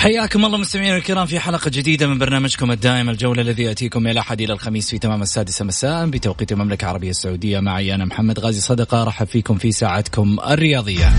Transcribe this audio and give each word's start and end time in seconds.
حياكم 0.00 0.44
الله 0.44 0.58
مستمعينا 0.58 0.96
الكرام 0.96 1.26
في 1.26 1.40
حلقة 1.40 1.70
جديدة 1.70 2.06
من 2.06 2.18
برنامجكم 2.18 2.70
الدائم 2.70 3.10
الجولة 3.10 3.42
الذي 3.42 3.62
يأتيكم 3.62 4.02
من 4.02 4.10
الأحد 4.10 4.40
إلى 4.40 4.52
الخميس 4.52 4.90
في 4.90 4.98
تمام 4.98 5.22
السادسة 5.22 5.64
مساء 5.64 6.06
بتوقيت 6.06 6.52
المملكة 6.52 6.84
العربية 6.84 7.10
السعودية. 7.10 7.60
معي 7.60 7.94
أنا 7.94 8.04
محمد 8.04 8.38
غازي 8.38 8.60
صدقة 8.60 9.04
رحب 9.04 9.26
فيكم 9.26 9.58
في 9.58 9.72
ساعتكم 9.72 10.36
الرياضية. 10.48 11.12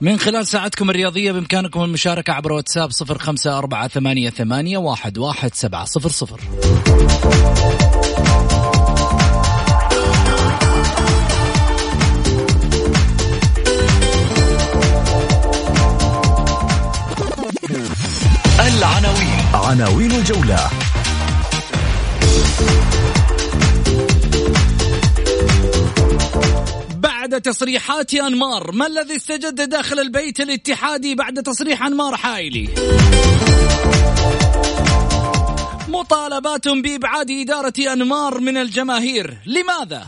من 0.00 0.18
خلال 0.18 0.46
ساعتكم 0.46 0.90
الرياضية 0.90 1.32
بإمكانكم 1.32 1.82
المشاركة 1.82 2.32
عبر 2.32 2.52
واتساب 2.52 2.90
صفر 2.90 3.18
خمسة 3.18 3.58
أربعة 3.58 3.88
ثمانية, 3.88 4.30
ثمانية 4.30 4.78
واحد, 4.78 5.18
واحد 5.18 5.54
سبعة 5.54 5.84
صفر 5.84 6.08
صفر. 6.08 6.40
عناوين 19.72 20.12
الجولة 20.12 20.70
بعد 26.94 27.40
تصريحات 27.40 28.14
أنمار 28.14 28.72
ما 28.72 28.86
الذي 28.86 29.16
استجد 29.16 29.68
داخل 29.68 29.98
البيت 29.98 30.40
الاتحادي 30.40 31.14
بعد 31.14 31.42
تصريح 31.42 31.86
أنمار 31.86 32.16
حايلي 32.16 32.68
مطالبات 35.88 36.68
بإبعاد 36.68 37.30
إدارة 37.30 37.92
أنمار 37.92 38.40
من 38.40 38.56
الجماهير 38.56 39.36
لماذا؟ 39.46 40.06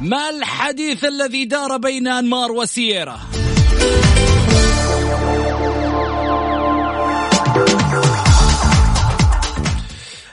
ما 0.00 0.30
الحديث 0.30 1.04
الذي 1.04 1.44
دار 1.44 1.76
بين 1.76 2.06
أنمار 2.08 2.52
وسييرا؟ 2.52 3.20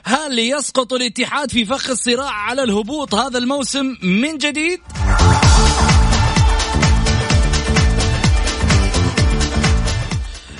هل 0.05 0.39
يسقط 0.39 0.93
الاتحاد 0.93 1.51
في 1.51 1.65
فخ 1.65 1.89
الصراع 1.89 2.31
على 2.31 2.63
الهبوط 2.63 3.15
هذا 3.15 3.37
الموسم 3.37 3.95
من 4.03 4.37
جديد؟ 4.37 4.79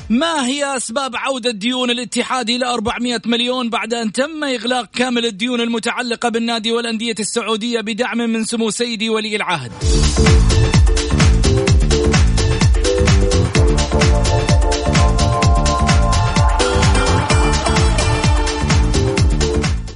ما 0.09 0.45
هي 0.45 0.77
أسباب 0.77 1.15
عودة 1.15 1.51
ديون 1.51 1.89
الاتحاد 1.89 2.49
إلى 2.49 2.65
400 2.65 3.21
مليون 3.25 3.69
بعد 3.69 3.93
أن 3.93 4.11
تم 4.11 4.43
إغلاق 4.43 4.85
كامل 4.85 5.25
الديون 5.25 5.61
المتعلقة 5.61 6.29
بالنادي 6.29 6.71
والأندية 6.71 7.15
السعودية 7.19 7.81
بدعم 7.81 8.17
من 8.17 8.43
سمو 8.43 8.69
سيدي 8.69 9.09
ولي 9.09 9.35
العهد؟ 9.35 9.71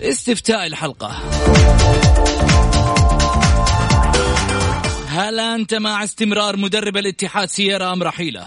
استفتاء 0.10 0.68
الحلقة. 0.68 1.12
هل 5.08 5.40
أنت 5.40 5.74
مع 5.74 6.04
استمرار 6.04 6.58
مدرب 6.58 6.98
الاتحاد 6.98 7.50
سيارة 7.50 7.94
أم 7.94 8.04
رحيلة؟ 8.04 8.46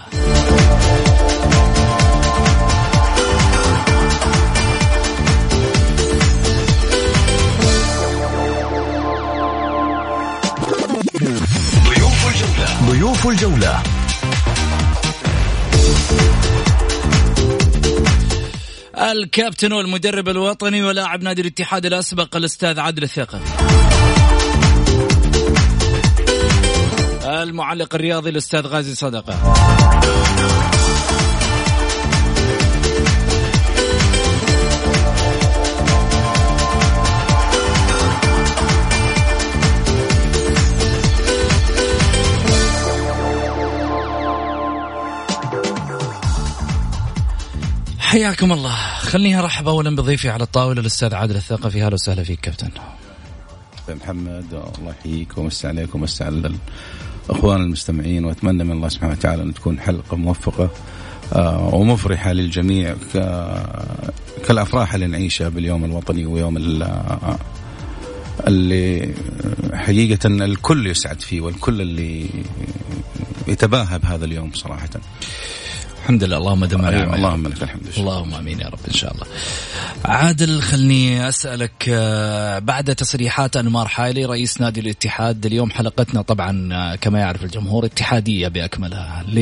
ضيوف 11.85 12.29
الجولة. 12.29 12.91
ضيوف 12.91 13.27
الجولة. 13.27 13.83
الكابتن 19.01 19.73
والمدرب 19.73 20.29
الوطني 20.29 20.83
ولاعب 20.83 21.23
نادي 21.23 21.43
الاتحاد 21.43 21.87
الأسبق 21.87 22.37
الأستاذ 22.37 22.81
عادل 22.81 23.03
الثقفي 23.03 23.41
المعلق 27.43 27.95
الرياضي 27.95 28.31
الأستاذ 28.31 28.67
غازي 28.67 28.95
صدقة. 28.95 29.55
حياكم 48.11 48.53
الله. 48.53 48.75
خليني 48.99 49.39
أرحب 49.39 49.69
اولا 49.69 49.97
بضيفي 49.97 50.29
على 50.29 50.43
الطاولة 50.43 50.81
الأستاذ 50.81 51.15
عادل 51.15 51.37
الثقفي. 51.37 51.85
أهلا 51.85 51.95
وسهلا 51.95 52.25
فيك 52.25 52.41
كابتن. 52.41 52.71
محمد 53.89 54.45
الله 54.53 54.95
يحييك 55.01 55.39
ومسي 55.39 55.69
عليك 55.69 55.95
ومسي 55.95 56.25
على 56.25 56.53
الإخوان 57.31 57.61
المستمعين 57.61 58.25
وأتمنى 58.25 58.65
من 58.65 58.73
الله 58.73 58.89
سبحانه 58.89 59.13
وتعالى 59.13 59.43
أن 59.43 59.55
تكون 59.55 59.81
حلقة 59.81 60.17
موفقة 60.17 60.71
آه، 61.33 61.75
ومفرحة 61.75 62.33
للجميع 62.33 62.97
كالأفراح 64.47 64.95
اللي 64.95 65.07
نعيشها 65.07 65.49
باليوم 65.49 65.85
الوطني 65.85 66.27
ويوم 66.27 66.57
اللي 68.47 69.15
حقيقة 69.73 70.27
الكل 70.27 70.87
يسعد 70.87 71.21
فيه 71.21 71.41
والكل 71.41 71.81
اللي 71.81 72.27
يتباهى 73.49 73.99
بهذا 73.99 74.25
اليوم 74.25 74.53
صراحة. 74.55 74.91
الحمد 76.03 76.25
لله 76.25 76.37
اللهم 76.37 76.65
دم 76.65 76.85
أيوة 76.85 77.15
اللهم 77.15 77.49
لك 77.49 77.63
الحمد 77.63 77.87
اللهم 77.99 78.35
آمين 78.35 78.61
يا 78.61 78.69
رب 78.69 78.79
إن 78.89 78.93
شاء 78.95 79.13
الله. 79.15 79.27
عادل 80.05 80.63
خلني 80.63 81.29
أسألك 81.29 81.89
آه، 81.89 82.59
بعد 82.59 82.95
تصريحات 82.95 83.57
أنمار 83.57 83.89
حايلي 83.89 84.25
رئيس 84.25 84.61
نادي 84.61 84.81
الاتحاد 84.81 85.47
اليوم 85.47 85.71
حلقتنا 85.71 86.23
طبعا 86.23 86.69
آه، 86.73 86.97
كما 86.97 87.19
يعرف 87.19 87.45
الجمهور 87.45 87.85
اتحادية 87.85 88.49
بأكملها 88.49 89.25
ل 89.29 89.39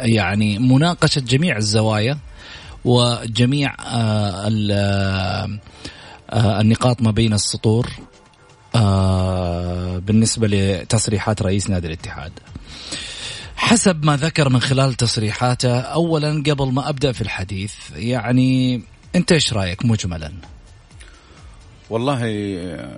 يعني 0.00 0.58
مناقشة 0.58 1.20
جميع 1.20 1.56
الزوايا 1.56 2.18
وجميع 2.84 3.74
آه، 3.80 4.48
النقاط 6.32 7.02
ما 7.02 7.10
بين 7.10 7.32
السطور 7.32 7.90
بالنسبة 10.06 10.48
لتصريحات 10.48 11.42
رئيس 11.42 11.70
نادي 11.70 11.86
الاتحاد. 11.86 12.32
حسب 13.62 14.04
ما 14.04 14.16
ذكر 14.16 14.48
من 14.48 14.60
خلال 14.60 14.94
تصريحاته 14.94 15.80
اولا 15.80 16.42
قبل 16.46 16.72
ما 16.72 16.88
أبدأ 16.88 17.12
في 17.12 17.20
الحديث 17.20 17.74
يعني 17.96 18.82
أنت 19.16 19.32
إيش 19.32 19.52
رأيك 19.52 19.84
مجملا؟ 19.84 20.32
والله 21.90 22.20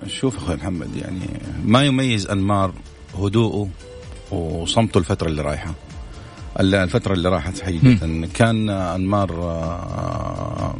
شوف 0.07 0.37
أخوي 0.37 0.55
محمد 0.55 0.95
يعني 0.95 1.19
ما 1.65 1.83
يميز 1.83 2.27
أنمار 2.27 2.73
هدوءه 3.19 3.69
وصمته 4.31 4.97
الفترة 4.97 5.27
اللي 5.27 5.41
رايحة. 5.41 5.73
الفترة 6.59 7.13
اللي 7.13 7.29
راحت 7.29 7.59
حقيقة 7.59 8.27
كان 8.33 8.69
أنمار 8.69 9.31
آه، 9.31 10.75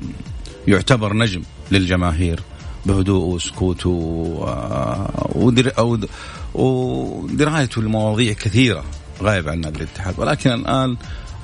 يعتبر 0.67 1.13
نجم 1.13 1.43
للجماهير 1.71 2.39
بهدوء 2.85 3.25
وسكوت 3.25 3.85
ودرايته 6.55 7.81
لمواضيع 7.81 8.33
كثيرة. 8.33 8.83
غايب 9.21 9.49
عن 9.49 9.61
نادي 9.61 9.77
الاتحاد 9.77 10.13
ولكن 10.17 10.51
الآن 10.51 10.97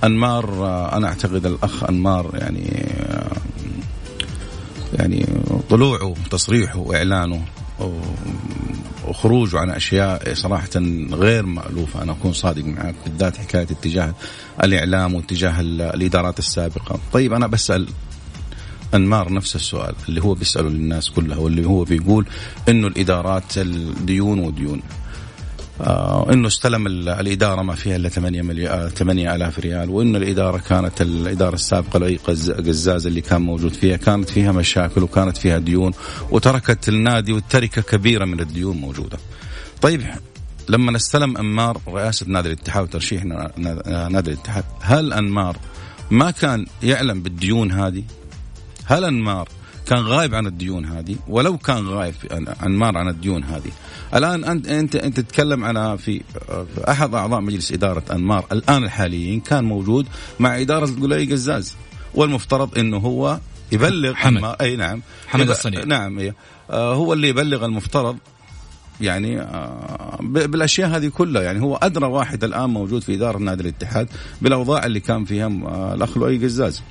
أنمار 0.04 0.66
أنا 0.98 1.08
أعتقد 1.08 1.46
الأخ 1.46 1.84
أنمار 1.84 2.32
يعني 2.34 2.86
يعني 4.94 5.26
طلوعه 5.70 6.06
وتصريحه 6.06 6.80
واعلانه 6.80 7.46
وخروجه 9.08 9.60
عن 9.60 9.70
أشياء 9.70 10.34
صراحة 10.34 10.70
غير 11.12 11.46
مألوفة. 11.46 12.02
أنا 12.04 12.12
أكون 12.12 12.34
صادق 12.34 12.66
معك 12.66 12.96
بالذات 13.06 13.38
حكاية 13.38 13.64
اتجاه 13.64 14.14
الإعلام 14.64 15.14
واتجاه 15.14 15.60
الإدارات 15.60 16.40
السابقة. 16.40 17.00
طيب 17.14 17.34
أنا 17.34 17.48
بسأل 17.48 17.88
أنمار 18.96 19.34
نفس 19.34 19.56
السؤال 19.56 19.96
اللي 20.10 20.24
هو 20.24 20.34
بيسأله 20.34 20.70
للناس 20.70 21.10
كلها 21.10 21.38
واللي 21.38 21.68
هو 21.68 21.84
بيقول 21.84 22.26
إنه 22.70 22.88
الإدارات 22.88 23.58
الديون 23.58 24.40
وديون. 24.40 24.82
آه 24.82 25.01
إنه 26.34 26.48
استلم 26.48 26.88
الإدارة 26.88 27.62
ما 27.62 27.76
فيها 27.76 27.96
إلا 27.96 28.10
8 28.10 28.42
مليون 28.42 28.90
8000 28.90 29.60
ريال 29.60 29.90
وإنه 29.90 30.18
الإدارة 30.18 30.58
كانت 30.58 31.02
الإدارة 31.02 31.56
السابقة 31.56 32.00
لأي 32.00 32.16
قزاز 32.68 33.08
اللي 33.08 33.22
كان 33.22 33.42
موجود 33.42 33.74
فيها 33.74 33.98
كانت 33.98 34.30
فيها 34.30 34.52
مشاكل 34.52 35.04
وكانت 35.04 35.38
فيها 35.38 35.58
ديون 35.58 35.94
وتركت 36.32 36.90
النادي 36.90 37.34
والتركة 37.34 37.82
كبيرة 37.82 38.26
من 38.26 38.40
الديون 38.40 38.78
موجودة. 38.78 39.18
طيب 39.82 40.02
لما 40.70 40.96
استلم 40.96 41.38
أنمار 41.38 41.82
رئاسة 41.88 42.26
نادي 42.30 42.48
الاتحاد 42.48 42.84
وترشيح 42.84 43.24
نادي 43.26 44.32
الاتحاد 44.32 44.64
هل 44.82 45.14
أنمار 45.14 45.58
ما 46.12 46.32
كان 46.32 46.66
يعلم 46.84 47.22
بالديون 47.22 47.72
هذه؟ 47.72 48.04
هل 48.86 49.06
أنمار 49.06 49.50
كان 49.92 50.00
غايب 50.00 50.36
عن 50.36 50.48
الديون 50.48 50.86
هذه 50.86 51.16
ولو 51.28 51.58
كان 51.58 51.88
غايب 51.88 52.14
انمار 52.66 52.98
عن 52.98 53.08
الديون 53.08 53.44
هذه. 53.44 53.72
الآن 54.16 54.44
انت 54.44 54.68
انت 54.68 54.96
أنت 54.96 55.20
تتكلم 55.20 55.64
على 55.64 55.98
في, 55.98 56.22
أحد 56.90 57.14
أعضاء 57.16 57.42
مجلس 57.42 57.72
إدارة 57.72 58.04
أنمار 58.12 58.46
الآن 58.52 58.84
الحاليين 58.84 59.40
كان 59.40 59.64
موجود 59.64 60.08
مع 60.40 60.62
إدارة 60.62 60.86
قلي 61.02 61.26
قزاز؟ 61.26 61.76
والمفترض 62.14 62.78
إنه 62.80 62.98
هو 62.98 63.40
يبلغ 63.72 64.14
حمد. 64.14 64.56
أي 64.62 64.76
نعم. 64.76 65.02
حمد 65.28 65.50
الصنيع. 65.50 65.84
نعم 65.84 66.20
أي. 66.20 66.34
آه 66.70 66.94
هو 66.94 67.14
اللي 67.14 67.30
يبلغ 67.30 67.66
المفترض 67.66 68.18
يعني 69.02 69.42
آه 69.42 70.18
بالأشياء 70.22 70.90
هذه 70.90 71.08
كلها. 71.08 71.42
يعني 71.42 71.62
هو 71.62 71.76
أدرى 71.76 72.06
واحد 72.06 72.44
الآن 72.44 72.70
موجود 72.70 73.02
في 73.02 73.16
إدارة 73.16 73.38
نادي 73.38 73.62
الاتحاد 73.62 74.10
بالأوضاع 74.42 74.86
اللي 74.86 75.00
كان 75.00 75.26
فيها 75.26 75.46
آه 75.46 75.94
الأخ 75.94 76.18
لؤي 76.18 76.38
قزاز. 76.38 76.82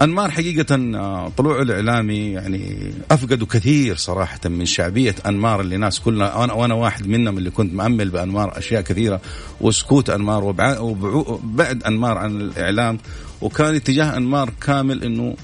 أنمار 0.00 0.30
حقيقة 0.30 0.74
آه، 0.74 1.32
طلوعه 1.36 1.62
الإعلامي 1.62 2.32
يعني 2.32 2.92
افقدوا 3.10 3.46
كثير 3.46 3.96
صراحة 3.96 4.40
من 4.44 4.66
شعبية 4.66 5.14
أنمار 5.26 5.60
اللي 5.60 5.76
ناس 5.76 6.00
كلنا 6.00 6.44
أنا 6.44 6.52
وأنا 6.52 6.74
واحد 6.74 7.06
منهم 7.06 7.38
اللي 7.38 7.50
كنت 7.50 7.74
مأمل 7.74 8.10
بأنمار 8.10 8.58
أشياء 8.58 8.82
كثيرة 8.82 9.20
وسكوت 9.60 10.10
أنمار 10.10 10.44
وبعد 10.44 11.82
أنمار 11.82 12.18
عن 12.18 12.40
الإعلام. 12.40 12.98
وكان 13.40 13.74
اتجاه 13.74 14.16
أنمار 14.16 14.50
كامل 14.60 15.04
انه 15.04 15.36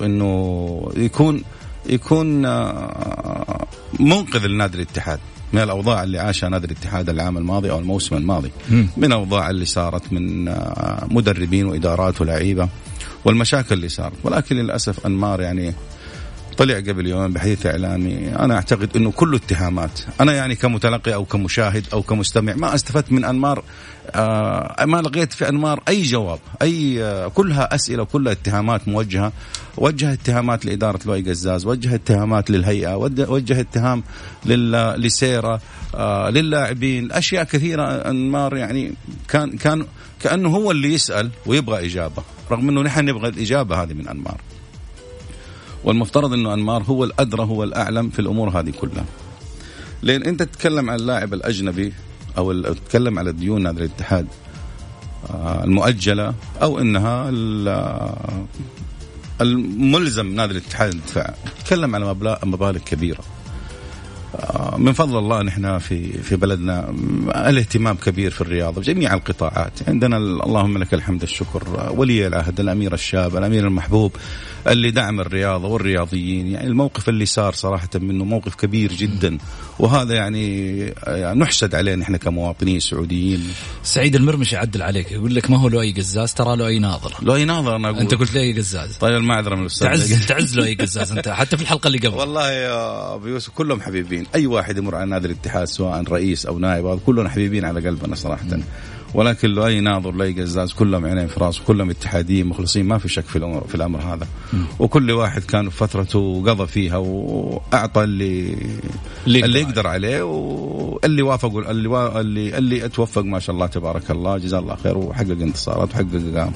إنه 0.00 0.92
يكون 0.96 1.42
يكون 1.86 2.44
آه، 2.46 3.66
منقذ 4.00 4.46
لنادي 4.46 4.76
الاتحاد. 4.76 5.20
من 5.52 5.62
الأوضاع 5.62 6.02
اللي 6.02 6.18
عاشها 6.18 6.48
نادي 6.48 6.66
الاتحاد 6.66 7.08
العام 7.08 7.38
الماضي 7.38 7.70
أو 7.70 7.78
الموسم 7.78 8.16
الماضي. 8.16 8.50
من 8.96 9.04
الاوضاع 9.04 9.50
اللي 9.50 9.64
صارت 9.64 10.12
من 10.12 10.48
آه، 10.48 11.06
مدربين 11.10 11.66
وإدارات 11.66 12.20
ولاعيبه 12.20 12.68
والمشاكل 13.24 13.74
اللي 13.74 13.88
صارت. 13.88 14.12
ولكن 14.24 14.56
للأسف 14.56 15.06
أنمار 15.06 15.40
يعني 15.40 15.74
طلع 16.60 16.76
قبل 16.76 17.06
يومين 17.06 17.32
بحديث 17.32 17.66
إعلامي. 17.66 18.28
أنا 18.38 18.54
أعتقد 18.54 18.96
إنه 18.96 19.10
كله 19.10 19.36
اتهامات 19.36 20.00
أنا 20.20 20.32
يعني 20.32 20.54
كمتلقي 20.54 21.14
أو 21.14 21.24
كمشاهد 21.24 21.86
أو 21.92 22.02
كمستمع 22.02 22.54
ما 22.54 22.74
استفدت 22.74 23.12
من 23.12 23.24
أنمار 23.24 23.64
آه 24.10 24.84
ما 24.84 25.02
لقيت 25.02 25.32
في 25.32 25.48
أنمار 25.48 25.82
أي 25.88 26.02
جواب 26.02 26.38
أي 26.62 27.04
آه 27.04 27.28
كلها 27.28 27.74
أسئلة 27.74 28.04
كلها 28.04 28.32
اتهامات 28.32 28.88
موجهة. 28.88 29.32
وجه 29.76 30.12
اتهامات 30.12 30.64
لإدارة 30.64 31.00
لؤي 31.06 31.20
قزاز 31.20 31.66
وجه 31.66 31.94
اتهامات 31.94 32.50
للهيئة 32.50 32.94
وجه 33.28 33.60
اتهام 33.60 34.02
لسيرة 34.96 35.60
آه 35.94 36.30
للاعبين. 36.30 37.12
أشياء 37.12 37.44
كثيرة 37.44 37.84
أنمار 37.84 38.56
يعني 38.56 38.94
كان 39.28 39.56
كان 39.56 39.86
كأنه 40.22 40.48
هو 40.48 40.70
اللي 40.70 40.94
يسأل 40.94 41.30
ويبغى 41.46 41.86
إجابة 41.86 42.22
رغم 42.50 42.68
إنه 42.68 42.82
نحن 42.82 43.04
نبغى 43.04 43.28
الإجابة 43.28 43.82
هذه 43.82 43.92
من 43.92 44.08
أنمار. 44.08 44.40
والمفترض 45.84 46.32
إنه 46.32 46.54
أنمار 46.54 46.82
هو 46.82 47.04
الأدرى 47.04 47.42
هو 47.42 47.64
الأعلم 47.64 48.10
في 48.10 48.18
الأمور 48.18 48.48
هذه 48.48 48.70
كلها. 48.70 49.04
لأن 50.02 50.22
أنت 50.22 50.42
تتكلم 50.42 50.90
عن 50.90 50.96
اللاعب 50.96 51.34
الأجنبي 51.34 51.92
أو 52.38 52.62
تتكلم 52.62 53.18
على 53.18 53.32
ديون 53.32 53.62
نادي 53.62 53.78
الاتحاد 53.78 54.26
آه، 55.30 55.64
المؤجلة 55.64 56.34
أو 56.62 56.78
إنها 56.78 57.30
الملزم 59.40 60.34
نادي 60.34 60.52
الاتحاد 60.52 60.92
الدفاع. 60.92 61.34
تتكلم 61.58 61.94
على 61.94 62.16
مبالغ 62.44 62.78
كبيرة. 62.78 63.20
آه، 63.20 63.39
من 64.76 64.92
فضل 64.92 65.18
الله 65.18 65.42
نحن 65.42 65.78
في 65.78 66.22
في 66.22 66.36
بلدنا. 66.36 66.94
الاهتمام 67.28 67.96
كبير 67.96 68.30
في 68.30 68.40
الرياضة 68.40 68.80
بجميع 68.80 69.14
القطاعات. 69.14 69.72
عندنا 69.88 70.16
اللهم 70.16 70.78
لك 70.78 70.94
الحمد 70.94 71.22
الشكر. 71.22 71.92
ولي 71.96 72.26
العهد 72.26 72.60
الأمير 72.60 72.94
الشاب 72.94 73.36
الأمير 73.36 73.66
المحبوب 73.66 74.16
اللي 74.66 74.90
دعم 74.90 75.20
الرياضة 75.20 75.68
والرياضيين. 75.68 76.46
يعني 76.46 76.66
الموقف 76.66 77.08
اللي 77.08 77.26
صار 77.26 77.52
صراحة 77.52 77.88
منه 77.94 78.24
موقف 78.24 78.54
كبير 78.54 78.92
جدا. 78.92 79.38
وهذا 79.78 80.14
يعني, 80.14 80.78
يعني 81.06 81.40
نحسد 81.40 81.74
عليه 81.74 81.94
نحن 81.94 82.16
كمواطنين 82.16 82.80
سعوديين. 82.80 83.52
سعيد 83.82 84.14
المرمش 84.14 84.52
يعدل 84.52 84.82
عليك 84.82 85.12
يقول 85.12 85.34
لك 85.34 85.50
ما 85.50 85.58
هو 85.58 85.68
لؤي 85.68 85.92
قزاز؟ 85.92 86.34
ترى 86.34 86.56
لؤي 86.56 86.78
ناظر. 86.78 87.14
لؤي 87.22 87.44
ناظر 87.44 87.76
أنا 87.76 87.88
أقول. 87.88 88.00
أنت 88.00 88.14
قلت 88.14 88.34
لؤي 88.34 88.52
قزاز. 88.52 88.96
طيب 88.96 89.16
المعذرة 89.16 89.54
من 89.54 89.62
الأستاذ. 89.62 89.88
تعز 89.88 90.26
تعز 90.26 90.56
لؤي 90.56 90.74
قزاز 90.74 91.12
أنت 91.12 91.28
حتى 91.28 91.56
في 91.56 91.62
الحلقة 91.62 91.86
اللي 91.86 91.98
قبل. 91.98 92.16
والله 92.16 92.50
يا 92.50 93.14
أبو 93.14 93.26
يوسف 93.26 93.50
كلهم 93.50 93.80
حبيبين. 93.80 94.19
أي 94.34 94.46
واحد 94.46 94.78
يمر 94.78 94.94
على 94.94 95.10
نادي 95.10 95.26
الاتحاد 95.26 95.64
سواء 95.64 96.02
رئيس 96.02 96.46
أو 96.46 96.58
نائب 96.58 97.00
كلنا 97.06 97.28
حبيبين 97.28 97.64
على 97.64 97.88
قلبنا 97.88 98.14
صراحة. 98.14 98.46
ولكن 99.14 99.48
لو 99.48 99.66
أي 99.66 99.80
ناظر 99.80 100.12
لاي 100.12 100.32
قزاز 100.32 100.72
كلهم 100.72 101.06
عينين 101.06 101.26
في 101.26 101.40
راس 101.40 101.60
كلهم 101.60 101.90
اتحاديين 101.90 102.46
مخلصين 102.46 102.86
ما 102.86 102.98
في 102.98 103.08
شك 103.08 103.24
في 103.24 103.36
الامر 103.36 103.64
في 103.68 103.74
الأمر 103.74 104.00
هذا. 104.00 104.26
م. 104.52 104.56
وكل 104.78 105.10
واحد 105.10 105.42
كان 105.42 105.70
في 105.70 105.76
فترته 105.76 106.42
قضى 106.46 106.66
فيها 106.66 106.96
وأعطى 106.96 108.04
اللي 108.04 108.56
اللي, 109.26 109.44
اللي 109.44 109.60
يقدر 109.60 109.86
عليه. 109.86 110.22
واللي 110.22 111.22
وافق 111.22 111.56
اللي 111.56 111.88
و... 111.88 112.20
اللي 112.20 112.58
اللي 112.58 112.88
توفق 112.88 113.22
ما 113.22 113.38
شاء 113.38 113.54
الله 113.54 113.66
تبارك 113.66 114.10
الله. 114.10 114.38
جزاه 114.38 114.58
الله 114.58 114.76
خير 114.76 114.98
وحقق 114.98 115.30
انتصارات 115.30 115.94
وحقق 115.94 116.52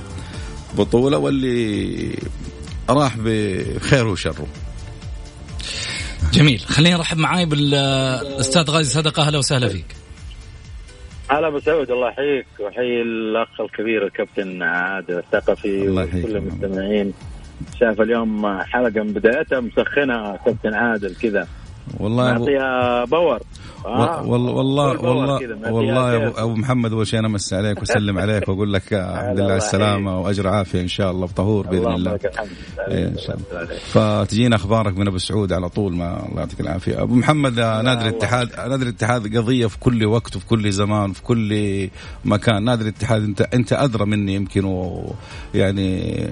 بطولة 0.79 1.19
واللي 1.19 2.19
راح 2.91 3.17
بخير 3.19 4.07
وشره. 4.07 4.47
جميل. 6.33 6.59
خليني 6.59 6.95
أرحب 6.95 7.19
معاي 7.19 7.47
بالاستاذ 7.47 8.71
غازي 8.71 8.91
صدقة 8.91 9.27
أهلا 9.27 9.39
وسهلا 9.39 9.69
فيك. 9.69 9.97
هلا 11.31 11.49
أبو 11.49 11.59
سعود 11.59 11.91
الله 11.91 12.09
يحييك. 12.09 12.47
ويحيي 12.61 13.03
الأخ 13.03 13.61
الكبير 13.61 14.07
الكابتن 14.07 14.63
عادل 14.63 15.19
الثقفي 15.19 15.89
وكل 15.89 16.37
المستمعين. 16.37 17.13
شاف 17.81 18.01
اليوم 18.01 18.63
حلقة 18.63 19.03
من 19.03 19.13
بدايتها 19.13 19.61
مسخنة 19.61 20.37
كابتن 20.37 20.75
عادل 20.75 21.15
كذا. 21.15 21.49
والله 22.01 22.33
نعطيها 22.33 23.05
باور. 23.05 23.41
آه. 23.85 24.23
والله 24.27 24.53
والله 24.53 25.01
والله 25.01 25.73
والله 25.73 26.15
يا 26.15 26.33
ابو 26.37 26.55
محمد 26.55 26.93
أول 26.93 27.07
شيء 27.07 27.19
أنا 27.19 27.29
امسي 27.29 27.57
عليك 27.57 27.79
وأسلم 27.79 28.19
عليك 28.19 28.49
وأقول 28.49 28.73
لك 28.73 28.93
الحمد 28.93 29.39
لله 29.39 29.45
على 29.45 29.57
السلامه 29.57 30.21
وأجر 30.21 30.49
عافية 30.49 30.81
إن 30.81 30.89
شاء 30.89 31.11
الله 31.11 31.27
بطهور 31.27 31.67
بإذن 31.67 31.93
الله 31.93 32.19
إيه 32.89 33.09
إن 33.09 33.19
شاء 33.19 33.37
الله. 33.37 33.67
فتجينا 33.77 34.57
أخبارك 34.57 34.99
من 34.99 35.09
أبو 35.09 35.19
سعود 35.19 35.53
على 35.53 35.69
طول 35.69 35.95
ما 35.95 36.27
الله 36.29 36.41
يعطيك 36.41 36.61
العافية. 36.61 37.03
أبو 37.03 37.15
محمد 37.15 37.61
نادي 37.61 38.09
الاتحاد 38.09 38.49
نادي 38.69 38.83
الاتحاد 38.83 39.37
قضية 39.37 39.67
في 39.67 39.79
كل 39.79 40.07
وقت 40.07 40.37
وفي 40.37 40.47
كل 40.47 40.73
زمان 40.73 41.11
وفي 41.11 41.23
كل 41.23 41.89
مكان. 42.25 42.65
نادي 42.65 42.83
الاتحاد 42.83 43.23
انت 43.23 43.41
أنت 43.41 43.73
أدرى 43.73 44.05
مني 44.05 44.35
يمكن 44.35 44.95
يعني 45.55 46.25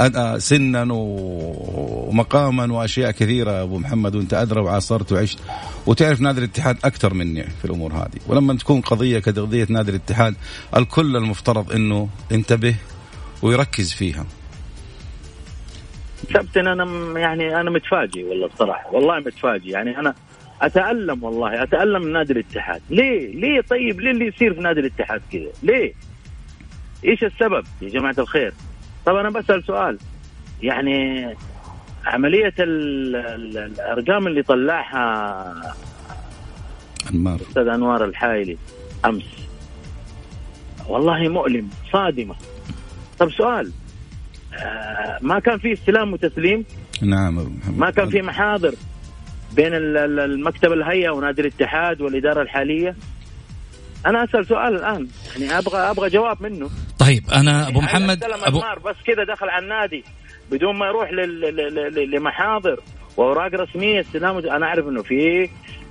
آه، 0.00 0.38
سنا 0.38 0.86
ومقاما 0.90 2.72
وأشياء 2.72 3.10
كثيرة 3.10 3.62
أبو 3.62 3.78
محمد 3.78 4.14
وأنت 4.14 4.34
أدرى 4.34 4.60
وعاصرت 4.60 5.12
وعشت. 5.12 5.38
وتعرف 5.86 6.20
نادي 6.20 6.40
الاتحاد 6.56 6.78
أكثر 6.84 7.14
مني 7.14 7.42
في 7.42 7.64
الأمور 7.64 7.92
هذه. 7.92 8.20
ولما 8.26 8.54
تكون 8.54 8.80
قضية 8.80 9.18
كقضيه 9.18 9.66
نادي 9.70 9.90
الاتحاد 9.90 10.34
الكل 10.76 11.16
المفترض 11.16 11.72
إنه 11.72 12.08
ينتبه 12.30 12.74
ويركز 13.42 13.92
فيها. 13.92 14.26
كابتن 16.34 16.66
أنا 16.66 17.18
يعني 17.20 17.60
أنا 17.60 17.70
متفاجئ 17.70 18.24
والله 18.24 18.48
بصراحة. 18.48 18.94
والله 18.94 19.18
متفاجئ. 19.18 19.70
يعني 19.70 19.98
أنا 19.98 20.14
أتألم 20.62 21.24
والله 21.24 21.62
أتألم 21.62 22.02
من 22.02 22.12
نادي 22.12 22.32
الاتحاد. 22.32 22.82
ليه؟ 22.90 23.34
ليه 23.34 23.60
طيب؟ 23.60 24.00
ليه 24.00 24.10
اللي 24.10 24.26
يصير 24.26 24.54
في 24.54 24.60
نادي 24.60 24.80
الاتحاد 24.80 25.22
كذا؟ 25.32 25.50
ليه؟ 25.62 25.92
إيش 27.04 27.24
السبب 27.24 27.64
يا 27.82 27.88
جماعة 27.88 28.14
الخير؟ 28.18 28.52
طب 29.06 29.16
أنا 29.16 29.30
بسأل 29.30 29.64
سؤال. 29.64 29.98
يعني 30.62 31.26
عملية 32.04 32.54
الأرقام 32.58 34.26
اللي 34.26 34.42
طلعها 34.42 35.54
أنمار. 37.14 37.40
أستاذ 37.48 37.68
أنوار 37.68 38.04
الحايلي 38.04 38.56
أمس. 39.04 39.24
والله 40.88 41.28
مؤلم 41.28 41.68
صادمة. 41.92 42.34
طب 43.18 43.30
سؤال 43.30 43.72
آه 44.54 45.18
ما 45.20 45.38
كان 45.38 45.58
في 45.58 45.72
استلام 45.72 46.12
وتسليم؟ 46.12 46.64
نعم. 47.02 47.58
ما 47.76 47.90
كان 47.90 48.10
في 48.10 48.22
محاضر 48.22 48.74
بين 49.52 49.74
المكتب 49.74 50.72
الهيئة 50.72 51.10
ونادي 51.10 51.40
الاتحاد 51.40 52.00
والإدارة 52.00 52.42
الحالية؟ 52.42 52.96
أنا 54.06 54.24
أسأل 54.24 54.46
سؤال 54.46 54.74
الآن 54.74 55.08
يعني 55.36 55.58
أبغى 55.58 55.78
أبغى 55.78 56.08
جواب 56.08 56.42
منه. 56.42 56.70
طيب 56.98 57.30
أنا 57.30 57.68
أبو 57.68 57.80
محمد 57.80 58.24
ابو 58.24 58.60
بس 58.84 58.96
كذا 59.06 59.24
دخل 59.24 59.48
على 59.48 59.64
النادي 59.64 60.04
بدون 60.50 60.76
ما 60.78 60.86
يروح 60.86 61.10
لمحاضر؟ 62.14 62.80
وأوراق 63.16 63.54
رسمية 63.54 64.00
استلام 64.00 64.38
أنا 64.38 64.66
أعرف 64.66 64.88
إنه 64.88 65.02
في 65.02 65.48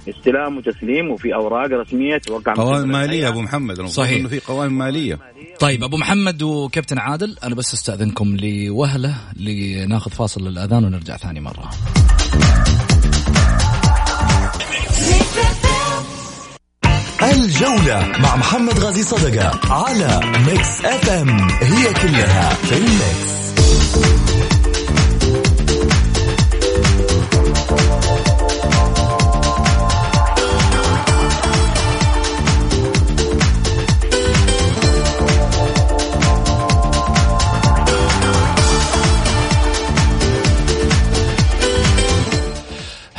استلام 0.10 0.58
وتسليم 0.58 1.12
وفي 1.12 1.34
أوراق 1.34 1.72
رسمية 1.72 2.18
توقع 2.18 2.54
قوائم 2.54 2.88
مالية 2.88 3.28
أبو 3.28 3.42
محمد 3.42 3.82
صحيح. 3.82 4.20
إنه 4.20 4.30
في 4.30 4.40
قوائم 4.40 4.78
مالية. 4.78 5.20
طيب 5.60 5.84
أبو 5.84 5.98
محمد 5.98 6.44
وكابتن 6.44 6.98
عادل 6.98 7.36
أنا 7.44 7.56
بس 7.56 7.74
أستأذنكم 7.74 8.38
لوهلة 8.38 9.16
لناخذ 9.36 10.12
فاصل 10.12 10.48
للاذان 10.48 10.86
ونرجع 10.86 11.18
ثاني 11.18 11.40
مرة. 11.40 11.70
الجولة 17.24 18.12
مع 18.20 18.36
محمد 18.36 18.80
غازي 18.80 19.04
صدقة 19.04 19.74
على 19.74 20.20
Mix 20.48 20.86
FM 20.86 21.40
هي 21.62 21.94
كلها 21.94 22.50
في 22.50 22.78
ال 22.78 22.94
mix 22.95 23.45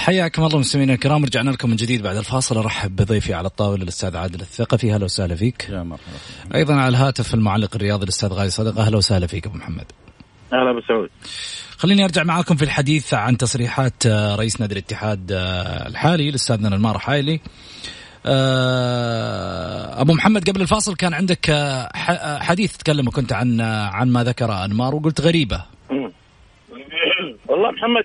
حياكم 0.06 0.44
الله 0.44 0.58
مستمعينا 0.58 0.94
الكرام 0.94 1.24
رجعنا 1.24 1.50
لكم 1.50 1.70
من 1.70 1.76
جديد 1.76 2.02
بعد 2.02 2.16
الفاصل. 2.16 2.56
أرحب 2.58 2.96
بضيفي 2.96 3.34
على 3.34 3.46
الطاولة 3.46 3.82
الأستاذ 3.82 4.16
عادل 4.16 4.40
الثقفي. 4.40 4.94
أهلا 4.94 5.04
وسهلا 5.04 5.34
فيك. 5.34 5.68
يا 5.68 5.82
مرحبا. 5.82 6.06
أيضا 6.54 6.74
على 6.74 6.88
الهاتف 6.88 7.34
المعلق 7.34 7.74
الرياضي 7.74 8.04
الأستاذ 8.04 8.28
غالي 8.28 8.50
صدقة. 8.50 8.86
أهلا 8.86 8.96
وسهلا 8.96 9.26
فيك 9.26 9.46
أبو 9.46 9.58
محمد. 9.58 9.84
أهلا 10.52 10.70
ابو 10.70 10.80
سعود 10.80 11.10
خليني 11.76 12.04
أرجع 12.04 12.22
معاكم 12.22 12.56
في 12.56 12.62
الحديث 12.64 13.14
عن 13.14 13.36
تصريحات 13.36 14.06
آه، 14.06 14.36
رئيس 14.36 14.60
نادي 14.60 14.72
الاتحاد 14.72 15.32
آه، 15.32 15.88
الحالي 15.88 16.28
الاستاذ 16.28 16.62
نمار 16.62 16.98
حايلي. 16.98 17.40
آه، 18.26 20.00
أبو 20.00 20.12
محمد 20.12 20.50
قبل 20.50 20.60
الفاصل 20.60 20.96
كان 20.96 21.14
عندك 21.14 21.52
حديث 22.40 22.76
تكلم 22.76 23.10
كنت 23.10 23.32
عن 23.32 23.60
عن 23.60 24.08
ما 24.08 24.24
ذكر 24.24 24.64
أنمار 24.64 24.94
وقلت 24.94 25.20
غريبة. 25.20 25.64
والله 27.48 27.70
محمد 27.70 28.04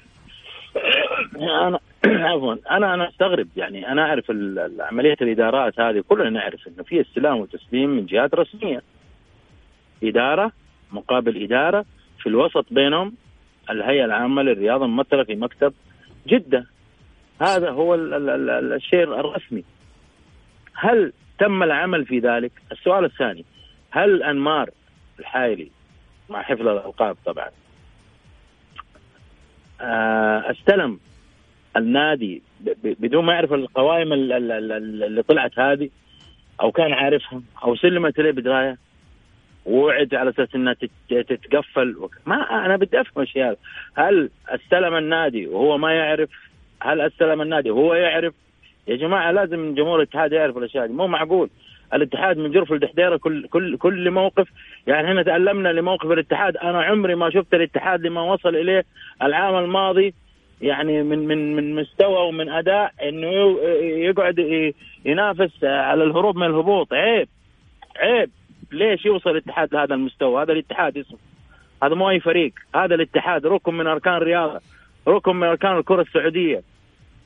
أنا 1.68 1.80
عفوا. 2.06 2.56
أنا 2.72 2.94
أنا 2.94 3.10
أستغرب. 3.10 3.48
يعني 3.56 3.92
أنا 3.92 4.02
أعرف 4.02 4.32
عملية 4.80 5.18
الإدارات 5.22 5.80
هذه 5.80 6.04
كلنا 6.10 6.30
نعرف 6.30 6.68
إنه 6.68 6.84
في 6.84 7.02
استلام 7.02 7.38
وتسليم 7.38 7.90
من 7.90 8.06
جهات 8.06 8.34
رسمية. 8.34 8.82
إدارة 10.04 10.52
مقابل 10.92 11.44
إدارة 11.44 11.86
في 12.20 12.30
الوسط 12.30 12.66
بينهم 12.72 13.14
الهيئة 13.70 14.06
العامة 14.06 14.42
للرياضة 14.42 14.88
ممثلة 14.88 15.24
في 15.24 15.36
مكتب 15.36 15.74
جدة. 16.28 16.66
هذا 17.42 17.70
هو 17.70 17.96
ال 17.96 18.14
ال 18.14 18.50
ال 18.50 18.74
الشيء 18.74 19.04
الرسمي. 19.04 19.64
هل 20.74 21.14
تم 21.40 21.64
العمل 21.64 22.06
في 22.06 22.20
ذلك؟ 22.20 22.52
السؤال 22.72 23.06
الثاني 23.06 23.46
هل 23.92 24.24
أنمار 24.24 24.70
الحايلي 25.20 25.72
مع 26.30 26.42
حفظ 26.42 26.68
الألقاب 26.68 27.18
طبعا 27.26 27.50
آه، 29.82 30.52
استلم 30.52 31.00
النادي 31.78 32.42
بدون 32.84 33.26
ما 33.26 33.34
يعرف 33.34 33.54
القوائم 33.54 34.14
اللي 34.14 35.24
طلعت 35.24 35.60
هذه 35.60 35.90
أو 36.62 36.72
كان 36.72 36.94
عارفها 36.94 37.42
أو 37.64 37.76
سلمت 37.76 38.20
إليه 38.20 38.32
بدراية 38.32 38.78
ووعد 39.66 40.16
على 40.16 40.30
أساس 40.30 40.56
إنها 40.56 40.76
تتقفل. 41.10 42.10
ما 42.26 42.66
أنا 42.66 42.78
بدي 42.78 43.02
أفهم 43.02 43.24
اشياء 43.24 43.58
هل 43.98 44.30
استلم 44.50 44.96
النادي 44.96 45.48
وهو 45.48 45.78
ما 45.78 45.94
يعرف؟ 45.94 46.30
هل 46.82 47.02
استلم 47.02 47.42
النادي 47.42 47.72
وهو 47.72 47.94
يعرف؟ 47.94 48.34
يا 48.88 48.96
جماعة 48.96 49.32
لازم 49.32 49.76
جمهور 49.76 49.98
الاتحاد 49.98 50.32
يعرف 50.32 50.58
الأشياء 50.58 50.88
دي. 50.88 50.94
مو 50.94 51.08
معقول. 51.08 51.50
الاتحاد 51.94 52.38
من 52.38 52.52
جرف 52.52 52.74
الدحديرة 52.74 53.18
كل 53.18 53.48
كل 53.48 53.78
كل 53.78 54.12
موقف. 54.12 54.48
يعني 54.88 55.08
إحنا 55.08 55.24
تعلمنا 55.24 55.70
لموقف 55.70 56.12
الاتحاد. 56.12 56.58
أنا 56.58 56.84
عمري 56.84 57.16
ما 57.16 57.30
شفت 57.30 57.54
الاتحاد 57.54 58.02
لما 58.02 58.22
وصل 58.22 58.56
إليه 58.56 58.86
العام 59.22 59.56
الماضي 59.64 60.14
يعني 60.62 61.04
من 61.04 61.28
من 61.28 61.56
من 61.56 61.76
مستوى 61.76 62.28
ومن 62.28 62.50
أداء 62.50 62.94
إنه 63.04 63.60
يقعد 63.82 64.40
ينافس 65.06 65.64
على 65.64 66.04
الهروب 66.04 66.36
من 66.36 66.46
الهبوط. 66.46 66.94
عيب. 66.94 67.28
عيب. 67.98 68.30
ليش 68.72 69.06
يوصل 69.06 69.30
الاتحاد 69.30 69.74
لهذا 69.74 69.96
المستوى؟ 69.96 70.44
هذا 70.44 70.52
الاتحاد 70.52 70.98
اسمه. 70.98 71.18
هذا 71.84 71.96
مو 71.96 72.10
أي 72.10 72.20
فريق. 72.20 72.54
هذا 72.76 72.96
الاتحاد 72.96 73.46
ركن 73.46 73.74
من 73.74 73.88
أركان 73.88 74.14
الرياضة. 74.14 74.62
ركن 75.08 75.36
من 75.36 75.48
أركان 75.48 75.78
الكرة 75.78 76.02
السعودية. 76.02 76.62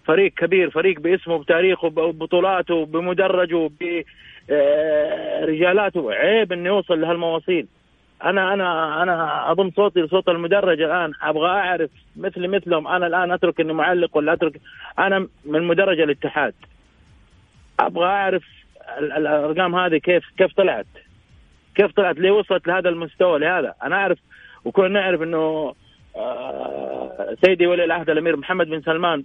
فريق 0.05 0.33
كبير. 0.33 0.69
فريق 0.69 0.99
باسمه 0.99 1.37
بتاريخه 1.37 1.89
ببطولاته 1.89 2.85
بمدرجه 2.85 3.69
برجالاته 4.49 6.13
عيب 6.13 6.51
إنه 6.53 6.69
يوصل 6.69 7.01
لهالمواصيل 7.01 7.67
أنا 8.23 8.53
أنا 8.53 9.03
أنا 9.03 9.51
أضم 9.51 9.71
صوتي 9.71 10.01
لصوت 10.01 10.29
المدرج 10.29 10.81
الآن. 10.81 11.11
أبغى 11.21 11.49
أعرف 11.49 11.89
مثل 12.15 12.47
مثلهم. 12.47 12.87
أنا 12.87 13.07
الآن 13.07 13.31
أترك 13.31 13.59
اني 13.59 13.73
معلق 13.73 14.17
ولا 14.17 14.33
أترك. 14.33 14.61
أنا 14.99 15.27
من 15.45 15.63
مدرج 15.63 15.99
الاتحاد. 15.99 16.53
أبغى 17.79 18.05
أعرف 18.05 18.43
الأرقام 18.97 19.75
هذه 19.75 19.97
كيف 19.97 20.23
كيف 20.37 20.53
طلعت؟ 20.53 20.85
كيف 21.75 21.91
طلعت؟ 21.91 22.17
ليه 22.19 22.31
وصلت 22.31 22.67
لهذا 22.67 22.89
المستوى 22.89 23.39
لهذا؟ 23.39 23.75
أنا 23.83 23.95
أعرف 23.95 24.17
وكلنا 24.65 24.99
نعرف 24.99 25.21
إنه 25.21 25.73
آه، 26.15 27.35
سيدي 27.45 27.67
ولي 27.67 27.83
العهد 27.83 28.09
الأمير 28.09 28.37
محمد 28.37 28.67
بن 28.67 28.81
سلمان 28.81 29.23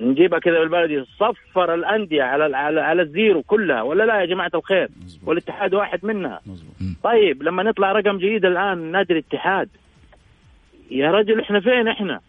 نجيبها 0.00 0.38
كذا 0.38 0.58
بالبلدي 0.58 1.04
صفر 1.04 1.74
الأندية 1.74 2.22
على 2.22 2.56
على 2.56 2.80
على 2.80 3.02
الزيرو 3.02 3.42
كلها 3.42 3.82
ولا 3.82 4.04
لا 4.04 4.20
يا 4.20 4.24
جماعة 4.24 4.50
الخير 4.54 4.88
مزبوط. 5.04 5.28
والاتحاد 5.28 5.74
واحد 5.74 6.04
منها 6.06 6.40
مزبوط. 6.46 6.74
طيب 7.02 7.42
لما 7.42 7.62
نطلع 7.62 7.92
رقم 7.92 8.18
جديد 8.18 8.44
الآن 8.44 8.78
نادي 8.78 9.12
الاتحاد 9.12 9.68
يا 10.90 11.10
رجل 11.10 11.40
إحنا 11.40 11.60
فين 11.60 11.88
إحنا؟ 11.88 12.20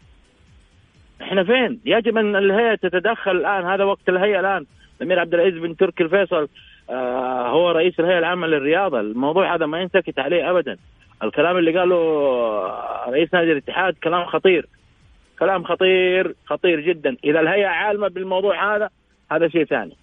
إحنا 1.21 1.43
فين؟ 1.43 1.79
يجب 1.85 2.17
أن 2.17 2.35
الهيئة 2.35 2.75
تتدخل 2.75 3.31
الآن 3.31 3.65
هذا 3.65 3.83
وقت 3.83 4.09
الهيئة 4.09 4.39
الآن 4.39 4.65
الأمير 5.01 5.19
عبد 5.19 5.33
العزيز 5.33 5.57
بن 5.57 5.75
تركي 5.75 6.03
الفيصل 6.03 6.47
آه 6.89 7.47
هو 7.47 7.71
رئيس 7.71 7.99
الهيئة 7.99 8.19
العامة 8.19 8.47
للرياضة، 8.47 8.99
الموضوع 8.99 9.55
هذا 9.55 9.65
ما 9.65 9.81
ينسكت 9.81 10.19
عليه 10.19 10.49
ابدا. 10.51 10.77
الكلام 11.23 11.57
اللي 11.57 11.79
قاله 11.79 11.95
رئيس 13.09 13.33
نادي 13.33 13.51
الاتحاد 13.51 13.93
كلام 14.03 14.25
خطير 14.25 14.65
كلام 15.39 15.63
خطير 15.63 16.35
خطير 16.45 16.79
جدا. 16.79 17.17
إذا 17.23 17.39
الهيئة 17.39 17.67
عالمة 17.67 18.07
بالموضوع 18.07 18.75
هذا 18.75 18.89
هذا 19.31 19.47
شيء 19.47 19.65
ثاني. 19.65 19.97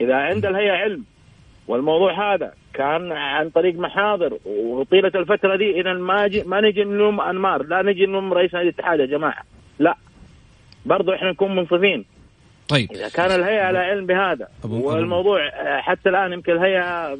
إذا 0.00 0.14
عند 0.14 0.46
الهيئة 0.46 0.72
علم 0.72 1.04
والموضوع 1.68 2.34
هذا 2.34 2.52
كان 2.74 3.12
عن 3.12 3.50
طريق 3.50 3.74
محاضر 3.74 4.38
وطيلة 4.46 5.12
الفترة 5.14 5.56
دي 5.56 5.80
اذا 5.80 5.92
ما 5.92 6.26
جي 6.26 6.42
ما 6.42 6.60
نجي 6.60 6.84
نلوم 6.84 7.20
أنمار. 7.20 7.62
لا 7.62 7.82
نجي 7.82 8.06
نلوم 8.06 8.32
رئيس 8.32 8.54
نادي 8.54 8.68
الاتحاد 8.68 9.00
يا 9.00 9.06
جماعة. 9.06 9.42
لا. 9.78 9.94
برضو 10.86 11.14
إحنا 11.14 11.30
نكون 11.30 11.56
منصفين. 11.56 12.04
طيب. 12.68 12.92
إذا 12.92 13.08
كان 13.08 13.40
الهيئة 13.40 13.62
على 13.62 13.78
علم 13.78 14.06
بهذا 14.06 14.48
والموضوع 14.64 15.50
حتى 15.80 16.08
الآن 16.08 16.32
يمكن 16.32 16.52
الهيئة 16.52 17.18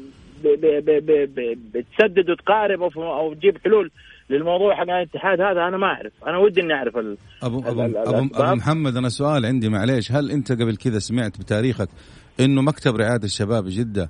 بتسدد 1.73 2.29
وتقارب 2.29 2.83
أو 2.97 3.33
تجيب 3.33 3.57
حلول 3.63 3.91
للموضوع 4.31 4.75
حق 4.75 4.81
الاتحاد 4.81 5.41
هذا 5.41 5.67
أنا 5.67 5.77
ما 5.77 5.87
أعرف. 5.87 6.11
أنا 6.27 6.37
ودي 6.37 6.61
إني 6.61 6.73
أعرف 6.73 6.97
ال 6.97 7.17
ابو 7.43 7.59
ابو, 7.59 7.85
ال 7.85 7.97
أبو, 7.97 8.27
أبو 8.35 8.55
محمد 8.55 8.97
أنا 8.97 9.09
سؤال 9.09 9.45
عندي 9.45 9.69
معليش. 9.69 10.11
هل 10.11 10.31
أنت 10.31 10.51
قبل 10.51 10.75
كذا 10.75 10.99
سمعت 10.99 11.39
بتاريخك 11.39 11.89
إنه 12.39 12.61
مكتب 12.61 12.95
رعاية 12.95 13.19
الشباب 13.23 13.65
جدة 13.67 14.09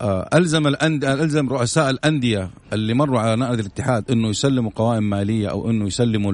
آه 0.00 0.28
ألزم 0.34 0.66
الأندية 0.66 1.12
ألزم 1.12 1.48
رؤساء 1.48 1.90
الأندية 1.90 2.50
اللي 2.72 2.94
مروا 2.94 3.20
على 3.20 3.36
نادي 3.36 3.60
الاتحاد 3.60 4.10
إنه 4.10 4.28
يسلموا 4.28 4.70
قوائم 4.74 5.10
مالية 5.10 5.50
أو 5.50 5.70
إنه 5.70 5.86
يسلموا 5.86 6.32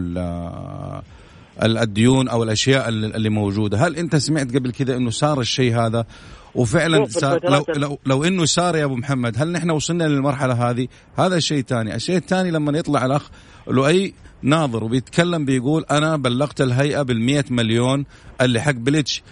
الديون 1.63 2.29
أو 2.29 2.43
الأشياء 2.43 2.89
اللي 2.89 3.29
موجودة، 3.29 3.79
هل 3.79 3.97
أنت 3.97 4.17
سمعت 4.17 4.57
قبل 4.57 4.73
كذا 4.73 4.97
إنه 4.97 5.11
صار 5.11 5.41
الشيء 5.41 5.77
هذا 5.77 6.05
وفعلا 6.57 7.07
لو, 7.45 7.65
لو 7.77 7.99
لو 8.07 8.25
إنه 8.25 8.45
صار 8.45 8.77
يا 8.77 8.85
أبو 8.85 8.97
محمد 8.97 9.35
هل 9.39 9.53
نحن 9.53 9.71
وصلنا 9.71 10.05
للمرحلة 10.05 10.71
هذه؟ 10.71 10.89
هذا 11.19 11.37
الشيء 11.37 11.59
الثاني، 11.59 11.95
الشيء 11.95 12.17
الثاني 12.17 12.51
لما 12.51 12.79
يطلع 12.79 13.07
الأخ 13.07 13.31
لؤي 13.69 14.15
ناظر 14.43 14.85
وبيتكلم 14.85 15.45
بيقول 15.45 15.85
أنا 15.91 16.17
بلغت 16.17 16.61
الهيئة 16.61 17.03
بال 17.03 17.45
مليون 17.51 18.05
اللي 18.41 18.61
حق 18.61 18.71
بليتش 18.73 19.23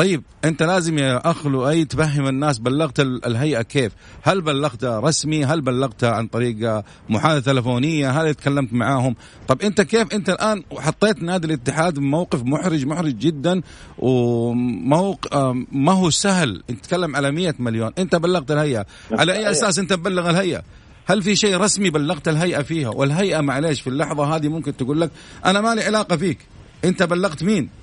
طيب 0.00 0.22
أنت 0.44 0.62
لازم 0.62 0.98
يا 0.98 1.30
أخ 1.30 1.46
لؤي 1.46 1.84
تفهم 1.84 2.28
الناس 2.28 2.58
بلغت 2.58 3.00
الهيئة 3.00 3.62
كيف؟ 3.62 3.92
هل 4.22 4.40
بلغتها 4.40 5.00
رسمي؟ 5.00 5.44
هل 5.44 5.60
بلغتها 5.60 6.10
عن 6.10 6.26
طريق 6.26 6.82
محادثة 7.08 7.52
تلفونية؟ 7.52 8.10
هل 8.10 8.34
تكلمت 8.34 8.72
معاهم؟ 8.72 9.16
طب 9.48 9.62
أنت 9.62 9.80
كيف 9.80 10.14
أنت 10.14 10.30
الآن 10.30 10.62
حطيت 10.78 11.22
نادي 11.22 11.46
الاتحاد 11.46 11.94
بموقف 11.94 12.42
محرج 12.42 12.86
محرج 12.86 13.18
جدا 13.18 13.60
وموق 13.98 15.36
ما 15.72 15.92
هو 15.92 16.10
سهل 16.10 16.62
تتكلم 16.68 17.16
على 17.16 17.30
100 17.30 17.54
مليون، 17.58 17.92
أنت 17.98 18.16
بلغت 18.16 18.50
الهيئة، 18.50 18.86
على 19.12 19.32
أي 19.32 19.50
أساس 19.50 19.78
أنت 19.78 19.92
تبلغ 19.92 20.30
الهيئة؟ 20.30 20.62
هل 21.06 21.22
في 21.22 21.36
شيء 21.36 21.56
رسمي 21.56 21.90
بلغت 21.90 22.28
الهيئة 22.28 22.62
فيها؟ 22.62 22.88
والهيئة 22.88 23.40
معليش 23.40 23.80
في 23.80 23.90
اللحظة 23.90 24.36
هذه 24.36 24.48
ممكن 24.48 24.76
تقول 24.76 25.00
لك 25.00 25.10
أنا 25.44 25.60
ما 25.60 25.74
لي 25.74 25.82
علاقة 25.84 26.16
فيك، 26.16 26.38
أنت 26.84 27.02
بلغت 27.02 27.42
مين؟ 27.44 27.79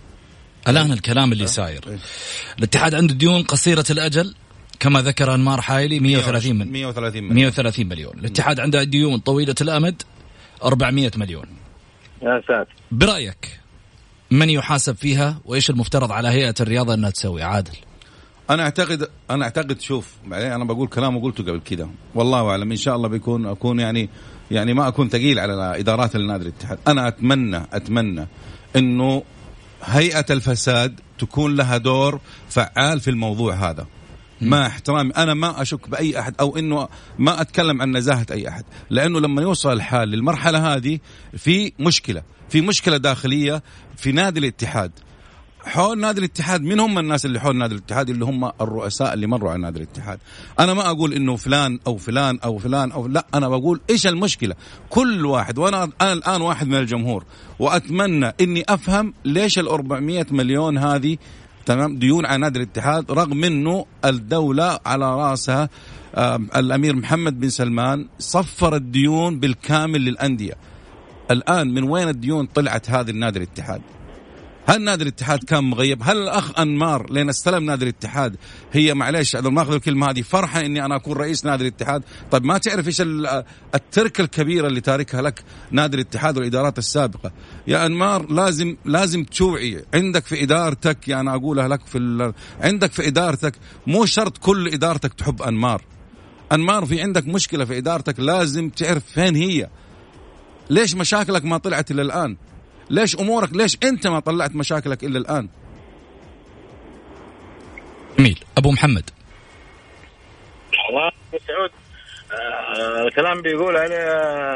الآن 0.68 0.92
الكلام 0.92 1.32
اللي 1.32 1.48
ساير. 1.48 2.00
الاتحاد 2.58 2.96
عنده 2.96 3.14
ديون 3.14 3.44
قصيرة 3.44 3.86
الأجل 3.90 4.36
كما 4.80 5.02
ذكر 5.02 5.36
أنمار 5.36 5.62
حايلي 5.62 6.00
130 6.00 6.56
من 6.56 6.72
130 6.72 7.24
مليون. 7.24 7.36
130 7.36 7.88
مليون. 7.88 8.20
الاتحاد 8.20 8.60
عنده 8.60 8.84
ديون 8.84 9.20
طويلة 9.20 9.56
الأمد 9.62 10.02
400 10.64 11.12
مليون. 11.18 11.46
يا 12.22 12.42
ساتر. 12.48 12.76
برأيك 12.92 13.60
من 14.32 14.50
يحاسب 14.50 14.96
فيها 14.96 15.42
وإيش 15.46 15.70
المفترض 15.70 16.12
على 16.12 16.28
هيئة 16.28 16.56
الرياضة 16.60 16.94
إنها 16.94 17.10
تسوي؟ 17.10 17.44
عادل. 17.44 17.76
أنا 18.50 18.64
اعتقد 18.64 19.08
أنا 19.30 19.44
أعتقد 19.46 19.82
شوف 19.82 20.14
أنا 20.32 20.64
بقول 20.64 20.88
كلام 20.88 21.20
قلته 21.20 21.44
قبل 21.44 21.60
كذا 21.60 21.90
والله 22.16 22.50
أعلم 22.50 22.72
إن 22.72 22.78
شاء 22.78 22.96
الله 22.96 23.08
بيكون 23.08 23.46
أكون 23.46 23.80
يعني 23.80 24.10
يعني 24.52 24.74
ما 24.74 24.88
أكون 24.88 25.10
ثقيل 25.10 25.40
على 25.40 25.80
ادارات 25.80 26.16
النادي 26.16 26.44
الاتحاد. 26.44 26.80
أنا 26.88 27.08
اتمنى 27.08 27.62
أتمنى 27.74 28.28
إنه 28.76 29.24
هيئة 29.84 30.26
الفساد 30.30 31.00
تكون 31.20 31.56
لها 31.56 31.78
دور 31.78 32.20
فعال 32.50 33.00
في 33.00 33.10
الموضوع 33.10 33.54
هذا. 33.70 33.88
مع 34.42 34.68
احترامي 34.68 35.12
أنا 35.12 35.34
ما 35.34 35.62
أشك 35.62 35.90
بأي 35.90 36.20
أحد 36.20 36.36
أو 36.40 36.58
إنه 36.58 36.88
ما 37.20 37.42
أتكلم 37.42 37.82
عن 37.82 37.98
نزاهة 37.98 38.26
أي 38.32 38.50
أحد 38.50 38.64
لأنه 38.90 39.20
لما 39.20 39.42
يوصل 39.42 39.74
الحال 39.74 40.10
للمرحلة 40.10 40.76
هذه 40.76 41.00
في 41.38 41.74
مشكلة 41.80 42.24
في 42.50 42.62
مشكلة 42.62 42.98
داخلية 42.98 43.64
في 43.98 44.12
نادي 44.12 44.40
الاتحاد. 44.40 44.92
حول 45.68 46.00
نادي 46.00 46.20
الاتحاد 46.20 46.62
من 46.62 46.80
هم 46.80 47.00
الناس 47.00 47.26
اللي 47.26 47.40
حول 47.40 47.56
نادي 47.56 47.76
الاتحاد؟ 47.76 48.10
اللي 48.10 48.26
هم 48.26 48.52
الرؤساء 48.62 49.14
اللي 49.14 49.28
مروا 49.28 49.52
على 49.52 49.62
نادي 49.62 49.78
الاتحاد. 49.78 50.20
أنا 50.60 50.74
ما 50.74 50.90
أقول 50.90 51.14
إنه 51.14 51.36
فلان 51.36 51.80
أو 51.88 51.98
فلان 51.98 52.40
أو 52.44 52.58
فلان 52.58 52.92
أو 52.92 53.08
لا 53.08 53.26
أنا 53.34 53.50
بقول 53.50 53.82
إيش 53.90 54.08
المشكلة؟ 54.08 54.56
كل 54.90 55.26
واحد 55.26 55.58
وأنا 55.58 55.90
أنا 56.02 56.14
الآن 56.14 56.42
واحد 56.42 56.68
من 56.68 56.76
الجمهور 56.76 57.26
وأتمنى 57.60 58.34
إني 58.42 58.64
أفهم 58.70 59.14
ليش 59.26 59.60
ال 59.60 59.68
400 59.68 60.26
مليون 60.32 60.78
هذه 60.78 61.18
تمام 61.66 61.98
ديون 61.98 62.26
على 62.26 62.38
نادي 62.38 62.60
الاتحاد 62.60 63.12
رغم 63.12 63.44
إنه 63.44 63.86
الدولة 64.06 64.80
على 64.86 65.16
رأسها 65.16 65.70
الأمير 66.56 66.96
محمد 66.96 67.40
بن 67.40 67.50
سلمان 67.50 68.08
صفر 68.20 68.76
الديون 68.76 69.40
بالكامل 69.40 70.02
للأندية. 70.02 70.54
الآن 71.32 71.74
من 71.74 71.84
وين 71.84 72.10
الديون 72.10 72.46
طلعت 72.46 72.90
هذه 72.90 73.10
النادي 73.10 73.40
الاتحاد؟ 73.40 73.82
هل 74.70 74.82
نادي 74.82 75.04
الاتحاد 75.04 75.44
كان 75.44 75.64
مغيب؟ 75.64 76.00
هل 76.04 76.18
الأخ 76.18 76.60
أنمار 76.60 77.14
لين 77.14 77.30
استلم 77.30 77.64
نادي 77.64 77.84
الاتحاد 77.84 78.36
هي 78.74 78.94
معلش 78.94 79.36
لو 79.36 79.52
ماخذ 79.52 79.74
الكلمة 79.74 80.10
هذه 80.10 80.22
فرحة 80.22 80.60
إني 80.60 80.86
أنا 80.86 80.96
أكون 80.96 81.18
رئيس 81.18 81.46
نادي 81.46 81.64
الاتحاد، 81.64 82.04
طيب 82.32 82.46
ما 82.46 82.58
تعرف 82.58 82.88
إيش 82.88 83.02
التركه 83.76 84.22
الكبيره 84.22 84.68
اللي 84.68 84.82
تاركها 84.82 85.22
لك 85.22 85.44
نادي 85.72 85.96
الاتحاد 85.96 86.38
والإدارات 86.38 86.78
السابقة، 86.78 87.32
يا 87.68 87.86
أنمار 87.86 88.32
لازم 88.32 88.76
لازم 88.86 89.24
توعي 89.24 89.86
عندك 89.94 90.26
في 90.26 90.44
إدارتك 90.44 91.08
يعني 91.08 91.30
أقولها 91.30 91.68
لك 91.68 91.86
في 91.86 92.34
عندك 92.62 92.92
في 92.92 93.08
إدارتك 93.08 93.54
مو 93.88 94.06
شرط 94.06 94.38
كل 94.38 94.68
إدارتك 94.68 95.14
تحب 95.14 95.42
أنمار. 95.42 95.82
أنمار 96.52 96.86
في 96.86 97.02
عندك 97.02 97.28
مشكلة 97.28 97.66
في 97.66 97.78
إدارتك 97.78 98.20
لازم 98.20 98.70
تعرف 98.70 99.04
فين 99.06 99.36
هي. 99.36 99.70
ليش 100.70 100.96
مشاكلك 100.96 101.46
ما 101.46 101.58
طلعت 101.58 101.92
إلى 101.92 102.02
الآن؟ 102.02 102.38
ليش 102.90 103.16
أمورك 103.16 103.54
ليش 103.54 103.78
أنت 103.84 104.08
ما 104.08 104.20
طلعت 104.20 104.56
مشاكلك 104.56 105.04
إلا 105.04 105.18
الآن؟ 105.20 105.50
جميل. 108.20 108.40
أبو 108.58 108.72
محمد. 108.72 109.10
والله 110.90 111.12
سعود 111.48 111.70
آه 112.32 113.08
الكلام 113.08 113.42
بيقول 113.42 113.78
عليه 113.78 113.98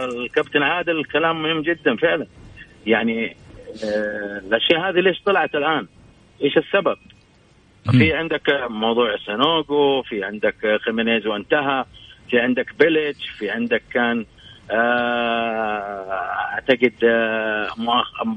الكابتن 0.06 0.64
عادل 0.64 1.04
كلام 1.06 1.44
مهم 1.44 1.62
جدا 1.62 1.96
فعلا. 1.96 2.28
يعني 2.88 3.36
آه 3.84 4.42
الأشياء 4.48 4.90
هذه 4.90 5.00
ليش 5.00 5.22
طلعت 5.26 5.56
الآن؟ 5.56 5.88
إيش 6.44 6.58
السبب؟ 6.58 6.98
في 7.92 8.14
عندك 8.14 8.42
موضوع 8.70 9.18
سانوجو 9.26 10.02
في 10.02 10.24
عندك 10.24 10.80
خيمينيز 10.86 11.28
وانتهى 11.28 11.86
في 12.30 12.40
عندك 12.40 12.74
بيليتش 12.80 13.30
في 13.30 13.50
عندك 13.50 13.84
كان 13.94 14.20
آه، 14.20 14.26
أعتقد 16.52 16.94
آه، 17.04 17.68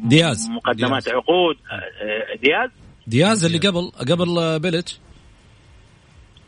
دياز. 0.05 0.51
مقدمات 0.51 1.05
دياز. 1.05 1.15
عقود. 1.17 1.57
آه، 1.73 2.35
دياز؟ 2.43 2.71
دياز 3.07 3.45
اللي 3.45 3.59
قبل 3.59 3.93
قبل 4.11 4.61
بيلتش 4.61 5.01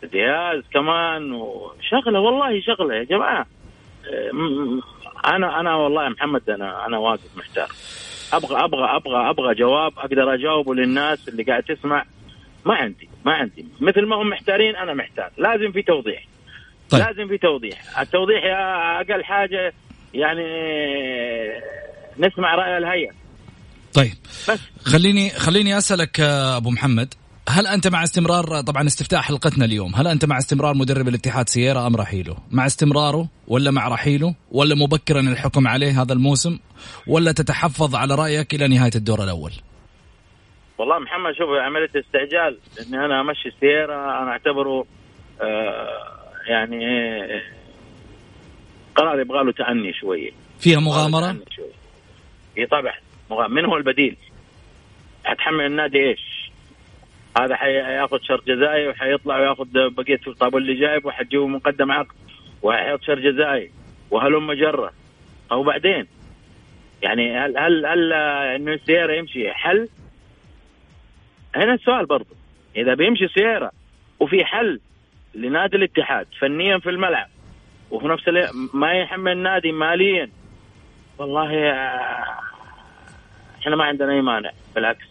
دياز 0.02 0.62
كمان 0.72 1.32
وشغلة 1.32 2.20
والله 2.20 2.60
شغلة 2.60 2.94
يا 2.94 3.04
جماعة. 3.04 3.46
أنا 5.26 5.60
أنا 5.60 5.74
والله 5.74 6.08
محمد 6.08 6.50
أنا 6.50 6.86
أنا 6.86 6.98
واقف 6.98 7.36
محتار. 7.36 7.68
أبغى 8.32 8.64
أبغى 8.64 8.96
أبغى 8.96 9.30
أبغى 9.30 9.54
جواب 9.54 9.92
أقدر 9.98 10.34
أجاوبه 10.34 10.74
للناس 10.74 11.28
اللي 11.28 11.42
قاعد 11.42 11.62
تسمع. 11.62 12.04
ما 12.64 12.74
عندي 12.74 13.08
ما 13.24 13.32
عندي. 13.32 13.66
مثل 13.80 14.06
ما 14.06 14.16
هم 14.16 14.28
محتارين 14.28 14.76
أنا 14.76 14.94
محتار. 14.94 15.30
لازم 15.38 15.72
في 15.72 15.82
توضيح. 15.82 16.24
طيب. 16.90 17.03
لازم 17.03 17.29
في 17.29 17.38
توضيح. 17.38 18.01
التوضيح 18.01 18.44
يا 18.44 19.01
أقل 19.01 19.25
حاجة 19.25 19.72
يعني 20.14 20.46
نسمع 22.18 22.55
رأي 22.55 22.79
الهيئة. 22.79 23.12
طيب. 23.94 24.14
بس. 24.49 24.61
خليني 24.85 25.31
خليني 25.31 25.79
أسألك 25.79 26.20
أبو 26.20 26.70
محمد 26.70 27.14
هل 27.49 27.66
أنت 27.66 27.88
مع 27.88 28.03
استمرار 28.03 28.61
طبعا 28.61 28.87
استفتاء 28.87 29.20
حلقتنا 29.20 29.64
اليوم 29.64 29.94
هل 29.94 30.07
أنت 30.07 30.25
مع 30.25 30.38
استمرار 30.38 30.75
مدرب 30.75 31.09
الاتحاد 31.09 31.49
سييرا 31.49 31.87
أم 31.87 31.96
رحيله؟ 31.96 32.37
مع 32.51 32.66
استمراره 32.66 33.29
ولا 33.49 33.70
مع 33.70 33.88
رحيله 33.88 34.35
ولا 34.53 34.75
مبكرا 34.75 35.20
الحكم 35.20 35.68
عليه 35.68 36.03
هذا 36.03 36.12
الموسم 36.12 36.59
ولا 37.07 37.33
تتحفظ 37.33 37.94
على 37.94 38.14
رأيك 38.14 38.55
إلى 38.55 38.68
نهاية 38.68 38.90
الدور 38.96 39.25
الأول؟ 39.25 39.53
والله 40.79 40.99
محمد 40.99 41.33
شوف 41.38 41.49
عملية 41.49 41.90
استعجال 42.07 42.59
إني 42.81 43.05
أنا 43.05 43.20
أمشي 43.20 43.51
سييرا 43.61 44.22
أنا 44.22 44.31
أعتبره 44.31 44.87
آه 45.42 46.15
يعني 46.46 46.87
قرار 48.94 49.20
يبغى 49.20 49.44
له 49.44 49.52
تأني 49.52 49.92
شوية 49.92 50.30
فيها 50.59 50.80
مغامرة؟ 50.80 51.37
إي 52.59 52.66
طبعا 52.66 53.48
من 53.48 53.64
هو 53.64 53.76
البديل؟ 53.76 54.16
حتحمل 55.24 55.66
النادي 55.66 55.98
إيش؟ 55.98 56.50
هذا 57.40 57.56
حيأخذ 57.56 58.18
شرط 58.22 58.46
جزائي 58.46 58.88
وحيطلع 58.88 59.38
ويأخذ 59.38 59.66
بقية 59.72 60.20
طاب 60.40 60.56
اللي 60.56 60.74
جايب 60.74 61.06
وحتجيبه 61.06 61.46
مقدم 61.46 61.92
عقد 61.92 62.16
وحيحط 62.62 63.02
شرط 63.02 63.18
جزائي 63.18 63.70
وهلم 64.11 64.52
جره 64.52 64.92
أو 65.52 65.62
بعدين 65.62 66.06
يعني 67.02 67.38
هل 67.38 67.59
هل 67.59 67.87
هل 67.87 68.12
إنه 68.56 68.76
سيارة 68.87 69.12
يمشي 69.12 69.52
حل؟ 69.52 69.88
هنا 71.56 71.74
السؤال 71.74 72.06
برضه 72.06 72.37
إذا 72.76 72.94
بيمشي 72.94 73.28
سيارة 73.28 73.70
وفي 74.20 74.44
حل 74.44 74.80
لنادي 75.37 75.77
الاتحاد 75.77 76.27
فنيا 76.40 76.79
في 76.79 76.90
الملعب. 76.90 77.29
وفي 77.90 78.07
نفس 78.09 78.29
الوقت 78.29 78.51
ما 78.75 78.92
يحمل 78.92 79.33
النادي 79.33 79.72
ماليا. 79.72 80.31
والله 81.18 81.70
آه، 81.70 82.25
إحنا 83.61 83.77
ما 83.77 83.85
عندنا 83.85 84.12
أي 84.12 84.20
مانع 84.20 84.51
بالعكس. 84.75 85.07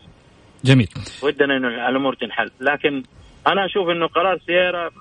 جميل. 0.64 0.88
ودنا 1.24 1.58
إنه 1.58 1.90
الأمور 1.90 2.14
تنحل. 2.14 2.52
لكن 2.62 3.04
أنا 3.48 3.66
أشوف 3.66 3.90
إنه 3.90 4.08
قرار 4.08 4.40
سيارة 4.46 4.92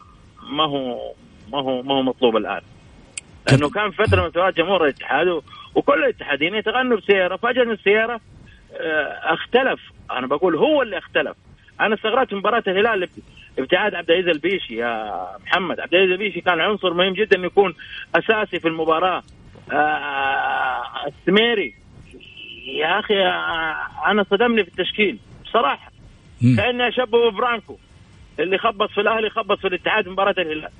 ما 0.50 0.64
هو 0.64 1.12
ما 1.52 1.58
هو 1.58 1.82
ما 1.82 1.94
هو 1.94 2.02
مطلوب 2.02 2.36
الآن. 2.36 2.60
لأنه 3.50 3.70
كان 3.70 3.90
فترة 3.90 4.22
من 4.22 4.30
فترات 4.30 4.56
جمهور 4.56 4.84
الاتحاد 4.84 5.42
وكل 5.74 6.04
الاتحادين 6.04 6.54
يتغنوا 6.54 6.96
بسيارة. 6.96 7.36
فجأة 7.36 7.62
السيارة 7.62 8.20
آه، 8.76 9.34
اختلف. 9.34 9.80
أنا 10.10 10.26
بقول 10.26 10.56
هو 10.56 10.82
اللي 10.82 10.98
اختلف. 10.98 11.36
أنا 11.80 11.94
استغربت 11.94 12.34
مباراة 12.34 12.62
الهلال 12.66 13.08
ابتعاد 13.58 13.94
عبد 13.94 14.10
العزيز 14.10 14.28
البيشي 14.28 14.76
يا 14.76 15.26
محمد. 15.46 15.80
عبد 15.80 15.94
العزيز 15.94 16.12
البيشي 16.12 16.40
كان 16.40 16.60
عنصر 16.60 16.94
مهم 16.94 17.12
جدا 17.12 17.36
انه 17.36 17.46
يكون 17.46 17.74
أساسي 18.14 18.60
في 18.60 18.68
المباراة. 18.68 19.22
آه 19.72 20.82
السميري 21.06 21.74
يا 22.66 22.98
أخي 22.98 23.22
آه 23.26 23.76
أنا 24.06 24.24
صدمني 24.30 24.64
في 24.64 24.70
التشكيل. 24.70 25.18
بصراحة. 25.44 25.92
كاني 26.56 26.88
اشبه 26.88 27.30
برانكو 27.30 27.76
اللي 28.38 28.58
خبص 28.58 28.90
في 28.90 29.00
الأهلي 29.00 29.30
خبص 29.30 29.58
في 29.58 29.66
الاتحاد 29.66 30.08
مباراة 30.08 30.34
الهلال. 30.38 30.70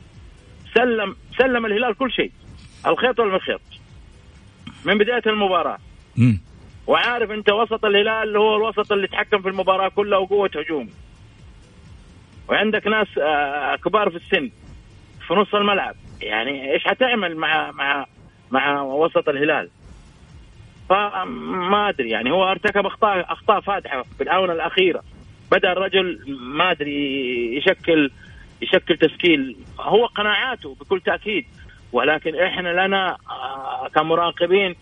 سلم 0.75 1.17
سلم 1.39 1.67
الهلال 1.67 1.95
كل 1.95 2.13
شيء. 2.13 2.31
الخيط 2.87 3.21
والمخيط. 3.21 3.61
من 4.85 4.99
بداية 4.99 5.23
المباراة. 5.27 5.79
وعارف 6.87 7.31
أنت 7.31 7.51
وسط 7.51 7.85
الهلال 7.85 8.37
هو 8.37 8.57
الوسط 8.57 8.93
اللي 8.93 9.05
يتحكم 9.05 9.43
في 9.43 9.49
المباراة 9.49 9.89
كلها 9.89 10.19
وقوة 10.19 10.51
هجوم 10.57 10.91
وعندك 12.49 12.87
ناس 12.87 13.07
آه، 13.19 13.77
كبار 13.77 14.11
في 14.11 14.17
السن 14.17 14.51
في 15.27 15.35
نص 15.35 15.55
الملعب. 15.55 15.95
يعني 16.23 16.73
إيش 16.73 16.85
حتعمل 16.85 17.37
مع 17.37 17.71
مع 17.71 18.07
مع 18.51 18.83
وسط 18.83 19.29
الهلال؟ 19.29 19.69
فما 20.89 21.89
أدري 21.89 22.11
يعني 22.11 22.31
هو 22.31 22.51
ارتكب 22.51 22.87
أخطاء 22.87 23.33
أخطاء 23.33 23.61
فادحة 23.61 24.03
في 24.03 24.23
الآونة 24.23 24.53
الأخيرة. 24.53 25.03
بدأ 25.53 25.73
الرجل 25.73 26.21
ما 26.41 26.71
أدري 26.71 27.57
يشكل 27.57 28.11
يشكل 28.63 28.97
تشكيل. 28.97 29.57
هو 29.81 30.07
قناعاته 30.07 30.75
بكل 30.81 31.01
تأكيد. 31.01 31.45
ولكن 31.93 32.35
إحنا 32.35 32.87
لنا 32.87 33.17
آه، 33.31 33.89
كمراقبين 33.95 34.75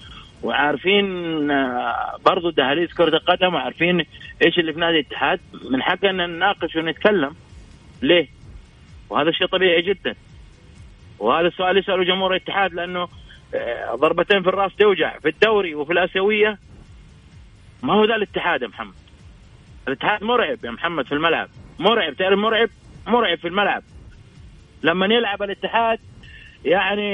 وعارفين 0.42 1.50
آه، 1.50 2.16
برضو 2.26 2.50
دهاليز 2.50 2.92
كرة 2.92 3.16
القدم 3.16 3.54
وعارفين 3.54 4.04
إيش 4.44 4.58
اللي 4.58 4.72
في 4.72 4.80
نادي 4.80 4.98
الاتحاد. 4.98 5.40
من 5.70 5.82
حقنا 5.82 6.26
نناقش 6.26 6.76
ونتكلم. 6.76 7.34
ليه؟ 8.02 8.28
وهذا 9.10 9.30
شيء 9.30 9.46
طبيعي 9.46 9.82
جدا. 9.82 10.14
وهذا 11.18 11.48
السؤال 11.48 11.78
يسأله 11.78 12.04
جمهور 12.04 12.30
الاتحاد 12.30 12.74
لأنه 12.74 13.08
آه، 13.54 13.94
ضربتين 13.94 14.42
في 14.42 14.48
الرأس 14.48 14.76
توجع. 14.76 15.18
في 15.18 15.28
الدوري 15.28 15.74
وفي 15.74 15.92
الآسيوية 15.92 16.58
ما 17.82 17.94
هو 17.94 18.04
ذا 18.04 18.14
الاتحاد 18.14 18.62
يا 18.62 18.66
محمد؟ 18.68 18.94
الاتحاد 19.88 20.24
مرعب 20.24 20.64
يا 20.64 20.70
محمد 20.70 21.06
في 21.06 21.12
الملعب. 21.12 21.48
مرعب 21.78 22.14
تعرف 22.14 22.38
مرعب 22.38 22.68
مرعب 23.06 23.38
في 23.38 23.48
الملعب. 23.48 23.82
لما 24.82 25.06
يلعب 25.06 25.42
الاتحاد 25.42 25.98
يعني 26.64 27.10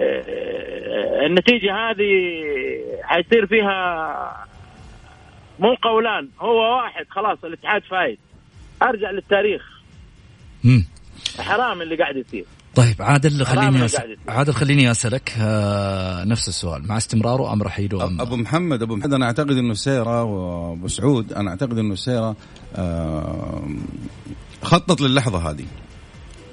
آه، 0.00 1.26
النتيجة 1.26 1.74
هذه 1.74 2.42
حيصير 3.02 3.46
فيها 3.46 4.46
مو 5.58 5.74
قولان. 5.74 6.28
هو 6.40 6.76
واحد 6.76 7.06
خلاص 7.08 7.44
الاتحاد 7.44 7.82
فايز. 7.82 8.25
أرجع 8.82 9.10
للتاريخ. 9.10 9.62
مم. 10.64 10.84
حرام 11.38 11.82
اللي 11.82 11.96
قاعد 11.96 12.16
يصير. 12.16 12.44
طيب 12.74 13.02
عادل 13.02 13.44
خليني 13.44 13.84
أسأل 13.84 14.16
عادل 14.28 14.52
خليني 14.52 14.90
أسألك 14.90 15.34
آه 15.40 16.24
نفس 16.24 16.48
السؤال. 16.48 16.88
مع 16.88 16.96
استمراره 16.96 17.52
أم 17.52 17.62
رحيل 17.62 18.02
أم 18.02 18.20
أبو 18.20 18.36
محمد 18.36 18.82
أبو 18.82 18.96
محمد 18.96 19.12
أنا 19.12 19.26
أعتقد 19.26 19.50
إنه 19.50 19.74
سيرة 19.74 20.22
وأبو 20.22 20.88
سعود 20.88 21.32
أنا 21.32 21.50
أعتقد 21.50 21.78
إنه 21.78 21.94
سيرة 21.94 22.36
آه 22.74 23.68
خطط 24.62 25.00
للحظة 25.00 25.50
هذه. 25.50 25.64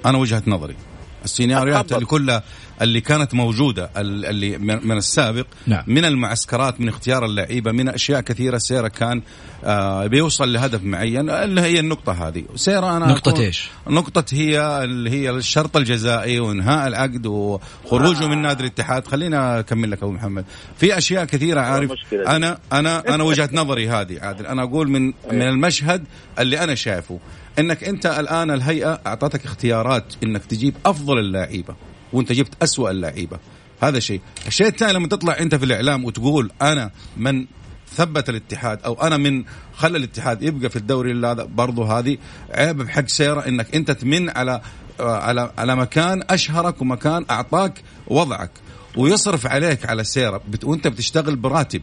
أنا 0.06 0.18
وجهة 0.18 0.42
نظري. 0.46 0.76
السيناريوهات 1.24 1.92
اللي 1.92 2.06
كلها 2.06 2.42
اللي 2.82 3.00
كانت 3.00 3.34
موجودة 3.34 3.90
اللي 3.96 4.58
من 4.58 4.96
السابق 4.96 5.46
نعم. 5.66 5.84
من 5.86 6.04
المعسكرات 6.04 6.80
من 6.80 6.88
اختيار 6.88 7.24
اللعيبة 7.24 7.72
من 7.72 7.88
أشياء 7.88 8.20
كثيرة 8.20 8.58
سيرة 8.58 8.88
كان 8.88 9.22
آه 9.64 10.06
بيوصل 10.06 10.52
لهدف 10.52 10.82
معين. 10.82 11.30
اللي 11.30 11.60
هي 11.60 11.80
النقطة 11.80 12.28
هذه. 12.28 12.44
سيرة 12.56 12.96
أنا 12.96 13.06
نقطة 13.06 13.40
إيش؟ 13.40 13.68
نقطة 13.86 14.24
هي 14.32 14.84
اللي 14.84 15.10
هي 15.10 15.30
الشرط 15.30 15.76
الجزائي 15.76 16.40
وإنهاء 16.40 16.88
العقد 16.88 17.26
وخروجه 17.26 18.24
آه. 18.24 18.28
من 18.28 18.42
نادي 18.42 18.62
الاتحاد. 18.62 19.06
خلينا 19.06 19.58
أكمل 19.58 19.90
لك 19.90 20.02
أبو 20.02 20.12
محمد. 20.12 20.44
في 20.76 20.98
أشياء 20.98 21.24
كثيرة 21.24 21.60
عارف 21.60 21.90
أنا 22.12 22.58
أنا 22.72 23.14
أنا 23.14 23.24
وجهة 23.34 23.50
نظري 23.52 23.88
هذه 23.88 24.20
عادل. 24.20 24.46
أنا 24.46 24.62
أقول 24.62 24.90
من 24.90 25.06
من 25.06 25.42
المشهد 25.42 26.04
اللي 26.38 26.64
أنا 26.64 26.74
شايفه. 26.74 27.18
إنك 27.58 27.84
أنت 27.84 28.06
الآن 28.06 28.50
الهيئة 28.50 29.00
أعطتك 29.06 29.44
اختيارات 29.44 30.14
إنك 30.22 30.44
تجيب 30.44 30.74
أفضل 30.86 31.18
اللعيبة. 31.18 31.74
وانت 32.14 32.32
جبت 32.32 32.62
أسوأ 32.62 32.90
اللعيبة. 32.90 33.38
هذا 33.82 33.98
شيء. 33.98 34.20
الشيء 34.46 34.66
الثاني 34.66 34.92
لما 34.92 35.08
تطلع 35.08 35.38
انت 35.38 35.54
في 35.54 35.64
الإعلام 35.64 36.04
وتقول 36.04 36.50
أنا 36.62 36.90
من 37.16 37.46
ثبت 37.94 38.28
الاتحاد 38.28 38.82
أو 38.82 39.02
أنا 39.02 39.16
من 39.16 39.44
خلى 39.74 39.98
الاتحاد 39.98 40.42
يبقى 40.42 40.70
في 40.70 40.76
الدوري 40.76 41.26
هذا 41.26 41.44
برضه 41.44 41.98
هذه 41.98 42.18
عيب 42.50 42.76
بحق 42.76 43.06
سيره 43.08 43.40
إنك 43.40 43.74
أنت 43.74 43.90
تمن 43.90 44.30
على 44.30 44.60
على 45.00 45.50
على 45.58 45.76
مكان 45.76 46.22
أشهرك 46.30 46.82
ومكان 46.82 47.24
أعطاك 47.30 47.82
وضعك. 48.06 48.50
ويصرف 48.96 49.46
عليك 49.46 49.86
على 49.86 50.04
سيره 50.04 50.40
وأنت 50.64 50.88
بتشتغل 50.88 51.36
براتب. 51.36 51.82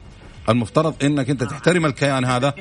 المفترض 0.49 1.03
إنك 1.03 1.29
أنت 1.29 1.43
تحترم 1.43 1.85
الكيان 1.85 2.25
هذا. 2.25 2.53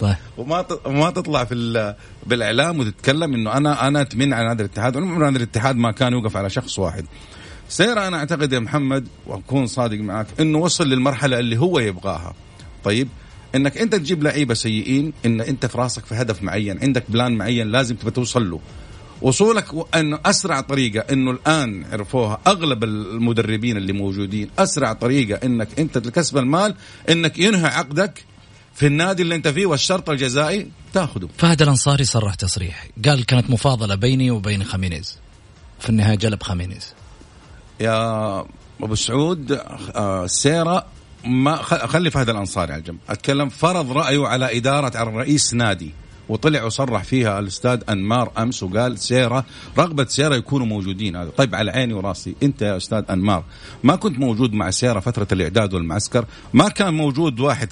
طيب. 0.00 0.16
وما 0.38 0.66
وما 0.84 1.10
تطلع 1.10 1.44
في 1.44 1.94
بالإعلام 2.26 2.80
وتتكلم 2.80 3.34
إنه 3.34 3.56
أنا 3.56 3.88
أنا 3.88 4.00
أتمنى 4.00 4.34
على 4.34 4.48
نادي 4.48 4.62
الاتحاد. 4.62 4.96
نادي 4.96 5.36
الاتحاد 5.36 5.76
ما 5.76 5.92
كان 5.92 6.12
يوقف 6.12 6.36
على 6.36 6.50
شخص 6.50 6.78
واحد. 6.78 7.04
سيرة 7.68 8.08
أنا 8.08 8.16
أعتقد 8.16 8.52
يا 8.52 8.58
محمد 8.58 9.08
وأكون 9.26 9.66
صادق 9.66 9.98
معك 9.98 10.26
إنه 10.40 10.58
وصل 10.58 10.88
للمرحلة 10.88 11.38
اللي 11.38 11.58
هو 11.58 11.78
يبغاها. 11.78 12.34
طيب 12.84 13.08
إنك 13.54 13.78
أنت 13.78 13.94
تجيب 13.94 14.22
لعيبة 14.22 14.54
سيئين 14.54 15.12
إن 15.26 15.40
أنت 15.40 15.66
في 15.66 15.78
راسك 15.78 16.04
في 16.04 16.14
هدف 16.14 16.42
معين 16.42 16.78
عندك 16.82 17.04
بلان 17.08 17.36
معين 17.36 17.68
لازم 17.68 17.96
تبى 17.96 18.10
توصل 18.10 18.50
له. 18.50 18.60
وصولك 19.22 19.66
إنه 19.94 20.18
أسرع 20.26 20.60
طريقة 20.60 21.00
إنه 21.12 21.30
الآن 21.30 21.84
عرفوها 21.92 22.40
أغلب 22.46 22.84
المدربين 22.84 23.76
اللي 23.76 23.92
موجودين 23.92 24.50
أسرع 24.58 24.92
طريقة 24.92 25.46
إنك 25.46 25.68
أنت 25.78 25.98
لكسب 25.98 26.38
المال 26.38 26.74
إنك 27.10 27.38
ينهي 27.38 27.66
عقدك 27.66 28.24
في 28.78 28.86
النادي 28.86 29.22
اللي 29.22 29.34
انت 29.34 29.48
فيه 29.48 29.66
والشرط 29.66 30.10
الجزائي 30.10 30.70
تاخذه 30.94 31.28
فهد 31.38 31.62
الأنصاري 31.62 32.04
صرح 32.04 32.34
تصريح 32.34 32.86
قال 33.04 33.26
كانت 33.26 33.50
مفاضلة 33.50 33.94
بيني 33.94 34.30
وبين 34.30 34.64
خامينيز 34.64 35.18
في 35.80 35.88
النهاية 35.88 36.14
جلب 36.14 36.42
خامينيز 36.42 36.94
يا 37.80 38.40
أبو 38.82 38.94
سعود 38.94 39.52
آه 39.52 40.26
سيرة 40.26 40.86
ما 41.24 41.56
خلي 41.62 42.10
فهد 42.10 42.28
الأنصاري 42.28 42.72
على 42.72 42.82
جنب 42.82 42.98
أتكلم 43.08 43.48
فرض 43.48 43.92
رأيه 43.92 44.26
على 44.26 44.56
إدارة 44.58 44.96
على 44.98 45.10
رئيس 45.10 45.54
نادي. 45.54 45.90
وطلع 46.28 46.64
وصرح 46.64 47.04
فيها 47.04 47.38
الأستاذ 47.38 47.80
أنمار 47.88 48.32
أمس 48.38 48.62
وقال 48.62 48.98
سيرة 48.98 49.44
رغبة 49.78 50.04
سيرة 50.04 50.34
يكونوا 50.34 50.66
موجودين 50.66 51.16
هذا 51.16 51.30
طيب 51.30 51.54
على 51.54 51.70
عيني 51.70 51.92
وراسي 51.92 52.34
أنت 52.42 52.62
يا 52.62 52.76
أستاذ 52.76 53.04
أنمار 53.10 53.44
ما 53.82 53.96
كنت 53.96 54.18
موجود 54.18 54.52
مع 54.52 54.70
سيرة 54.70 55.00
فترة 55.00 55.26
الإعداد 55.32 55.74
والمعسكر؟ 55.74 56.24
ما 56.52 56.68
كان 56.68 56.94
موجود 56.94 57.40
واحد 57.40 57.68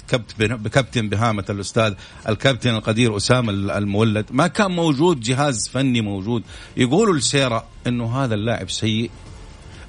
كابتن 0.71 1.09
بهامة 1.09 1.45
الأستاذ 1.49 1.93
الكابتن 2.29 2.75
القدير 2.75 3.17
أسامة 3.17 3.51
المولد؟ 3.77 4.25
ما 4.31 4.47
كان 4.47 4.71
موجود 4.71 5.19
جهاز 5.19 5.67
فني 5.67 6.01
موجود. 6.01 6.43
يقولوا 6.77 7.15
لسيرة 7.15 7.65
إنه 7.87 8.23
هذا 8.23 8.35
اللاعب 8.35 8.69
سيء 8.69 9.09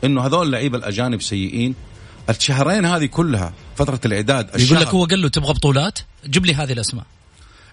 إنه 0.04 0.26
هذول 0.26 0.46
اللعيبة 0.46 0.78
الأجانب 0.78 1.22
سيئين. 1.22 1.74
الشهرين 2.30 2.84
هذه 2.84 3.06
كلها 3.06 3.52
فترة 3.76 4.00
الإعداد 4.04 4.60
يقول 4.60 4.80
لك 4.80 4.86
هو 4.86 5.04
قال 5.04 5.22
له 5.22 5.28
تبغى 5.28 5.52
بطولات؟ 5.52 5.98
جيب 6.26 6.46
لي 6.46 6.54
هذه 6.54 6.72
الأسماء. 6.72 7.04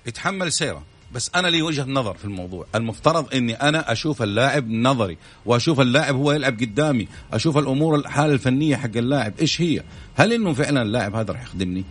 يتحمل 0.05 0.51
سيرة. 0.51 0.83
بس 1.13 1.31
أنا 1.35 1.47
لي 1.47 1.61
وجهة 1.61 1.85
نظر 1.85 2.13
في 2.13 2.25
الموضوع. 2.25 2.65
المفترض 2.75 3.33
إني 3.33 3.53
أنا 3.53 3.91
أشوف 3.91 4.23
اللاعب 4.23 4.69
نظري 4.69 5.17
وأشوف 5.45 5.79
اللاعب 5.79 6.15
هو 6.15 6.31
يلعب 6.31 6.59
قدامي 6.59 7.07
أشوف 7.33 7.57
الأمور 7.57 7.95
الحالة 7.95 8.33
الفنية 8.33 8.75
حق 8.75 8.97
اللاعب 8.97 9.33
إيش 9.41 9.61
هي. 9.61 9.83
هل 10.15 10.33
إنه 10.33 10.53
فعلا 10.53 10.81
اللاعب 10.81 11.15
هذا 11.15 11.33
راح 11.33 11.43
يخدمني؟ 11.43 11.83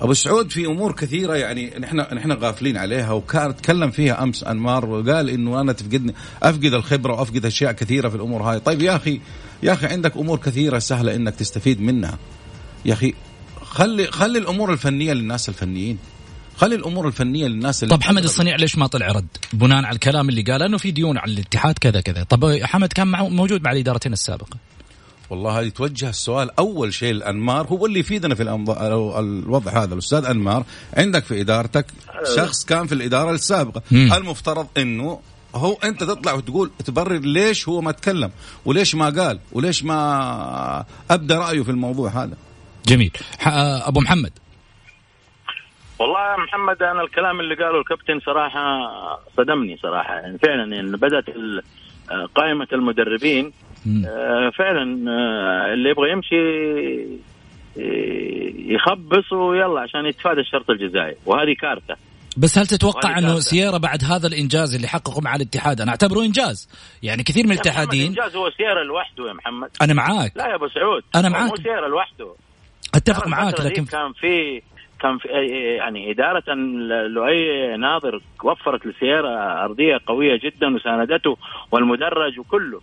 أبو 0.00 0.14
سعود 0.14 0.50
في 0.50 0.66
أمور 0.66 0.92
كثيرة 0.92 1.34
يعني 1.34 1.72
نحن 1.78 1.96
نحن 1.96 2.32
غافلين 2.32 2.76
عليها 2.76 3.12
وكان 3.12 3.56
تكلم 3.56 3.90
فيها 3.90 4.22
أمس 4.22 4.44
انمار 4.44 4.86
وقال 4.86 5.30
إنه 5.30 5.60
أنا 5.60 5.72
تفقدني 5.72 6.14
أفقد 6.42 6.74
الخبرة 6.74 7.12
وأفقد 7.12 7.46
أشياء 7.46 7.72
كثيرة 7.72 8.08
في 8.08 8.14
الأمور 8.14 8.42
هاي. 8.42 8.60
طيب 8.60 8.82
يا 8.82 8.96
أخي 8.96 9.20
يا 9.62 9.72
أخي 9.72 9.86
عندك 9.86 10.16
أمور 10.16 10.38
كثيرة 10.38 10.78
سهلة 10.78 11.14
إنك 11.14 11.34
تستفيد 11.34 11.80
منها. 11.80 12.18
يا 12.84 12.92
أخي 12.92 13.14
خلي 13.62 14.06
خلي 14.06 14.38
الأمور 14.38 14.72
الفنية 14.72 15.12
للناس 15.12 15.48
الفنيين. 15.48 15.98
خلي 16.56 16.74
الأمور 16.74 17.08
الفنية 17.08 17.46
للناس 17.46 17.82
اللي 17.82 17.96
طب 17.96 18.02
حمد 18.02 18.24
الصنيع 18.24 18.56
ليش 18.56 18.78
ما 18.78 18.86
طلع 18.86 19.06
رد؟ 19.12 19.26
بناء 19.52 19.84
على 19.84 19.94
الكلام 19.94 20.28
اللي 20.28 20.42
قاله 20.42 20.66
انه 20.66 20.78
في 20.78 20.90
ديون 20.90 21.18
على 21.18 21.32
الاتحاد 21.32 21.78
كذا 21.78 22.00
كذا. 22.00 22.22
طب 22.22 22.58
حمد 22.62 22.92
كان 22.92 23.06
معه 23.06 23.28
موجود 23.28 23.62
مع 23.62 23.72
الإدارتين 23.72 24.12
السابقة. 24.12 24.56
والله 25.30 25.60
هذه 25.60 25.68
توجه 25.68 26.08
السؤال. 26.08 26.58
أول 26.58 26.94
شيء 26.94 27.10
الأنمار 27.10 27.66
هو 27.66 27.86
اللي 27.86 28.00
يفيدنا 28.00 28.34
في 28.34 28.42
الوضع 28.42 29.82
هذا. 29.82 29.94
الأستاذ 29.94 30.24
أنمار 30.24 30.64
عندك 30.96 31.24
في 31.24 31.40
إدارتك 31.40 31.86
شخص 32.36 32.64
كان 32.64 32.86
في 32.86 32.94
الإدارة 32.94 33.30
السابقة. 33.30 33.82
مم. 33.90 34.12
المفترض 34.12 34.66
إنه 34.76 35.20
هو 35.54 35.72
أنت 35.84 36.04
تطلع 36.04 36.32
وتقول 36.32 36.70
تبرر 36.84 37.18
ليش 37.18 37.68
هو 37.68 37.80
ما 37.80 37.92
تكلم 37.92 38.30
وليش 38.64 38.94
ما 38.94 39.10
قال 39.10 39.38
وليش 39.52 39.84
ما 39.84 40.84
ابدا 41.10 41.38
رأيه 41.38 41.62
في 41.62 41.70
الموضوع 41.70 42.24
هذا. 42.24 42.36
جميل. 42.86 43.10
أبو 43.46 44.00
محمد. 44.00 44.32
والله 46.04 46.32
يا 46.32 46.36
محمد 46.36 46.82
أنا 46.82 47.02
الكلام 47.02 47.40
اللي 47.40 47.54
قاله 47.54 47.80
الكابتن 47.80 48.20
صراحة 48.20 48.60
صدمني 49.36 49.76
صراحة. 49.76 50.14
يعني 50.14 50.38
فعلا 50.38 50.76
يعني 50.76 50.96
بدأت 50.96 51.24
قائمة 52.34 52.68
المدربين 52.72 53.52
آه، 54.06 54.50
فعلا 54.58 55.10
آه، 55.10 55.72
اللي 55.72 55.90
يبغى 55.90 56.10
يمشي 56.10 56.36
يخبص 58.74 59.32
ويلا 59.32 59.80
عشان 59.80 60.06
يتفادى 60.06 60.40
الشرط 60.40 60.70
الجزائي. 60.70 61.16
وهذه 61.26 61.54
كارثة. 61.60 61.96
بس 62.36 62.58
هل 62.58 62.66
تتوقع 62.66 63.18
إنه 63.18 63.38
سيارة 63.38 63.78
بعد 63.78 64.04
هذا 64.04 64.26
الإنجاز 64.26 64.74
اللي 64.74 64.88
حققه 64.88 65.20
مع 65.20 65.36
الاتحاد؟ 65.36 65.80
أنا 65.80 65.90
أعتبره 65.90 66.20
إنجاز. 66.20 66.68
يعني 67.02 67.22
كثير 67.22 67.46
من 67.46 67.52
الاتحادين 67.52 68.06
إنجاز 68.06 68.36
هو 68.36 68.50
سيارة 68.50 68.82
لوحده 68.82 69.28
يا 69.28 69.32
محمد. 69.32 69.70
أنا 69.82 69.94
معاك. 69.94 70.32
لا 70.36 70.46
يا 70.46 70.54
أبو 70.54 70.68
سعود. 70.68 71.02
أنا 71.14 71.28
معاك. 71.28 71.50
مو 71.50 71.56
سيارة 71.56 71.88
لوحده. 71.88 72.34
أتفق 72.94 73.28
معاك 73.28 73.60
لكن 73.60 73.84
كان 73.84 74.12
في 74.12 74.62
كان 75.00 75.18
في 75.18 75.28
يعني 75.76 76.10
إدارة 76.10 76.54
لؤي 77.06 77.76
ناظر 77.76 78.20
وفرت 78.44 78.86
للسيارة 78.86 79.28
أرضية 79.64 80.00
قوية 80.06 80.40
جدا 80.42 80.74
وساندته 80.74 81.36
والمدرج 81.70 82.38
وكله. 82.38 82.80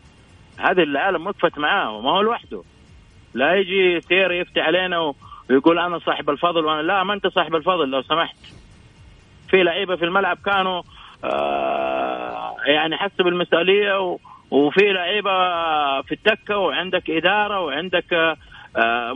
هذه 0.58 0.84
العالم 0.84 1.28
وقفت 1.28 1.58
معاه 1.58 1.92
وما 1.92 2.12
هو 2.12 2.22
لوحده. 2.22 2.64
لا 3.34 3.56
يجي 3.56 4.02
سير 4.02 4.32
يفتي 4.32 4.62
علينا 4.62 5.14
ويقول 5.50 5.80
أنا 5.80 6.00
صاحب 6.00 6.30
الفضل 6.30 6.66
وأنا 6.66 6.82
لا 6.82 7.04
ما 7.04 7.14
أنت 7.14 7.28
صاحب 7.28 7.56
الفضل 7.56 7.90
لو 7.90 8.02
سمحت. 8.02 8.38
في 9.50 9.64
لعيبة 9.64 9.96
في 9.96 10.06
الملعب 10.06 10.38
كانوا 10.46 10.82
آه 11.24 12.56
يعني 12.66 12.98
حسوا 12.98 13.26
بالمسؤولية 13.26 14.18
وفي 14.52 14.94
لعيبة 14.94 15.32
في 16.02 16.12
التكة 16.12 16.58
وعندك 16.58 17.10
إدارة 17.10 17.60
وعندك 17.60 18.14
آه 18.14 18.38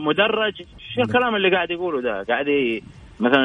مدرج. 0.00 0.54
شو 0.94 1.00
الكلام 1.02 1.34
اللي 1.34 1.50
قاعد 1.50 1.70
يقوله 1.70 2.02
ده؟ 2.02 2.24
قاعد 2.28 2.46
مثلا 3.20 3.44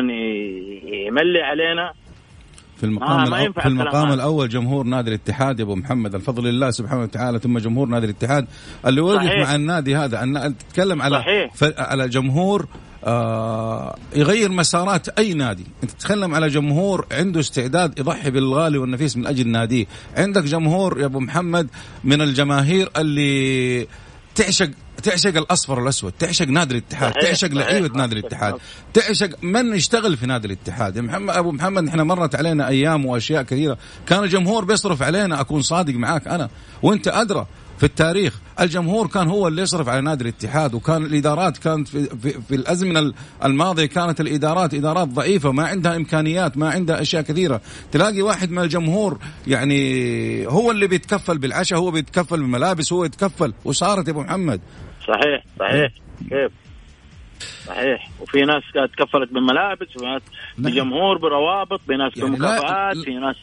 يملي 1.07 1.41
علينا. 1.41 1.93
في 2.77 2.87
المقام 2.87 3.33
آه 3.33 3.49
في 3.49 3.65
المقام 3.65 4.11
الأول 4.11 4.49
جمهور 4.49 4.85
نادي 4.85 5.09
الاتحاد 5.09 5.59
يا 5.59 5.63
أبو 5.63 5.75
محمد 5.75 6.15
الفضل 6.15 6.43
لله 6.43 6.71
سبحانه 6.71 7.01
وتعالى 7.01 7.39
ثم 7.39 7.57
جمهور 7.57 7.87
نادي 7.87 8.05
الاتحاد. 8.05 8.47
اللي 8.85 9.01
وقف 9.01 9.23
مع 9.23 9.55
النادي 9.55 9.95
هذا 9.95 10.23
أن 10.23 10.57
تتكلم 10.57 11.01
على 11.01 11.17
صحيح. 11.17 11.51
على 11.77 12.09
جمهور 12.09 12.67
آه 13.03 13.95
يغير 14.15 14.51
مسارات 14.51 15.09
أي 15.09 15.33
نادي. 15.33 15.65
أنت 15.83 15.91
تتكلم 15.91 16.35
على 16.35 16.47
جمهور 16.47 17.05
عنده 17.11 17.39
استعداد 17.39 17.99
يضحي 17.99 18.31
بالغالي 18.31 18.77
والنفيس 18.77 19.17
من 19.17 19.27
أجل 19.27 19.47
ناديه. 19.47 19.85
عندك 20.17 20.43
جمهور 20.43 20.99
يا 20.99 21.05
أبو 21.05 21.19
محمد 21.19 21.67
من 22.03 22.21
الجماهير 22.21 22.89
اللي 22.97 23.87
تعشق 24.35 24.69
تعشق 25.03 25.37
الأصفر 25.37 25.79
والأسود 25.79 26.13
تعشق 26.19 26.47
نادي 26.47 26.73
الاتحاد 26.73 27.13
تعشق 27.13 27.47
لعيبة 27.47 27.97
نادي 27.97 28.19
الاتحاد 28.19 28.55
تعشق 28.93 29.29
من 29.43 29.75
يشتغل 29.75 30.17
في 30.17 30.25
نادي 30.25 30.47
الاتحاد. 30.47 30.95
يا 30.95 31.01
محمد 31.01 31.35
أبو 31.35 31.51
محمد 31.51 31.87
إحنا 31.87 32.03
مرت 32.03 32.35
علينا 32.35 32.67
أيام 32.67 33.05
وأشياء 33.05 33.43
كثيرة. 33.43 33.77
كان 34.07 34.23
الجمهور 34.23 34.65
بيصرف 34.65 35.01
علينا 35.01 35.41
أكون 35.41 35.61
صادق 35.61 35.93
معاك 35.93 36.27
أنا. 36.27 36.49
وأنت 36.83 37.07
أدرى 37.07 37.47
في 37.81 37.87
التاريخ. 37.87 38.39
الجمهور 38.59 39.07
كان 39.07 39.27
هو 39.27 39.47
اللي 39.47 39.61
يصرف 39.61 39.89
على 39.89 40.01
نادي 40.01 40.23
الاتحاد 40.23 40.73
وكان 40.73 41.05
الإدارات 41.05 41.57
كانت 41.57 41.87
في, 41.87 42.03
في, 42.03 42.41
في 42.41 42.55
الأزمنة 42.55 43.13
الماضية 43.45 43.85
كانت 43.85 44.21
الإدارات 44.21 44.73
إدارات 44.73 45.07
ضعيفة 45.07 45.51
ما 45.51 45.63
عندها 45.67 45.95
إمكانيات 45.95 46.57
ما 46.57 46.69
عندها 46.69 47.01
أشياء 47.01 47.21
كثيرة. 47.21 47.61
تلاقي 47.91 48.21
واحد 48.21 48.51
من 48.51 48.59
الجمهور 48.59 49.19
يعني 49.47 50.47
هو 50.47 50.71
اللي 50.71 50.87
بيتكفل 50.87 51.37
بالعشاء 51.37 51.79
هو 51.79 51.91
بيتكفل 51.91 52.37
بالملابس 52.37 52.93
هو 52.93 53.05
يتكفل 53.05 53.53
وصارت 53.65 54.07
يا 54.07 54.11
أبو 54.11 54.21
محمد. 54.21 54.61
صحيح 55.07 55.43
صحيح. 55.59 55.91
كيف؟ 56.29 56.51
صحيح. 57.67 58.09
وفي 58.19 58.41
ناس 58.41 58.63
تكفلت 58.97 59.33
بالملابس 59.33 59.95
وفي 59.95 60.05
ناس 60.05 60.21
نعم. 60.57 60.71
بجمهور 60.71 61.17
بروابط 61.17 61.81
بناس 61.87 62.17
يعني 62.17 62.29
بمكافآت 62.29 62.97
في 62.97 63.13
ناس 63.13 63.35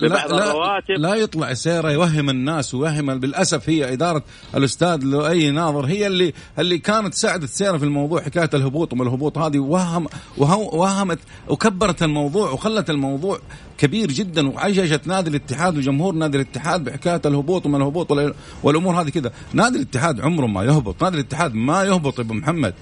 لا 0.00 0.08
لا, 0.08 0.82
لا 0.98 1.14
يطلع 1.14 1.54
سيرة 1.54 1.90
يوهم 1.90 2.30
الناس 2.30 2.74
ويوهم 2.74 3.20
بالأسف 3.20 3.68
هي 3.68 3.92
إدارة 3.92 4.22
الأستاذ 4.54 4.96
لؤي 5.04 5.50
ناظر 5.50 5.84
هي 5.86 6.06
اللي 6.06 6.32
اللي 6.58 6.78
كانت 6.78 7.14
ساعدت 7.14 7.48
سيرة 7.48 7.76
في 7.76 7.84
الموضوع 7.84 8.22
حكاية 8.22 8.50
الهبوط 8.54 8.92
وما 8.92 9.02
الهبوط 9.02 9.38
هذه 9.38 9.58
وهم 9.58 10.06
وهمت 10.38 11.18
وكبرت 11.48 12.02
الموضوع 12.02 12.50
وخلت 12.50 12.90
الموضوع 12.90 13.38
كبير 13.78 14.12
جدا 14.12 14.48
وعججت 14.48 15.06
نادي 15.06 15.30
الاتحاد 15.30 15.78
وجمهور 15.78 16.14
نادي 16.14 16.36
الاتحاد 16.36 16.84
بحكاية 16.84 17.20
الهبوط 17.26 17.66
وما 17.66 17.78
الهبوط 17.78 18.12
والأمور 18.62 19.00
هذه 19.00 19.08
كذا. 19.08 19.32
نادي 19.52 19.76
الاتحاد 19.76 20.20
عمره 20.20 20.46
ما 20.46 20.64
يهبط 20.64 21.02
نادي 21.02 21.16
الاتحاد 21.16 21.54
ما 21.54 21.82
يهبط 21.82 22.20
أبو 22.20 22.34
محمد 22.34 22.74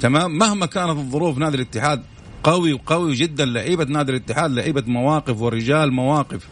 تمام؟ 0.00 0.38
مهما 0.38 0.66
كانت 0.66 0.90
الظروف 0.90 1.38
نادي 1.38 1.56
الاتحاد 1.56 2.02
قوي 2.44 2.72
وقوي 2.72 3.14
جدا 3.14 3.44
لعيبة 3.44 3.84
نادي 3.84 4.12
الاتحاد 4.12 4.50
لعيبة 4.50 4.82
مواقف 4.86 5.40
ورجال 5.40 5.92
مواقف. 5.92 6.46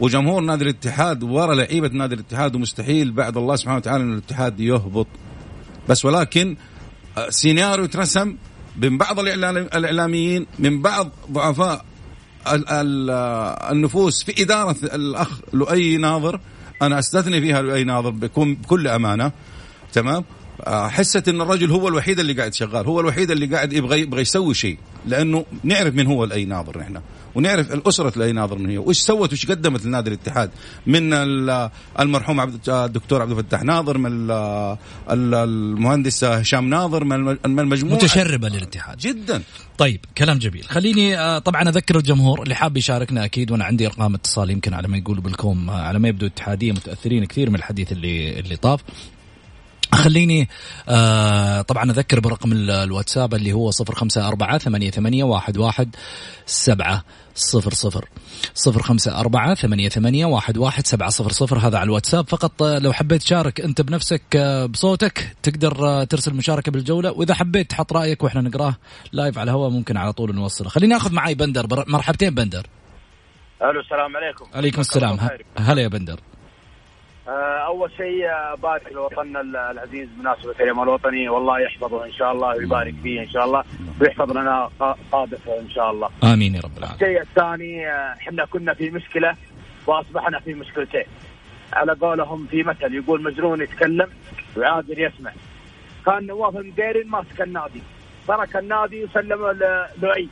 وجمهور 0.00 0.42
نادي 0.42 0.64
الاتحاد 0.64 1.22
ورا 1.22 1.54
لعيبة 1.54 1.88
نادي 1.88 2.14
الاتحاد 2.14 2.56
ومستحيل 2.56 3.10
بعد 3.10 3.36
الله 3.36 3.56
سبحانه 3.56 3.76
وتعالى 3.76 4.04
إن 4.04 4.12
الاتحاد 4.12 4.60
يهبط. 4.60 5.06
بس 5.88 6.04
ولكن 6.04 6.56
آه، 7.18 7.30
سيناريو 7.30 7.86
ترسم 7.86 8.36
من 8.76 8.98
بعض 8.98 9.18
الإعلاميين 9.20 10.46
من 10.58 10.82
بعض 10.82 11.10
ضعفاء 11.32 11.84
آه، 12.46 13.72
النفوس 13.72 14.24
في 14.24 14.42
إدارة 14.42 14.76
الأخ 14.82 15.40
لؤي 15.52 15.96
ناظر. 15.96 16.40
أنا 16.82 16.98
أستثني 16.98 17.40
فيها 17.40 17.62
لؤي 17.62 17.84
ناظر 17.84 18.10
بكل 18.10 18.88
أمانة. 18.88 19.32
تمام؟ 19.92 20.24
حست 20.66 21.28
إن 21.28 21.40
الرجل 21.40 21.70
هو 21.70 21.88
الوحيد 21.88 22.20
اللي 22.20 22.32
قاعد 22.32 22.54
شغال 22.54 22.86
هو 22.86 23.00
الوحيد 23.00 23.30
اللي 23.30 23.46
قاعد 23.46 23.72
يبغى 23.72 24.00
يبغى 24.00 24.22
يسوي 24.22 24.54
شيء 24.54 24.78
لأنه 25.06 25.44
نعرف 25.64 25.94
من 25.94 26.06
هو 26.06 26.24
الأي 26.24 26.44
ناظر 26.44 26.78
نحن 26.78 27.00
ونعرف 27.34 27.72
الأسرة 27.72 28.12
الأي 28.16 28.32
ناظر 28.32 28.58
من 28.58 28.70
هي 28.70 28.78
وايش 28.78 28.98
سوت 28.98 29.28
وايش 29.28 29.46
قدمت 29.46 29.84
لنادي 29.84 30.10
الاتحاد 30.10 30.50
من 30.86 31.12
المرحوم 32.00 32.40
عبد 32.40 32.68
الدكتور 32.68 33.22
عبد 33.22 33.30
الفتاح 33.30 33.62
ناظر 33.62 33.98
من 33.98 34.30
المهندس 35.10 36.24
هشام 36.24 36.68
ناظر 36.68 37.04
من 37.04 37.60
المجموعة. 37.60 37.94
متشربة 37.94 38.48
للاتحاد. 38.48 38.98
جدا. 38.98 39.42
طيب 39.78 40.00
كلام 40.18 40.38
جميل. 40.38 40.64
خليني 40.64 41.18
آه، 41.18 41.38
طبعا 41.38 41.62
أذكر 41.68 41.96
الجمهور 41.98 42.42
اللي 42.42 42.54
حاب 42.54 42.76
يشاركنا 42.76 43.24
أكيد 43.24 43.50
وأنا 43.50 43.64
عندي 43.64 43.86
إرقام 43.86 44.14
اتصال 44.14 44.50
يمكن 44.50 44.74
على 44.74 44.88
ما 44.88 44.96
يقولوا 44.96 45.22
بالكوم 45.22 45.70
آه، 45.70 45.82
على 45.82 45.98
ما 45.98 46.08
يبدو 46.08 46.26
اتحادية 46.26 46.72
متأثرين 46.72 47.24
كثير 47.24 47.50
من 47.50 47.56
الحديث 47.56 47.92
اللي 47.92 48.38
اللي 48.40 48.56
طاف. 48.56 48.80
خليني 49.96 50.48
آه 50.88 51.62
طبعا 51.62 51.90
أذكر 51.90 52.20
برقم 52.20 52.52
الواتساب 52.52 53.34
اللي 53.34 53.52
هو 53.52 53.70
صفر 53.70 53.94
خمسة 53.94 54.28
أربعة 54.28 54.58
ثمانية, 54.58 54.90
ثمانية 54.90 55.24
واحد, 55.24 55.58
واحد 55.58 55.96
سبعة 56.46 57.04
صفر 57.34 57.74
صفر. 57.74 58.08
صفر 58.54 58.82
خمسة 58.82 59.20
أربعة 59.20 59.54
ثمانية, 59.54 59.88
ثمانية 59.88 60.26
واحد, 60.26 60.58
واحد 60.58 60.86
سبعة 60.86 61.10
صفر 61.10 61.32
صفر. 61.32 61.58
هذا 61.58 61.78
على 61.78 61.86
الواتساب. 61.86 62.28
فقط 62.28 62.62
لو 62.62 62.92
حبيت 62.92 63.22
تشارك 63.22 63.60
أنت 63.60 63.80
بنفسك 63.80 64.22
آه، 64.36 64.66
بصوتك 64.66 65.36
تقدر 65.42 65.88
آه، 65.88 66.04
ترسل 66.04 66.34
مشاركة 66.34 66.72
بالجولة. 66.72 67.12
وإذا 67.12 67.34
حبيت 67.34 67.70
تحط 67.70 67.92
رأيك 67.92 68.24
وإحنا 68.24 68.40
نقراه 68.40 68.76
لايف 69.12 69.38
على 69.38 69.50
الهواء 69.50 69.70
ممكن 69.70 69.96
على 69.96 70.12
طول 70.12 70.34
نوصله. 70.34 70.68
خليني 70.68 70.96
أخذ 70.96 71.12
معي 71.12 71.34
بندر. 71.34 71.84
مرحبتين 71.88 72.34
بندر. 72.34 72.66
ألو 73.62 73.80
السلام 73.80 74.16
عليكم. 74.16 74.46
عليكم 74.54 74.80
السلام. 74.80 75.18
هلا 75.58 75.82
يا 75.82 75.88
بندر. 75.88 76.20
أول 77.28 77.90
شيء 77.96 78.26
آه، 78.26 78.54
بارك 78.54 78.92
لوطننا 78.92 79.70
العزيز 79.70 80.08
بمناسبة 80.08 80.54
اليوم 80.60 80.82
الوطني 80.82 81.28
والله 81.28 81.60
يحفظه 81.60 82.04
إن 82.04 82.12
شاء 82.12 82.32
الله 82.32 82.48
ويبارك 82.48 82.94
فيه 83.02 83.20
إن 83.20 83.28
شاء 83.28 83.44
الله 83.44 83.64
ويحفظ 84.00 84.30
لنا 84.30 84.70
قادته 85.12 85.60
إن 85.60 85.70
شاء 85.70 85.90
الله. 85.90 86.08
آمين 86.24 86.54
يا 86.54 86.60
رب 86.60 86.78
العالمين. 86.78 87.02
الشيء 87.02 87.20
الثاني 87.20 87.88
آه، 87.88 88.12
إحنا 88.12 88.44
كنا 88.44 88.74
في 88.74 88.90
مشكلة 88.90 89.36
وأصبحنا 89.86 90.40
في 90.40 90.54
مشكلتين. 90.54 91.04
على 91.72 91.92
قولهم 91.92 92.46
في 92.46 92.62
مثل 92.62 92.94
يقول 92.94 93.22
مجنون 93.22 93.62
يتكلم 93.62 94.08
وعادل 94.56 95.00
يسمع. 95.00 95.32
كان 96.06 96.26
نواف 96.26 96.56
المديرين 96.56 97.08
ماسك 97.08 97.40
النادي 97.40 97.82
ترك 98.28 98.56
النادي 98.56 99.04
وسلم 99.04 99.58
لؤي. 100.02 100.28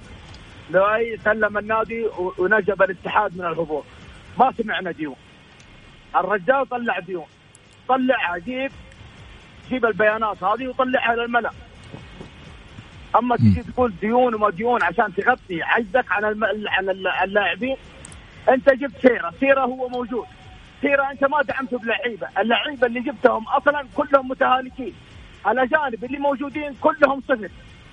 لؤي 0.71 1.17
سلم 1.17 1.59
النادي 1.59 2.07
ونجب 2.39 2.83
الاتحاد 2.83 3.39
من 3.39 3.47
الهبوط. 3.47 3.85
ما 4.39 4.53
سمعنا 4.63 4.91
ديون. 4.91 5.17
الرجال 6.17 6.69
طلع 6.69 6.99
ديون. 6.99 7.27
طلعها 7.89 8.39
جيب 8.39 8.73
جيب 9.69 9.87
البيانات 9.87 10.45
هذه 10.45 10.69
وطلعها 10.69 11.17
للملأ. 11.17 11.51
أما 13.17 13.37
تجي 13.37 13.63
تقول 13.63 13.93
ديون 14.01 14.35
وما 14.35 14.51
ديون 14.51 14.83
عشان 14.83 15.15
تغطي 15.15 15.63
عجزك 15.63 16.13
عن 16.13 16.25
الم... 16.25 16.45
عن 16.69 16.91
اللاعبين 17.25 17.77
أنت 18.49 18.71
جبت 18.71 18.97
سيرة. 19.03 19.35
سيرة 19.41 19.61
هو 19.61 19.89
موجود. 19.89 20.27
سيرة 20.81 21.11
أنت 21.11 21.25
ما 21.25 21.43
دعمته 21.43 21.79
بلعيبة. 21.79 22.29
اللعيبة 22.39 22.87
اللي 22.87 23.01
جبتهم 23.01 23.49
أصلا 23.49 23.87
كلهم 23.95 24.29
متهالكين. 24.29 24.95
الأجانب 25.47 26.05
اللي 26.05 26.19
موجودين 26.19 26.75
كلهم 26.81 27.21
صفر. 27.21 27.51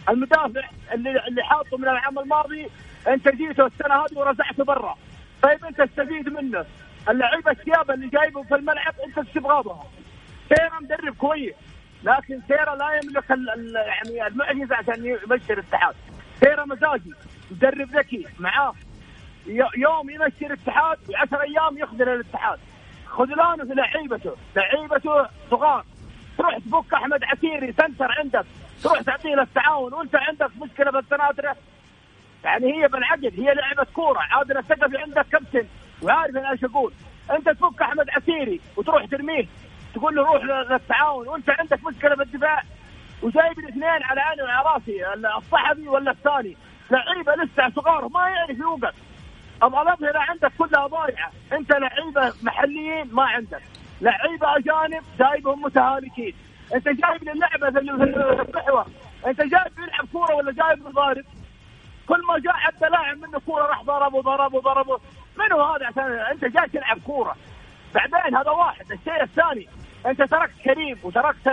المدافع 0.10 0.69
اللي 0.93 1.27
اللي 1.27 1.43
حاطه 1.43 1.77
من 1.77 1.84
العام 1.84 2.19
الماضي 2.19 2.67
أنت 3.08 3.27
جيته 3.29 3.65
السنة 3.65 3.95
هذه 3.95 4.17
ورزعته 4.17 4.63
برا. 4.63 4.95
طيب 5.41 5.65
أنت 5.65 5.79
استفيد 5.79 6.29
منه. 6.29 6.65
اللعيبة 7.09 7.51
الثياب 7.51 7.91
اللي 7.91 8.07
جايبهم 8.07 8.43
في 8.43 8.55
الملعب 8.55 8.93
أنت 9.07 9.17
إيش 9.17 9.27
تبغى 9.35 9.63
سيرا 10.49 10.79
مدرب 10.81 11.15
كويس 11.15 11.55
لكن 12.03 12.41
سيرا 12.47 12.75
لا 12.75 12.99
يملك 13.03 13.29
يعني 13.29 14.27
المعجزة 14.27 14.75
عشان 14.75 15.05
يمشي 15.05 15.53
الاتحاد. 15.53 15.95
سيرا 16.39 16.65
مزاجي 16.65 17.13
مدرب 17.51 17.89
ذكي 17.97 18.25
معاه. 18.39 18.73
يوم 19.77 20.09
يمشي 20.09 20.45
الاتحاد 20.45 20.97
و10 20.97 21.33
أيام 21.33 21.77
يخذل 21.77 22.09
الاتحاد. 22.09 22.59
خذلانه 23.05 23.65
في 23.65 23.73
لعيبته 23.73 24.35
لعيبته 24.55 25.27
صغار. 25.51 25.85
تروح 26.38 26.57
تفك 26.57 26.93
أحمد 26.93 27.23
عسيري 27.23 27.73
سنتر 27.73 28.12
عندك. 28.19 28.45
تروح 28.83 29.01
تعطيه 29.01 29.35
له 29.35 29.41
التعاون 29.41 29.93
وأنت 29.93 30.15
عندك 30.15 30.51
مشكلة 30.62 30.91
بالسناتره 30.91 31.55
يعني 32.43 32.73
هي 32.73 32.88
بالعقل 32.88 33.33
هي 33.38 33.53
لعبة 33.53 33.88
كورة. 33.93 34.19
عادل 34.19 34.57
الثقفي 34.57 34.97
عندك 34.97 35.25
كابتن. 35.31 35.67
وعارف 36.01 36.38
أنا 36.38 36.51
إيش 36.51 36.63
أقول. 36.63 36.93
أنت 37.31 37.49
تفك 37.49 37.81
أحمد 37.81 38.09
عسيري 38.09 38.62
وتروح 38.77 39.05
ترميه. 39.05 39.45
تقول 39.95 40.15
له 40.15 40.23
روح 40.23 40.43
للتعاون. 40.43 41.27
وأنت 41.27 41.49
عندك 41.49 41.88
مشكلة 41.88 42.15
بالدفاع. 42.15 42.63
وجايب 43.23 43.59
الاثنين 43.59 44.03
على 44.03 44.21
عيني 44.21 44.41
وعلى 44.41 44.69
راسي 44.73 45.13
الصحفي 45.38 45.88
ولا 45.88 46.12
الثاني. 46.12 46.57
لعيبة 46.91 47.35
لسه 47.35 47.69
صغار 47.69 48.07
ما 48.07 48.29
يعرف 48.29 48.59
يوقف. 48.59 48.93
الاظهره 49.63 50.19
عندك 50.19 50.51
كلها 50.57 50.88
ضايعة. 50.88 51.31
أنت 51.53 51.71
لعيبة 51.71 52.33
محليين 52.43 53.09
ما 53.12 53.23
عندك. 53.23 53.62
لعيبة 54.01 54.57
أجانب 54.57 55.03
جايبهم 55.19 55.62
متهالكين. 55.62 56.33
أنت 56.75 56.85
جايب 56.85 57.29
اللعبة 57.29 57.69
في 57.71 57.79
المحور 57.79 58.85
أنت 59.27 59.41
جايب 59.41 59.79
يلعب 59.79 60.07
كورة 60.12 60.35
ولا 60.35 60.51
جايب 60.51 60.83
ضارب؟ 60.83 61.25
كل 62.07 62.21
ما 62.27 62.39
جاء 62.39 62.53
حتى 62.53 62.89
لاعب 62.89 63.17
منه 63.17 63.39
كورة 63.39 63.63
راح 63.63 63.83
ضرب 63.83 64.13
وضرب 64.13 64.53
وضرب 64.53 65.01
من 65.39 65.52
هو 65.54 65.63
هذا؟ 65.73 65.86
عشان 65.88 66.04
انت 66.32 66.45
جاي 66.45 66.67
تلعب 66.67 66.99
كورة. 67.06 67.36
بعدين 67.95 68.36
هذا 68.36 68.52
واحد 68.52 68.91
الشيء 68.91 69.23
الثاني 69.23 69.67
انت 70.06 70.21
تركت 70.21 70.62
كريم 70.65 70.99
وتركت 71.04 71.47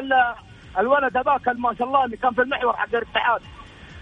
الولد 0.79 1.16
هذاك 1.16 1.49
ما 1.49 1.75
شاء 1.75 1.87
الله 1.87 2.05
اللي 2.05 2.16
كان 2.16 2.33
في 2.33 2.42
المحور 2.42 2.77
حق 2.77 2.94
الاتحاد. 2.94 3.42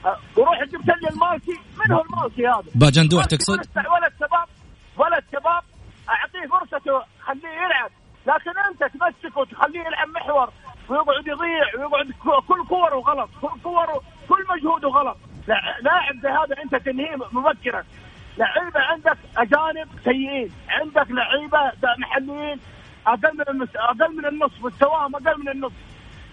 أه، 0.06 0.16
وروح 0.36 0.64
جبت 0.64 0.86
لي 0.86 1.08
المالكي 1.10 1.58
من 1.78 1.92
هو 1.92 2.02
المالكي 2.02 2.48
هذا؟ 2.48 2.70
باجندوح 2.74 3.24
تقصد؟ 3.24 3.58
ولد 3.76 4.12
شباب 4.20 4.48
ولد 4.96 5.24
شباب 5.32 5.62
أعطيه 6.08 6.46
فرصته 6.48 7.02
خليه 7.20 7.48
يلعب. 7.48 7.90
لكن 8.26 8.52
انت 8.70 8.92
تمسكه 8.94 9.40
وتخليه 9.40 9.80
يلعب 9.80 10.08
محور 10.08 10.50
ويقعد 10.88 11.26
يضيع 11.26 11.64
ويقعد 11.78 12.12
كل 12.48 12.66
كوره 12.68 12.96
غلط 12.96 13.30
كل 13.42 13.60
كوره 13.62 14.00
كل 14.28 14.44
مجهوده 14.56 14.88
غلط 14.88 15.16
لاعب 15.82 16.14
زي 16.22 16.28
هذا 16.28 16.62
انت 16.64 16.74
تنهيه 16.86 17.16
مبكرا. 17.32 17.84
لعيبة 18.38 18.80
عندك 18.80 19.18
أجانب 19.36 19.88
سيئين. 20.04 20.50
عندك 20.68 21.10
لعيبة 21.10 21.72
محليين 21.98 22.60
أقل 23.06 23.34
من 23.34 23.44
المس... 23.48 23.76
أقل 23.76 24.16
من 24.16 24.26
النص 24.26 24.52
مستواهم 24.62 25.16
أقل 25.16 25.40
من 25.40 25.48
النص 25.48 25.72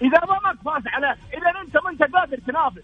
إذا 0.01 0.19
ما 0.29 0.39
ماك 0.43 0.55
فاز 0.65 0.87
عليك 0.87 1.17
إذا 1.33 1.61
أنت 1.61 1.77
ما 1.83 1.89
أنت 1.89 2.03
قادر 2.03 2.37
تنافس. 2.37 2.81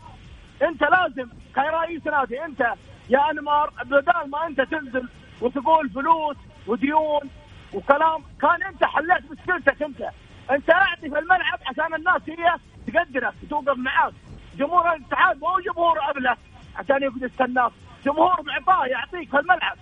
أنت 0.62 0.84
لازم 0.84 1.30
كرئيس 1.56 2.08
نادي 2.08 2.46
أنت 2.46 2.74
يا 3.10 3.32
أنمار 3.32 3.74
بدل 3.86 4.30
ما 4.30 4.48
أنت 4.48 4.62
تنزل 4.62 5.08
وتقول 5.42 5.90
فلوس 5.90 6.38
وديون 6.68 7.30
وكلام 7.74 8.24
كان 8.42 8.64
أنت 8.64 8.84
حليت 8.84 9.32
مشكلتك 9.32 9.84
أنت. 9.84 10.10
أنت 10.52 10.70
اعطي 10.70 11.10
في 11.10 11.20
الملعب 11.20 11.60
عشان 11.68 11.96
الناس 11.96 12.22
هي 12.28 12.56
تقدرك 12.88 13.34
توقف 13.50 13.78
معاك. 13.78 14.14
جمهور 14.58 14.94
الاتحاد 14.94 15.40
مو 15.40 15.60
جمهور 15.66 15.98
ابله 16.10 16.38
عشان 16.76 17.04
يقعد 17.04 17.22
يستناك. 17.22 17.72
جمهور 18.08 18.42
معطاه 18.44 18.86
يعطيك 18.86 19.30
في 19.30 19.40
الملعب. 19.40 19.78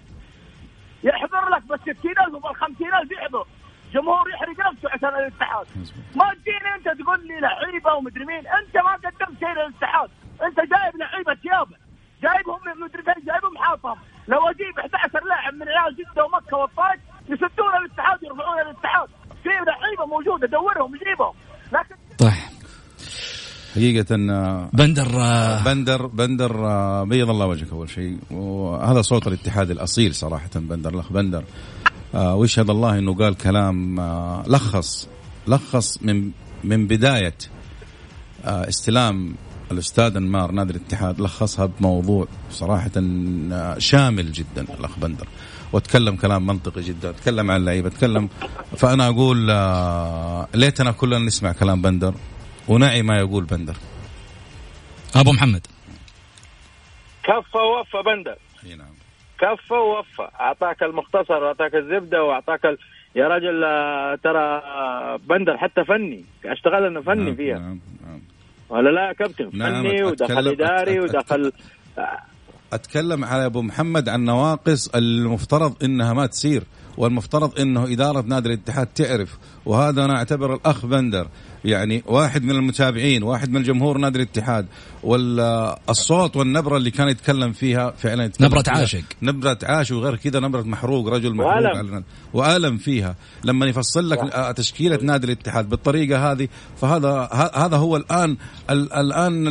يحضر 1.03 1.49
لك 1.49 1.63
بال 1.63 1.79
60000 1.79 2.33
وبال 2.33 2.55
50000 2.55 3.11
يحضر. 3.11 3.45
جمهور 3.93 4.29
يحرق 4.29 4.59
نفسه 4.59 4.89
عشان 4.89 5.09
الاتحاد. 5.09 5.67
ما 6.15 6.33
تجيني 6.33 6.75
أنت 6.75 7.01
تقول 7.01 7.27
لي 7.27 7.39
لعيبة 7.39 7.93
ومدري 7.93 8.25
مين. 8.25 8.47
أنت 8.47 8.77
ما 8.77 8.93
قدمت 8.93 9.39
شيء 9.39 9.49
للاتحاد. 9.49 10.09
أنت 10.43 10.57
جايب 10.57 10.95
لعيبة 10.95 11.33
ثيابه 11.33 11.75
جايبهم 12.23 12.59
من 12.65 12.79
مدري 12.83 13.03
فين 13.03 13.23
جايبهم 13.25 13.57
حاطهم. 13.57 13.97
لو 14.27 14.49
أجيب 14.49 14.79
11 14.79 15.23
لاعب 15.25 15.53
من 15.53 15.69
عيال 15.69 15.95
جدة 15.95 16.25
ومكة 16.25 16.57
والطائف 16.57 16.99
يسدون 17.29 17.75
الاتحاد 17.77 18.23
يرفعون 18.23 18.59
الاتحاد. 18.59 19.09
في 19.43 19.49
لعيبة 19.49 20.05
موجودة 20.05 20.47
دورهم 20.47 20.95
جيبهم. 20.95 21.33
لكن 21.71 21.95
طيب. 22.19 22.54
حقيقة 23.75 24.15
آه، 24.31 24.69
بندر 24.73 25.21
آه، 25.21 25.63
بندر 25.63 26.07
بندر 26.07 26.65
آه، 26.67 27.03
بيض 27.03 27.29
الله 27.29 27.45
وجهك 27.45 27.71
أول 27.71 27.89
شيء. 27.89 28.17
وهذا 28.31 29.01
صوت 29.01 29.27
الاتحاد 29.27 29.71
الأصيل 29.71 30.15
صراحة 30.15 30.49
بندر 30.55 30.93
الأخ 30.93 31.11
بندر. 31.11 31.43
ويشهد 32.13 32.69
الله 32.69 32.99
أنه 32.99 33.15
قال 33.15 33.37
كلام 33.37 34.01
لخص 34.47 35.07
لخص 35.47 35.97
من 36.01 36.31
من 36.63 36.87
بداية 36.87 37.37
استلام 38.45 39.35
الأستاذ 39.71 40.15
أنمار 40.15 40.51
نادي 40.51 40.71
الاتحاد 40.71 41.21
لخصها 41.21 41.65
بموضوع 41.65 42.27
صراحة 42.51 42.91
شامل 43.77 44.31
جدا 44.31 44.65
الأخ 44.79 44.99
بندر. 44.99 45.27
وتكلم 45.73 46.15
كلام 46.15 46.45
منطقي 46.45 46.81
جدا 46.81 47.11
تكلم 47.11 47.51
عن 47.51 47.59
اللعيبة 47.59 47.89
تكلم 47.89 48.29
فأنا 48.77 49.07
أقول 49.07 49.37
ليتنا 50.53 50.91
كلنا 50.91 51.19
نسمع 51.19 51.51
كلام 51.51 51.81
بندر. 51.81 52.13
ونعي 52.67 53.01
ما 53.01 53.19
يقول 53.19 53.43
بندر. 53.43 53.75
أبو 55.15 55.31
محمد. 55.31 55.67
كفى 57.23 57.57
ووفى 57.57 58.03
بندر. 58.05 58.37
إي 58.65 58.75
نعم. 58.75 58.93
كفى 59.39 59.73
ووفى. 59.73 60.29
أعطاك 60.39 60.83
المختصر 60.83 61.43
واعطاك 61.43 61.75
الزبدة 61.75 62.23
وأعطاك 62.23 62.65
ال... 62.65 62.77
يا 63.15 63.27
رجل 63.27 63.63
آه، 63.63 64.15
ترى 64.23 64.61
بندر 65.29 65.57
حتى 65.57 65.83
فني. 65.83 66.25
أشتغل 66.45 66.85
أنه 66.85 67.01
فني 67.01 67.23
نعم 67.23 67.35
فيها. 67.35 67.59
نعم 67.59 67.79
نعم. 68.05 68.21
ولا 68.69 68.89
لا 68.89 69.07
يا 69.07 69.13
كابتن؟ 69.13 69.49
نعم 69.53 69.83
فني 69.83 70.03
ودخل 70.03 70.47
إداري 70.47 70.99
ودخل 70.99 71.51
أتكلم 72.73 73.25
على 73.25 73.45
أبو 73.45 73.61
محمد 73.61 74.09
عن 74.09 74.25
نواقص 74.25 74.95
المفترض 74.95 75.83
إنها 75.83 76.13
ما 76.13 76.25
تصير 76.25 76.63
والمفترض 76.97 77.59
إنه 77.59 77.83
إدارة 77.93 78.21
نادي 78.21 78.47
الاتحاد 78.49 78.87
تعرف 78.87 79.37
وهذا 79.65 80.05
أنا 80.05 80.17
أعتبر 80.17 80.53
الأخ 80.53 80.85
بندر. 80.85 81.27
يعني 81.65 82.03
واحد 82.05 82.43
من 82.43 82.51
المتابعين 82.51 83.23
واحد 83.23 83.51
من 83.51 83.63
جمهور 83.63 83.97
نادي 83.97 84.17
الاتحاد. 84.17 84.65
والصوت 85.03 86.35
والنبرة 86.35 86.77
اللي 86.77 86.91
كان 86.91 87.09
يتكلم 87.09 87.51
فيها 87.51 87.91
فعلا 87.97 88.25
يتكلم 88.25 88.47
نبرة 88.47 88.63
عاشق. 88.67 89.03
نبرة 89.21 89.57
عاشق 89.63 89.95
وغير 89.95 90.15
كذا 90.15 90.39
نبرة 90.39 90.61
محروق 90.61 91.07
رجل 91.07 91.35
محروق 91.35 91.75
وألم. 91.75 92.03
وألم 92.33 92.77
فيها. 92.77 93.15
لما 93.43 93.65
يفصل 93.65 94.09
لك. 94.09 94.53
تشكيلة 94.57 94.99
نادي 95.01 95.25
الاتحاد 95.25 95.69
بالطريقة 95.69 96.31
هذه 96.31 96.47
فهذا 96.81 97.29
هذا 97.55 97.77
هو 97.77 97.97
الان 97.97 98.37
الآن 98.71 99.45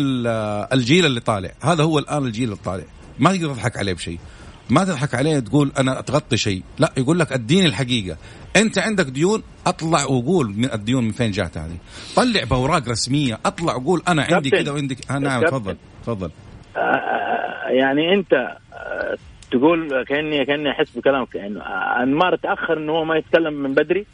الجيل 0.73 1.07
اللي 1.07 1.21
طالع. 1.21 1.51
هذا 1.61 1.85
هو 1.85 1.99
الآن 1.99 2.25
الجيل 2.25 2.45
اللي 2.45 2.57
طالع. 2.65 2.85
ما 3.19 3.33
تقدر 3.33 3.55
تضحك 3.55 3.77
عليه 3.77 3.93
بشيء. 3.93 4.19
ما 4.71 4.85
تضحك 4.85 5.15
عليه 5.15 5.39
تقول 5.39 5.73
أنا 5.79 6.01
تغطي 6.01 6.37
شيء. 6.37 6.63
لا 6.79 6.93
يقول 6.97 7.19
لك 7.19 7.33
أديني 7.33 7.67
الحقيقة. 7.67 8.17
أنت 8.57 8.79
عندك 8.79 9.07
ديون 9.07 9.43
أطلع 9.67 10.05
وقول 10.05 10.51
من 10.57 10.73
الديون 10.73 11.05
من 11.05 11.13
فين 11.13 11.31
جات 11.31 11.59
هذه. 11.59 11.77
طلع 12.17 12.45
بأوراق 12.45 12.89
رسمية 12.89 13.39
أطلع 13.47 13.75
وقول 13.77 14.03
أنا 14.09 14.27
عندي 14.31 14.51
كذا 14.51 14.73
وعندك 14.73 15.11
آه 15.11 15.19
نعم 15.19 15.43
تفضل 15.43 15.77
تفضل. 16.03 16.31
آه, 16.77 16.81
آه، 16.81 17.69
يعني 17.69 18.15
أنت 18.15 18.33
آه 18.73 19.17
تقول 19.51 20.05
كأني 20.09 20.45
كأني 20.45 20.71
أحس 20.71 20.97
بكلامك. 20.97 21.37
انه 21.37 21.61
يعني 21.61 22.03
أنمار 22.03 22.37
تأخر 22.37 22.79
إنه 22.79 22.93
هو 22.93 23.05
ما 23.05 23.17
يتكلم 23.17 23.55
من 23.55 23.75
بدري؟ 23.75 24.07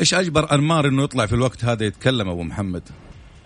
إيش 0.00 0.14
أجبر 0.14 0.54
أنمار 0.54 0.88
إنه 0.88 1.02
يطلع 1.02 1.26
في 1.26 1.32
الوقت 1.32 1.64
هذا 1.64 1.84
يتكلم 1.84 2.28
أبو 2.28 2.42
محمد؟ 2.42 2.82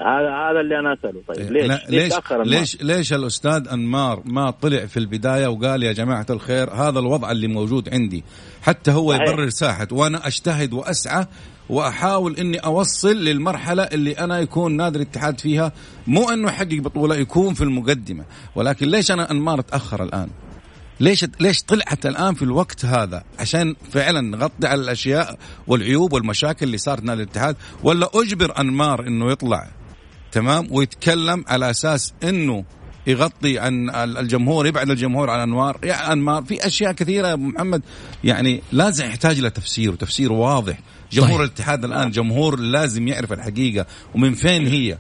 هذا 0.00 0.30
هذا 0.50 0.60
اللي 0.60 0.78
أنا 0.78 0.92
أسأله. 0.92 1.22
طيب 1.28 1.52
ليش؟ 1.52 1.70
ليش 1.88 2.12
ليش, 2.30 2.46
ليش 2.46 2.82
ليش 2.82 3.12
الأستاذ 3.12 3.68
أنمار 3.68 4.22
ما 4.24 4.50
طلع 4.50 4.86
في 4.86 4.96
البداية 4.96 5.46
وقال 5.46 5.82
يا 5.82 5.92
جماعة 5.92 6.26
الخير 6.30 6.70
هذا 6.70 6.98
الوضع 6.98 7.30
اللي 7.30 7.48
موجود 7.48 7.88
عندي. 7.94 8.24
حتى 8.62 8.90
هو 8.90 9.12
صحيح. 9.12 9.28
يبرر 9.28 9.48
ساحة. 9.48 9.88
وأنا 9.92 10.26
أجتهد 10.26 10.72
وأسعى 10.72 11.26
وأحاول 11.68 12.36
إني 12.36 12.58
أوصل 12.58 13.16
للمرحلة 13.16 13.82
اللي 13.82 14.12
أنا 14.12 14.38
يكون 14.38 14.76
نادي 14.76 14.96
الاتحاد 14.96 15.40
فيها. 15.40 15.72
مو 16.06 16.30
إنه 16.30 16.48
يحقق 16.48 16.74
بطولة 16.74 17.16
يكون 17.16 17.54
في 17.54 17.64
المقدمة. 17.64 18.24
ولكن 18.54 18.88
ليش 18.88 19.10
أنا 19.10 19.30
أنمار 19.30 19.60
تأخر 19.60 20.02
الآن؟ 20.02 20.28
ليش 21.00 21.24
ليش 21.40 21.62
طلعت 21.62 22.06
الآن 22.06 22.34
في 22.34 22.42
الوقت 22.42 22.84
هذا؟ 22.84 23.22
عشان 23.38 23.74
فعلا 23.90 24.20
نغطي 24.20 24.66
على 24.66 24.80
الأشياء 24.80 25.38
والعيوب 25.66 26.12
والمشاكل 26.12 26.66
اللي 26.66 26.78
صارت 26.78 27.02
نادي 27.02 27.22
الاتحاد. 27.22 27.56
ولا 27.82 28.10
أجبر 28.14 28.60
أنمار 28.60 29.06
إنه 29.06 29.30
يطلع؟ 29.32 29.68
تمام؟ 30.32 30.66
ويتكلم 30.70 31.44
على 31.48 31.70
أساس 31.70 32.12
إنه 32.24 32.64
يغطي 33.06 33.58
عن 33.58 33.90
الجمهور 33.94 34.66
يبعد 34.66 34.90
الجمهور 34.90 35.30
عن 35.30 35.40
أنوار 35.40 35.78
يعني 35.82 36.12
انمار 36.12 36.44
في 36.44 36.66
أشياء 36.66 36.92
كثيرة 36.92 37.28
يا 37.28 37.36
محمد 37.36 37.82
يعني 38.24 38.62
لازم 38.72 39.04
يحتاج 39.04 39.38
إلى 39.38 39.50
تفسير 39.50 39.90
وتفسير 39.90 40.32
واضح. 40.32 40.78
جمهور 41.12 41.30
طيب. 41.30 41.40
الاتحاد 41.40 41.84
الآن 41.84 42.10
جمهور 42.10 42.58
لازم 42.58 43.08
يعرف 43.08 43.32
الحقيقة. 43.32 43.86
ومن 44.14 44.34
فين 44.34 44.66
هي؟ 44.66 44.98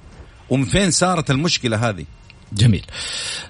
ومن 0.50 0.64
فين 0.64 0.90
صارت 0.90 1.30
المشكلة 1.30 1.88
هذه؟ 1.88 2.04
جميل. 2.52 2.86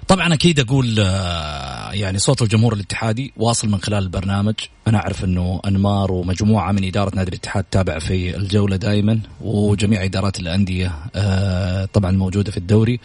طبعا 0.07 0.33
أكيد 0.33 0.59
أقول 0.59 0.95
آه، 0.99 1.91
يعني 1.91 2.19
صوت 2.19 2.41
الجمهور 2.41 2.73
الاتحادي 2.73 3.33
واصل 3.37 3.69
من 3.69 3.81
خلال 3.81 4.03
البرنامج. 4.03 4.53
أنا 4.87 4.97
أعرف 4.97 5.23
إنه 5.23 5.61
أنمار 5.67 6.11
ومجموعة 6.11 6.71
من 6.71 6.83
إدارة 6.87 7.15
نادي 7.15 7.29
الاتحاد 7.29 7.63
تابع 7.63 7.99
في 7.99 8.35
الجولة 8.37 8.75
دائما 8.75 9.19
وجميع 9.41 10.03
إدارات 10.03 10.39
الأندية 10.39 10.91
آه، 11.15 11.85
طبعا 11.85 12.11
موجودة 12.11 12.51
في 12.51 12.57
الدوري. 12.57 12.99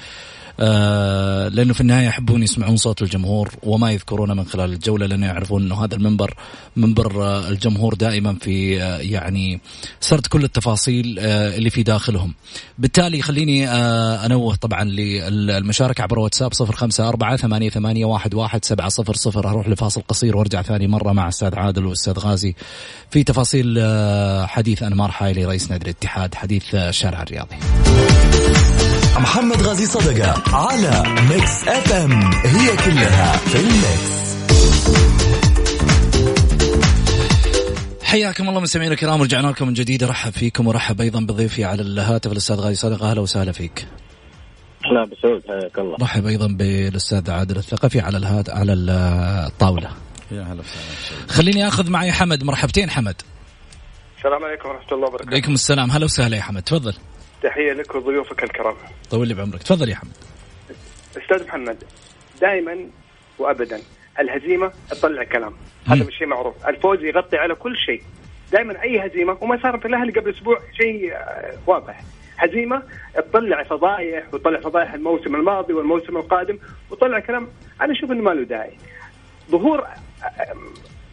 لأنه 0.58 1.72
في 1.72 1.80
النهاية 1.80 2.06
يحبون 2.06 2.42
يسمعون 2.42 2.76
صوت 2.76 3.02
الجمهور 3.02 3.50
وما 3.62 3.92
يذكرونه 3.92 4.34
من 4.34 4.44
خلال 4.44 4.72
الجولة 4.72 5.06
لأنه 5.06 5.26
يعرفون 5.26 5.62
إنه 5.62 5.84
هذا 5.84 5.94
المنبر 5.94 6.34
منبر 6.76 7.22
آه 7.24 7.48
الجمهور 7.48 7.94
دائما 7.94 8.36
في 8.40 8.82
آه 8.82 8.98
يعني 8.98 9.60
سرد 10.00 10.26
كل 10.26 10.44
التفاصيل 10.44 11.18
آه 11.18 11.56
اللي 11.56 11.70
في 11.70 11.82
داخلهم. 11.82 12.34
بالتالي 12.78 13.22
خليني 13.22 13.68
آه 13.68 14.26
أنوه 14.26 14.54
طبعا 14.54 14.84
للمشاركة 14.84 16.02
عبر 16.02 16.18
واتساب 16.18 16.52
054 16.60 17.36
ثمانية 17.70 18.16
صفر 18.88 19.14
صفر 19.14 19.70
لفاصل 19.70 20.02
قصير 20.08 20.36
وارجع 20.36 20.62
ثاني 20.62 20.86
مرة 20.86 21.12
مع 21.12 21.28
أستاذ 21.28 21.54
عادل 21.54 21.86
واستاذ 21.86 22.18
غازي 22.18 22.54
في 23.10 23.24
تفاصيل 23.24 23.76
آه 23.78 24.46
حديث 24.46 24.82
أنمار 24.82 25.10
حايلي 25.10 25.44
رئيس 25.44 25.70
نادي 25.70 25.84
الاتحاد 25.84 26.34
حديث 26.34 26.74
آه 26.74 26.88
الشارع 26.88 27.22
الرياضي. 27.22 27.56
صدقة 29.86 30.56
على 30.56 31.02
Mix 31.28 31.68
FM 31.68 32.12
هي 32.44 32.76
كلها 32.76 33.36
في 33.36 33.60
الميكس 33.60 34.16
حياكم 38.02 38.48
الله 38.48 38.60
مستمعينا 38.60 38.94
الكرام 38.94 39.22
رجعنا 39.22 39.46
لكم 39.46 39.66
من 39.66 39.72
جديد 39.72 40.02
أرحب 40.02 40.32
فيكم 40.32 40.66
ورحب 40.66 41.00
أيضا 41.00 41.20
بضيفي 41.20 41.64
على 41.64 41.82
الهاتف 41.82 42.32
الأستاذ 42.32 42.56
غازي 42.56 42.74
صدقه 42.74 43.10
أهلا 43.10 43.20
وسهلا 43.20 43.52
فيك. 43.52 43.86
هلا 44.84 45.04
بسعود 45.04 45.42
حياك 45.48 45.78
الله. 45.78 45.96
رحب 46.00 46.26
أيضا 46.26 46.46
بالأستاذ 46.46 47.30
عادل 47.30 47.56
الثقفي 47.56 48.00
على 48.00 48.18
الهات 48.18 48.50
على 48.50 48.72
الطاولة. 48.72 49.90
يا 50.30 50.42
هلا 50.42 50.60
وسهلا. 50.60 51.28
خليني 51.28 51.68
آخذ 51.68 51.90
معي 51.90 52.12
حمد 52.12 52.44
مرحبتين 52.44 52.90
حمد. 52.90 53.22
السلام 54.18 54.44
عليكم 54.44 54.68
ورحمة 54.68 54.92
الله 54.92 55.06
وبركاته. 55.08 55.30
عليكم 55.30 55.52
السلام 55.52 55.90
هلا 55.90 56.04
وسهلا 56.04 56.36
يا 56.36 56.42
حمد 56.42 56.62
تفضل. 56.62 56.94
تحية 57.42 57.72
لك 57.72 57.94
وضيوفك 57.94 58.44
الكرام. 58.44 58.74
طول 59.10 59.28
لي 59.28 59.34
بعمرك. 59.34 59.62
تفضل 59.62 59.88
يا 59.88 59.94
حمد. 59.94 60.16
أستاذ 61.16 61.46
محمد 61.46 61.84
دائما 62.40 62.86
وابدا 63.38 63.80
الهزيمة 64.20 64.72
تطلع 64.90 65.24
كلام 65.24 65.54
هذا 65.86 66.04
مش 66.04 66.14
شيء 66.18 66.26
معروف. 66.26 66.68
الفوز 66.68 67.04
يغطي 67.04 67.36
على 67.36 67.54
كل 67.54 67.76
شيء. 67.76 68.02
دائما 68.52 68.82
أي 68.82 69.06
هزيمة 69.06 69.38
وما 69.40 69.62
صار 69.62 69.78
في 69.78 69.88
الأهلي 69.88 70.12
قبل 70.12 70.30
أسبوع 70.30 70.60
شيء 70.76 71.12
آه، 71.12 71.58
واضح. 71.66 72.02
هزيمة 72.38 72.82
تطلع 73.16 73.62
فضايح 73.62 74.34
وتطلع 74.34 74.60
فضايح 74.60 74.94
الموسم 74.94 75.34
الماضي 75.34 75.72
والموسم 75.72 76.16
القادم 76.16 76.58
وتطلع 76.90 77.18
كلام. 77.20 77.48
أنا 77.80 77.92
أشوف 77.92 78.10
إنه 78.10 78.22
ما 78.22 78.30
له 78.30 78.42
داعي. 78.44 78.78
ظهور 79.50 79.80
آه، 79.80 80.56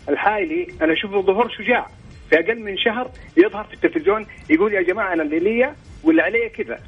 الحايلي 0.10 0.68
أنا 0.82 0.94
اشوفه 0.94 1.22
ظهور 1.22 1.50
شجاع. 1.50 1.88
في 2.30 2.40
أقل 2.40 2.60
من 2.60 2.78
شهر 2.78 3.12
يظهر 3.38 3.64
في 3.64 3.74
التلفزيون 3.74 4.26
يقول 4.50 4.74
يا 4.74 4.82
جماعة 4.82 5.14
أنا 5.14 5.24
اللي 5.24 5.40
لي 5.40 5.74
واللي 6.04 6.22
علي 6.22 6.50
كذا. 6.50 6.80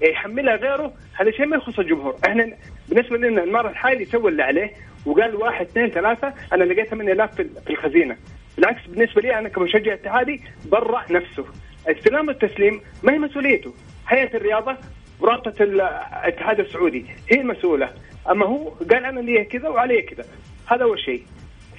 يحملها 0.00 0.56
غيره 0.56 0.92
هذا 1.14 1.30
شيء 1.30 1.46
ما 1.46 1.56
يخص 1.56 1.78
الجمهور. 1.78 2.16
إحنا 2.26 2.56
بالنسبة 2.88 3.16
لنا 3.16 3.42
المرة 3.42 3.68
الحالي 3.68 4.04
سوى 4.04 4.30
اللي 4.30 4.42
عليه 4.42 4.70
وقال 5.06 5.36
واحد 5.36 5.66
اثنين 5.66 5.90
ثلاثة 5.90 6.34
أنا 6.52 6.64
لقيت 6.64 6.88
8000 6.88 7.34
في 7.34 7.70
الخزينة. 7.70 8.16
بالعكس 8.56 8.86
بالنسبة 8.86 9.22
لي 9.22 9.38
أنا 9.38 9.48
كمشجع 9.48 9.94
اتحادي 9.94 10.42
برا 10.64 11.04
نفسه. 11.10 11.44
استلام 11.86 12.30
التسليم 12.30 12.80
ما 13.02 13.12
هي 13.12 13.18
مسؤوليته. 13.18 13.74
هيئه 14.08 14.36
الرياضة 14.36 14.76
ورابطة 15.20 15.62
الاتحاد 15.62 16.60
السعودي 16.60 17.04
هي 17.30 17.40
المسؤولة. 17.40 17.92
أما 18.30 18.46
هو 18.46 18.68
قال 18.68 19.04
أنا 19.04 19.20
لي 19.20 19.44
كذا 19.44 19.68
وعلي 19.68 20.02
كذا. 20.02 20.24
هذا 20.66 20.82
أول 20.82 21.00
شيء. 21.00 21.22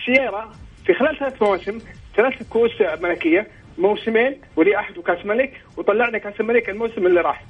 سيارة 0.05 0.51
في 0.85 0.93
خلال 0.93 1.19
ثلاث 1.19 1.41
مواسم 1.41 1.79
ثلاث 2.15 2.49
كؤوس 2.49 2.81
ملكيه 2.81 3.47
موسمين 3.77 4.41
ولي 4.55 4.77
أحد 4.79 4.97
وكأس 4.97 5.25
ملك 5.25 5.61
وطلعنا 5.77 6.17
كأس 6.17 6.33
الملك 6.39 6.69
الموسم 6.69 7.05
اللي 7.07 7.21
راح. 7.21 7.43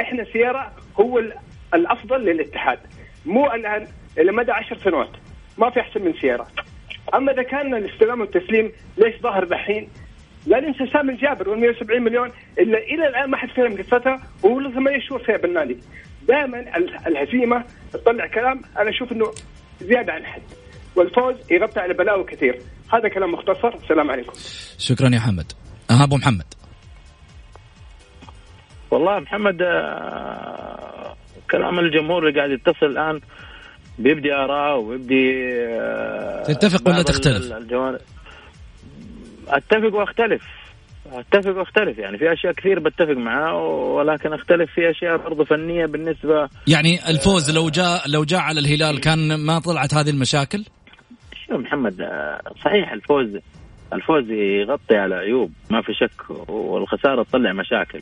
إحنا 0.00 0.24
سيارة 0.32 0.72
هو 1.00 1.18
ال- 1.18 1.34
الأفضل 1.74 2.20
للاتحاد 2.24 2.78
مو 3.26 3.46
الآن 3.52 3.86
إلى 4.18 4.32
مدى 4.32 4.52
عشر 4.52 4.78
سنوات 4.78 5.10
ما 5.58 5.70
في 5.70 5.80
أحسن 5.80 6.02
من 6.02 6.14
سيارة. 6.20 6.46
أما 7.14 7.32
إذا 7.32 7.42
كان 7.42 7.74
الاستلام 7.74 8.20
والتسليم 8.20 8.72
ليش 8.98 9.14
ظهر 9.22 9.44
دحين؟ 9.44 9.88
لا 10.46 10.60
ننسى 10.60 10.86
سامي 10.92 11.12
الجابر 11.12 11.48
وال 11.48 11.58
170 11.60 12.02
مليون 12.02 12.30
إلا 12.58 12.78
إلى 12.78 13.06
الآن 13.08 13.30
ما 13.30 13.36
حد 13.36 13.48
فهم 13.48 13.76
قصتها 13.82 14.20
وهو 14.42 14.60
له 14.60 14.70
ثمانية 14.70 15.00
شهور 15.00 15.22
فيها 15.24 15.36
بالنادي. 15.36 15.76
دائما 16.28 16.76
ال- 16.76 17.06
الهزيمة 17.06 17.64
تطلع 17.92 18.26
كلام 18.26 18.62
أنا 18.78 18.90
أشوف 18.90 19.12
إنه 19.12 19.32
زيادة 19.80 20.12
عن 20.12 20.26
حد. 20.26 20.42
والفوز 20.96 21.52
يغطي 21.52 21.80
على 21.80 21.94
بلاوي 21.94 22.24
كثير. 22.24 22.58
هذا 22.92 23.08
كلام 23.08 23.32
مختصر 23.32 23.74
السلام 23.74 24.10
عليكم. 24.10 24.32
شكرا 24.78 25.08
يا 25.14 25.18
حمد. 25.20 25.52
ها 25.90 26.04
أبو 26.04 26.16
محمد. 26.16 26.44
والله 28.90 29.20
محمد 29.20 29.62
آه، 29.62 31.16
كلام 31.50 31.78
الجمهور 31.78 32.28
اللي 32.28 32.38
قاعد 32.38 32.50
يتصل 32.50 32.86
الآن 32.86 33.20
بيبدي 33.98 34.32
اراء 34.32 34.80
ويبدي 34.80 35.32
آه، 35.68 36.42
تتفق 36.42 36.88
ولا 36.88 37.02
تختلف؟ 37.02 37.52
الجوانب. 37.52 37.98
أتفق 39.48 39.94
وأختلف. 39.94 40.42
أتفق 41.12 41.56
وأختلف. 41.58 41.98
يعني 41.98 42.18
في 42.18 42.32
أشياء 42.32 42.52
كثير 42.52 42.78
بتفق 42.78 43.16
معاه 43.16 43.56
ولكن 43.94 44.32
أختلف 44.32 44.70
في 44.72 44.90
أشياء 44.90 45.16
برضه 45.16 45.44
فنية 45.44 45.86
بالنسبة 45.86 46.48
يعني 46.66 47.10
الفوز 47.10 47.50
لو 47.50 47.70
جاء 47.70 48.08
لو 48.08 48.24
جاء 48.24 48.40
على 48.40 48.60
الهلال 48.60 49.00
كان 49.00 49.34
ما 49.34 49.58
طلعت 49.58 49.94
هذه 49.94 50.10
المشاكل؟ 50.10 50.64
شوف 51.46 51.60
محمد 51.60 52.00
آه، 52.00 52.40
صحيح 52.64 52.92
الفوز 52.92 53.26
الفوز 53.92 54.30
يغطي 54.30 54.96
على 54.96 55.14
عيوب 55.14 55.52
ما 55.70 55.82
في 55.82 55.94
شك 55.94 56.30
والخسارة 56.48 57.22
تطلع 57.22 57.52
مشاكل. 57.52 58.00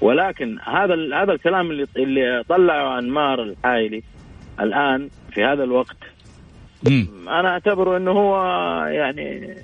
ولكن 0.00 0.58
هذا 0.64 0.94
هذا 1.22 1.32
الكلام 1.32 1.70
اللي 1.70 1.86
اللي 1.96 2.44
طلعه 2.48 2.98
أنمار 2.98 3.42
الحايلي 3.42 4.02
الآن 4.60 5.08
في 5.32 5.44
هذا 5.44 5.64
الوقت 5.64 5.96
مم. 6.90 7.08
أنا 7.28 7.48
أعتبره 7.48 7.96
إنه 7.96 8.10
هو 8.10 8.36
يعني 8.84 9.56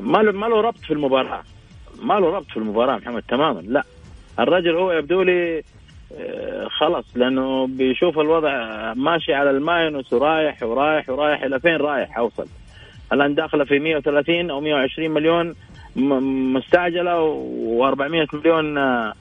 ما 0.00 0.18
له 0.18 0.32
ما 0.32 0.46
له 0.46 0.60
ربط 0.60 0.78
في 0.78 0.90
المباراة. 0.90 1.42
ما 2.02 2.14
له 2.14 2.30
ربط 2.36 2.46
في 2.46 2.56
المباراة 2.56 2.96
محمد 2.96 3.22
تماما 3.22 3.60
لا. 3.60 3.82
الرجل 4.38 4.76
هو 4.76 4.92
يبدو 4.92 5.22
لي 5.22 5.62
آه، 6.18 6.68
خلص 6.68 7.06
لأنه 7.14 7.66
بيشوف 7.66 8.18
الوضع 8.18 8.50
ماشي 8.94 9.34
على 9.34 9.50
الماينوس 9.50 10.12
ورايح 10.12 10.62
ورايح 10.62 11.08
ورايح 11.08 11.42
إلى 11.42 11.60
فين 11.60 11.76
رايح 11.76 12.18
أوصل. 12.18 12.46
الآن 13.12 13.34
داخلة 13.34 13.64
في 13.64 13.78
130 13.78 14.50
أو 14.50 14.60
120 14.60 15.10
مليون 15.10 15.54
مستعجلة 16.56 17.44
و400 17.78 18.34
مليون 18.34 18.78
آه، 18.78 19.12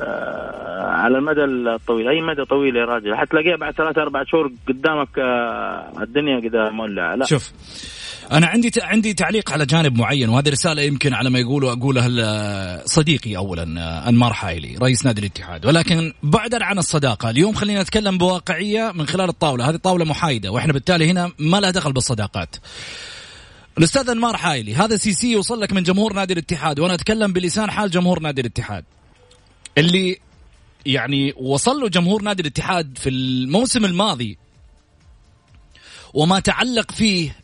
آه، 0.00 0.86
على 0.86 1.18
المدى 1.18 1.44
الطويل. 1.44 2.08
أي 2.08 2.20
مدى 2.20 2.44
طويل 2.44 2.76
يا 2.76 2.84
راجل؟ 2.84 3.16
حتلاقيها 3.16 3.56
بعد 3.56 3.74
ثلاثة 3.74 4.02
أربع 4.02 4.24
شهور 4.24 4.52
قدامك 4.68 5.18
آه، 5.18 6.02
الدنيا 6.02 6.40
كده 6.40 6.70
مولعة. 6.70 7.14
لا. 7.14 7.26
شوف 7.26 7.52
أنا 8.32 8.46
عندي 8.46 8.70
عندي 8.82 9.14
تعليق 9.14 9.52
على 9.52 9.66
جانب 9.66 9.98
معين 9.98 10.28
وهذه 10.28 10.48
رسالة 10.48 10.82
يمكن 10.82 11.14
على 11.14 11.30
ما 11.30 11.38
يقولوا 11.38 11.72
أقولها 11.72 12.86
صديقي 12.86 13.36
اولا 13.36 13.62
أنمار 14.08 14.32
حايلي 14.32 14.76
رئيس 14.82 15.06
نادي 15.06 15.20
الاتحاد. 15.20 15.66
ولكن 15.66 16.12
بعدا 16.22 16.64
عن 16.64 16.78
الصداقة 16.78 17.30
اليوم 17.30 17.54
خلينا 17.54 17.82
نتكلم 17.82 18.18
بواقعية 18.18 18.92
من 18.94 19.06
خلال 19.06 19.28
الطاولة. 19.28 19.70
هذه 19.70 19.76
طاولة 19.76 20.04
محايدة 20.04 20.50
وإحنا 20.50 20.72
بالتالي 20.72 21.10
هنا 21.10 21.32
ما 21.38 21.60
لها 21.60 21.70
دخل 21.70 21.92
بالصداقات. 21.92 22.56
الأستاذ 23.78 24.10
أنمار 24.10 24.36
حايلي 24.36 24.74
هذا 24.74 24.96
CC 24.96 25.32
يوصل 25.32 25.60
لك 25.60 25.72
من 25.72 25.82
جمهور 25.82 26.12
نادي 26.12 26.32
الاتحاد 26.32 26.78
وأنا 26.78 26.94
أتكلم 26.94 27.32
بلسان 27.32 27.70
حال 27.70 27.90
جمهور 27.90 28.20
نادي 28.20 28.40
الاتحاد. 28.40 28.84
اللي 29.78 30.18
يعني 30.86 31.34
وصل 31.36 31.80
له 31.80 31.88
جمهور 31.88 32.22
نادي 32.22 32.42
الاتحاد 32.42 32.98
في 32.98 33.08
الموسم 33.08 33.84
الماضي 33.84 34.38
وما 36.14 36.40
تعلق 36.40 36.90
فيه 36.90 37.36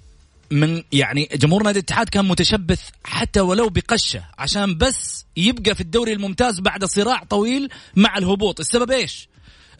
من 0.51 0.83
يعني 0.93 1.29
جمهور 1.35 1.63
نادي 1.63 1.79
الاتحاد 1.79 2.09
كان 2.09 2.25
متشبث 2.25 2.81
حتى 3.05 3.41
ولو 3.41 3.69
بقشة 3.69 4.25
عشان 4.39 4.79
بس 4.79 5.27
يبقى 5.37 5.75
في 5.75 5.81
الدوري 5.81 6.13
الممتاز 6.13 6.61
بعد 6.61 6.85
صراع 6.85 7.25
طويل 7.25 7.69
مع 7.97 8.19
الهبوط. 8.19 8.61
السبب 8.61 8.91
إيش؟ 8.91 9.29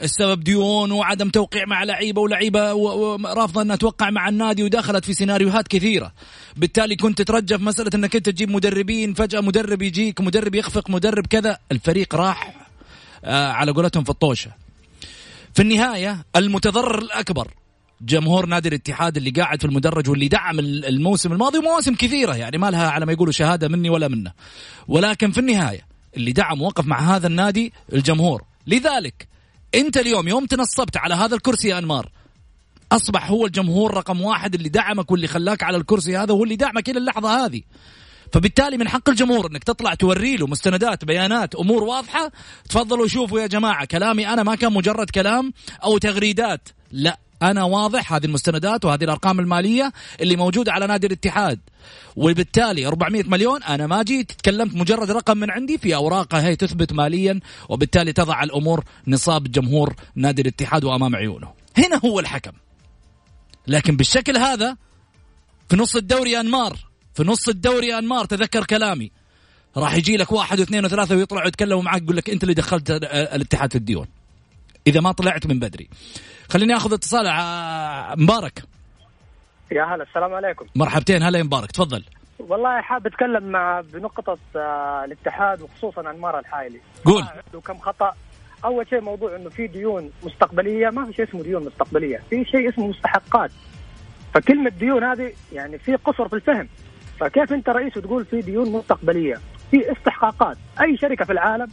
السبب 0.03 0.45
ديون 0.45 0.93
وعدم 0.93 1.29
توقيع 1.29 1.65
مع 1.67 1.85
لعيبة 1.85 2.21
ولعيبة 2.21 2.75
ورافضه 2.75 3.63
أنها 3.63 3.77
توقع 3.77 4.11
مع 4.11 4.29
النادي 4.29 4.63
ودخلت 4.63 5.05
في 5.05 5.15
سيناريوهات 5.15 5.69
كثيرة. 5.69 6.13
بالتالي 6.57 6.97
كنت 6.97 7.23
تترجى 7.23 7.59
في 7.59 7.65
مسألة 7.65 7.91
أنك 7.95 8.17
أنت 8.17 8.29
تجيب 8.29 8.51
مدربين 8.51 9.15
فجأة 9.15 9.41
مدرب 9.41 9.83
يجيك 9.83 10.21
مدرب 10.21 10.55
يخفق 10.55 10.91
مدرب 10.91 11.27
كذا. 11.27 11.59
الفريق 11.73 12.15
راح 12.15 12.69
آه 13.25 13.49
على 13.49 13.73
قولتهم 13.73 14.05
في 14.05 14.11
الطوشة. 14.11 14.51
في 15.55 15.63
النهاية 15.63 16.25
المتضرر 16.37 16.99
الأكبر 16.99 17.49
جمهور 18.01 18.47
نادي 18.47 18.69
الاتحاد 18.69 19.17
اللي 19.17 19.31
قاعد 19.31 19.61
في 19.61 19.67
المدرج 19.67 20.09
واللي 20.09 20.29
دعم 20.29 20.59
ال- 20.59 20.87
الموسم 20.87 21.33
الماضي 21.33 21.59
ومواسم 21.59 21.95
كثيرة 21.95 22.37
يعني 22.37 22.59
ما 22.59 22.71
لها 22.71 22.91
على 22.91 23.07
ما 23.07 23.13
يقولوا 23.13 23.33
شهادة 23.33 23.69
مني 23.69 23.91
ولا 23.91 24.09
منه. 24.09 24.33
ولكن 24.89 25.31
في 25.31 25.41
النهاية 25.41 25.87
اللي 26.17 26.33
دعم 26.33 26.63
وقف 26.63 26.87
مع 26.87 27.17
هذا 27.17 27.27
النادي 27.27 27.73
الجمهور. 27.93 28.43
لذلك 28.67 29.29
انت 29.75 29.97
اليوم 29.97 30.29
يوم 30.29 30.47
تنصبت 30.47 30.97
على 30.97 31.15
هذا 31.15 31.35
الكرسي 31.35 31.69
يا 31.69 31.79
انمار 31.79 32.11
اصبح 32.93 33.31
هو 33.31 33.47
الجمهور 33.47 33.95
رقم 33.95 34.21
واحد 34.21 34.55
اللي 34.55 34.69
دعمك 34.69 35.11
واللي 35.11 35.27
خلاك 35.27 35.63
على 35.63 35.77
الكرسي 35.77 36.17
هذا 36.17 36.33
واللي 36.33 36.57
دعمك 36.57 36.89
إلى 36.89 36.99
اللحظة 36.99 37.45
هذه. 37.45 37.63
فبالتالي 38.33 38.79
من 38.79 38.89
حق 38.89 39.11
الجمهور 39.11 39.51
إنك 39.51 39.65
تطلع 39.65 39.95
توري 39.95 40.37
له 40.37 40.47
مستندات 40.47 41.05
بيانات 41.05 41.55
أمور 41.55 41.85
واضحة 41.85 42.33
تفضلوا 42.69 43.07
شوفوا 43.07 43.41
يا 43.41 43.47
جماعة 43.47 43.85
كلامي 43.85 44.29
أنا 44.29 44.43
ما 44.43 44.55
كان 44.55 44.73
مجرد 44.73 45.11
كلام 45.11 45.53
أو 45.85 45.99
تغريدات 45.99 46.69
لا. 46.93 47.19
أنا 47.43 47.65
واضح 47.65 48.13
هذه 48.13 48.25
المستندات 48.25 48.85
وهذه 48.85 49.05
الأرقام 49.05 49.41
المالية 49.41 49.93
اللي 50.21 50.37
موجودة 50.37 50.73
على 50.73 50.87
نادي 50.87 51.07
الاتحاد. 51.07 51.61
وبالتالي 52.17 52.87
400 52.87 53.23
مليون 53.27 53.63
أنا 53.63 53.87
ما 53.87 54.03
جيت 54.03 54.33
تكلمت 54.33 54.75
مجرد 54.75 55.11
رقم 55.11 55.37
من 55.37 55.51
عندي 55.51 55.79
في 55.79 55.95
أوراقها 55.95 56.43
هي 56.43 56.57
تثبت 56.57 56.93
ماليا 56.93 57.41
وبالتالي 57.69 58.13
تضع 58.13 58.43
الأمور 58.43 58.85
نصاب 59.07 59.53
جمهور 59.53 59.95
نادي 60.15 60.43
الاتحاد 60.43 60.85
وأمام 60.85 61.17
عيونه. 61.17 61.49
هنا 61.77 62.01
هو 62.05 62.21
الحكم. 62.21 62.53
لكن 63.67 63.97
بالشكل 63.97 64.37
هذا 64.37 64.77
في 65.69 65.77
نص 65.77 65.97
الدوري 65.97 66.41
أنمار 66.41 66.79
في 67.15 67.23
نص 67.23 67.49
الدوري 67.49 67.99
أنمار 67.99 68.25
تذكر 68.25 68.65
كلامي 68.65 69.11
راح 69.77 69.95
يجي 69.95 70.17
لك 70.17 70.33
واحد 70.33 70.61
واثنين 70.61 70.85
وثلاثة 70.85 71.17
ويطلعوا 71.17 71.49
يتكلموا 71.49 71.83
معك 71.83 72.03
يقول 72.03 72.17
لك 72.17 72.31
أنت 72.31 72.43
اللي 72.43 72.55
دخلت 72.55 72.91
الاتحاد 72.91 73.71
في 73.71 73.79
الديون. 73.79 74.07
إذا 74.87 75.01
ما 75.01 75.13
طلعت 75.13 75.47
من 75.47 75.59
بدري. 75.59 75.89
خليني 76.49 76.77
أخذ 76.77 76.93
اتصال 76.93 77.27
مبارك. 78.19 78.63
يا 79.73 79.85
هلا 79.85 80.03
السلام 80.03 80.35
عليكم. 80.35 80.67
مرحبتين 80.75 81.23
هلا 81.23 81.43
مبارك 81.43 81.71
تفضل. 81.73 82.05
والله 82.39 82.81
حاب 82.81 83.07
أتكلم 83.07 83.45
مع 83.45 83.81
بنقطة 83.81 84.39
الاتحاد 85.05 85.63
وخصوصا 85.63 86.11
أنمار 86.11 86.39
الحايلي. 86.39 86.81
قول. 87.05 87.23
عنده 87.23 87.61
كم 87.61 87.79
خطأ؟ 87.79 88.15
أول 88.65 88.89
شيء 88.91 89.01
موضوع 89.01 89.37
إنه 89.37 89.51
في 89.51 89.67
ديون 89.67 90.11
مستقبلية 90.23 90.91
ما 90.91 91.05
في 91.05 91.13
شيء 91.13 91.29
اسمه 91.29 91.43
ديون 91.43 91.65
مستقبلية 91.67 92.23
في 92.31 92.45
شيء 92.45 92.69
اسمه 92.69 92.87
مستحقات. 92.87 93.51
فكلمة 94.35 94.71
ديون 94.71 95.05
هذه 95.05 95.33
يعني 95.53 95.79
في 95.79 95.95
قصر 95.95 96.29
في 96.29 96.37
الفهم. 96.37 96.69
فكيف 97.21 97.53
أنت 97.53 97.69
رئيس 97.69 97.97
وتقول 97.97 98.25
في 98.25 98.41
ديون 98.41 98.73
مستقبلية؟ 98.73 99.41
في 99.71 99.93
استحقاقات. 99.93 100.57
أي 100.81 100.97
شركة 100.97 101.25
في 101.25 101.33
العالم 101.33 101.69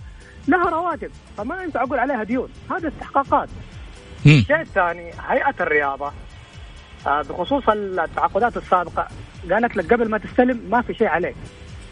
لها 0.48 0.70
رواتب 0.70 1.12
فما 1.38 1.64
ينفع 1.64 1.84
أقول 1.84 2.00
عليها 2.00 2.24
ديون 2.24 2.50
هذا 2.72 2.88
استحقاقات. 2.88 3.50
الشيء 4.26 4.62
الثاني 4.62 5.12
هيئة 5.28 5.56
الرياضة 5.62 6.12
آه، 7.08 7.22
بخصوص 7.22 7.70
التعاقدات 7.70 8.58
السابقة 8.58 9.08
قالت 9.52 9.78
لك 9.78 9.94
قبل 9.94 10.10
ما 10.10 10.18
تستلم 10.18 10.62
ما 10.70 10.82
في 10.82 10.94
شيء 10.94 11.08
عليك 11.08 11.36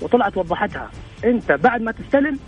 وطلعت 0.01 0.37
وضحتها. 0.37 0.91
أنت 1.25 1.51
بعد 1.51 1.81
ما 1.81 1.91
تستلم 1.91 2.39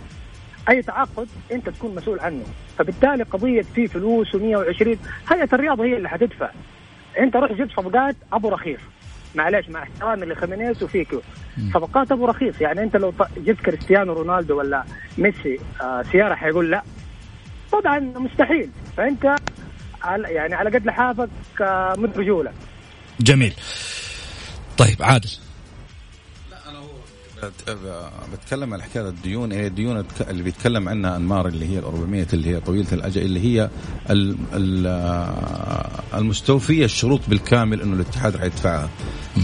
أي 0.68 0.82
تعاقد 0.82 1.28
أنت 1.52 1.68
تكون 1.68 1.94
مسؤول 1.94 2.20
عنه. 2.20 2.44
فبالتالي 2.78 3.22
قضية 3.22 3.62
في 3.62 3.86
فلوس 3.88 4.36
و120 4.36 4.96
هيئة 5.32 5.48
الرياضة 5.52 5.84
هي 5.84 5.96
اللي 5.96 6.08
حتدفع. 6.08 6.50
أنت 7.18 7.36
روح 7.36 7.52
جبت 7.52 7.70
صفقات 7.70 8.16
أبو 8.32 8.48
رخيص. 8.48 8.80
معلش 9.34 9.68
مع 9.68 9.82
احترامي 9.82 10.26
لخيمينيز 10.26 10.82
وفيكو. 10.82 11.20
صفقات 11.74 12.12
أبو 12.12 12.26
رخيص. 12.26 12.60
يعني 12.60 12.82
أنت 12.82 12.96
لو 12.96 13.14
جبت 13.36 13.60
كريستيانو 13.60 14.12
رونالدو 14.12 14.58
ولا 14.58 14.84
ميسي 15.18 15.58
آه 15.82 16.02
سيارة 16.02 16.34
حيقول 16.34 16.70
لا. 16.70 16.82
طبعا 17.72 17.98
مستحيل. 17.98 18.70
فأنت 18.96 19.36
على 20.02 20.28
يعني 20.28 20.54
على 20.54 20.70
قد 20.70 20.86
لحافك 20.86 21.28
آه 21.60 21.94
من 21.98 22.12
رجوله 22.16 22.52
جميل. 23.20 23.54
طيب 24.78 24.96
عادل. 25.00 25.30
بتكلم 28.32 28.74
على 28.74 28.82
حكايه 28.82 29.08
الديون 29.08 29.52
هي 29.52 29.66
الديون 29.66 30.04
اللي 30.20 30.42
بيتكلم 30.42 30.88
عنها 30.88 31.16
أنمار 31.16 31.48
اللي 31.48 31.68
هي 31.68 31.78
ال 31.78 31.84
400 31.84 32.26
اللي 32.32 32.50
هي 32.50 32.60
طويلة 32.60 32.86
الأجل 32.92 33.22
اللي 33.22 33.40
هي 33.40 33.70
المستوفية 36.14 36.84
الشروط 36.84 37.20
بالكامل 37.28 37.82
إنه 37.82 37.94
الاتحاد 37.94 38.36
راح 38.36 38.44
يدفعها. 38.44 38.88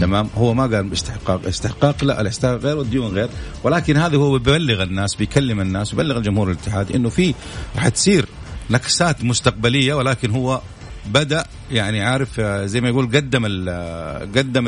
تمام؟ 0.01 0.29
هو 0.35 0.53
ما 0.53 0.63
قال 0.63 0.89
باستحقاق 0.89 1.45
استحقاق 1.47 2.03
لا 2.03 2.21
الاستحقاق 2.21 2.59
غير 2.59 2.77
والديون 2.77 3.13
غير 3.13 3.29
ولكن 3.63 3.97
هذا 3.97 4.17
هو 4.17 4.37
بيبلغ 4.37 4.83
الناس 4.83 5.15
بيكلم 5.15 5.61
الناس 5.61 5.91
بيبلغ 5.91 6.17
الجمهور 6.17 6.47
الاتحاد 6.47 6.91
إنه 6.91 7.09
في 7.09 7.33
راح 7.75 7.87
تصير 7.87 8.25
نكسات 8.69 9.23
مستقبلية 9.23 9.93
ولكن 9.93 10.31
هو 10.31 10.61
بدأ 11.05 11.45
يعني 11.71 12.01
عارف 12.01 12.39
آه، 12.39 12.65
زي 12.65 12.81
ما 12.81 12.89
يقول 12.89 13.05
قدم 13.05 13.45
قدم 14.35 14.67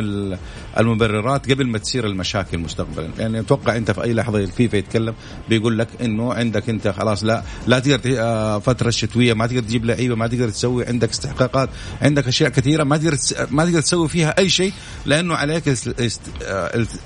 المبررات 0.80 1.52
قبل 1.52 1.68
ما 1.68 1.78
تصير 1.78 2.06
المشاكل 2.06 2.58
مستقبلا. 2.58 3.10
يعني 3.20 3.40
أتوقع 3.40 3.78
أنت 3.78 3.92
في 3.92 4.04
أي 4.04 4.14
لحظة 4.14 4.40
الفيفا 4.40 4.78
يتكلم 4.78 5.16
بيقول 5.50 5.80
لك 5.80 5.88
إنه 6.02 6.34
عندك 6.34 6.70
أنت 6.70 6.88
خلاص 6.88 7.24
لا 7.24 7.44
لا 7.68 7.80
تقدر 7.80 8.16
آه، 8.20 8.60
فترة 8.60 8.88
الشتويه 8.88 9.34
ما 9.34 9.48
تقدر 9.48 9.62
تجيب 9.62 9.86
لعيبة 9.86 10.16
ما 10.16 10.28
تقدر 10.28 10.50
تسوي 10.50 10.86
عندك 10.88 11.10
استحقاقات 11.10 11.70
عندك 12.02 12.28
أشياء 12.28 12.50
كثيرة 12.50 12.84
ما 12.84 12.98
تقدر 12.98 13.18
ما 13.52 13.66
تقدر 13.66 13.82
تسوي 13.82 14.10
فيها 14.10 14.38
أي 14.38 14.50
شيء 14.50 14.74
لأنه 15.06 15.36
عليك 15.36 15.68
آه، 15.68 15.76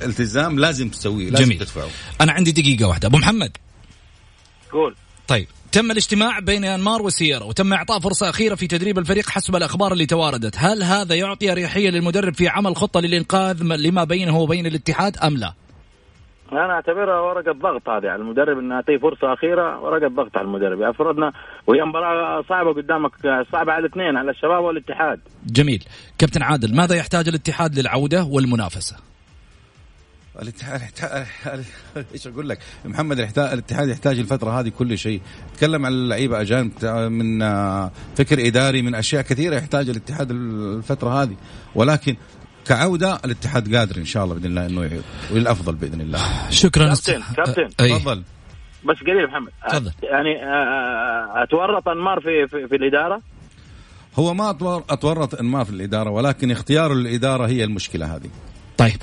التزام 0.03 0.59
لازم 0.59 0.89
تسويه 0.89 1.29
لازم 1.29 1.45
جميل. 1.45 1.59
تدفعه. 1.59 1.87
أنا 2.21 2.31
عندي 2.31 2.51
دقيقة 2.51 2.87
واحدة. 2.87 3.07
أبو 3.07 3.17
محمد. 3.17 3.57
قول. 4.71 4.95
طيب. 5.27 5.47
تم 5.75 5.91
الاجتماع 5.91 6.39
بين 6.39 6.65
انمار 6.65 7.01
وسيارة 7.01 7.45
وتم 7.45 7.73
إعطاء 7.73 7.99
فرصة 7.99 8.29
أخيرة 8.29 8.55
في 8.55 8.67
تدريب 8.67 8.99
الفريق 8.99 9.29
حسب 9.29 9.55
الأخبار 9.55 9.91
اللي 9.93 10.05
تواردت، 10.05 10.55
هل 10.57 10.83
هذا 10.83 11.15
يعطي 11.15 11.51
أريحية 11.51 11.89
للمدرب 11.89 12.33
في 12.33 12.47
عمل 12.47 12.75
خطة 12.75 12.99
للإنقاذ 12.99 13.63
لما 13.63 14.03
بينه 14.03 14.37
وبين 14.37 14.65
الاتحاد 14.65 15.17
أم 15.17 15.37
لا؟ 15.37 15.53
أنا 16.51 16.73
أعتبرها 16.73 17.19
ورقة 17.19 17.51
ضغط 17.51 17.89
هذه 17.89 18.07
على 18.07 18.21
المدرب 18.21 18.59
انه 18.59 18.75
يعطيه 18.75 18.97
فرصة 18.97 19.33
أخيرة 19.33 19.79
ورقة 19.79 20.07
ضغط 20.07 20.37
على 20.37 20.45
المدرب. 20.45 20.81
أفرضنا 20.81 21.31
وهي 21.67 21.83
مباراة 21.83 22.43
صعبة 22.49 22.73
قدامك 22.73 23.11
صعبة 23.51 23.71
على 23.71 23.85
الاثنين 23.85 24.17
على 24.17 24.31
الشباب 24.31 24.63
والاتحاد. 24.63 25.19
جميل. 25.45 25.83
كابتن 26.17 26.43
عادل 26.43 26.75
ماذا 26.75 26.95
يحتاج 26.95 27.27
الاتحاد 27.27 27.79
للعودة 27.79 28.23
والمنافسة؟ 28.23 29.14
الاتحاد 30.41 30.81
إيش 32.13 32.27
أقول 32.27 32.49
لك؟ 32.49 32.59
محمد 32.85 33.19
الاتحاد 33.37 33.89
يحتاج 33.89 34.19
الفترة 34.19 34.59
هذه 34.59 34.69
كل 34.69 34.97
شيء. 34.97 35.21
تكلم 35.57 35.85
عن 35.85 35.91
اللعيبة 35.91 36.41
اجانب 36.41 36.85
من 37.11 37.41
آه، 37.41 37.91
فكر 38.17 38.47
إداري 38.47 38.81
من 38.81 38.95
أشياء 38.95 39.21
كثيرة 39.21 39.55
يحتاج 39.55 39.89
الاتحاد 39.89 40.31
الفترة 40.31 41.23
هذه. 41.23 41.35
ولكن 41.75 42.15
كعودة 42.65 43.19
الاتحاد 43.25 43.75
قادر 43.75 43.97
إن 43.97 44.05
شاء 44.05 44.23
الله 44.23 44.35
بإذن 44.35 44.45
الله 44.45 44.65
إنه 44.65 44.83
يعود. 44.83 45.03
وللافضل 45.31 45.75
بإذن 45.75 46.01
الله. 46.01 46.49
شكرا. 46.49 46.85
كابتن 46.85 47.21
كابتن. 47.35 47.67
تفضل. 47.67 48.23
بس 48.85 48.97
قليل 49.07 49.27
محمد. 49.27 49.51
تفضل. 49.69 49.91
يعني 50.03 50.43
آه، 50.43 51.43
أتورط 51.43 51.87
أنمار 51.87 52.19
في, 52.19 52.47
في 52.47 52.67
في 52.67 52.75
الإدارة؟ 52.75 53.21
هو 54.19 54.33
ما 54.33 54.49
أتورط 54.89 55.35
أنمار 55.35 55.65
في 55.65 55.71
الإدارة 55.71 56.09
ولكن 56.09 56.51
اختياره 56.51 56.93
للاداره 56.93 57.47
هي 57.47 57.63
المشكلة 57.63 58.15
هذه. 58.15 58.29
طيب. 58.77 58.95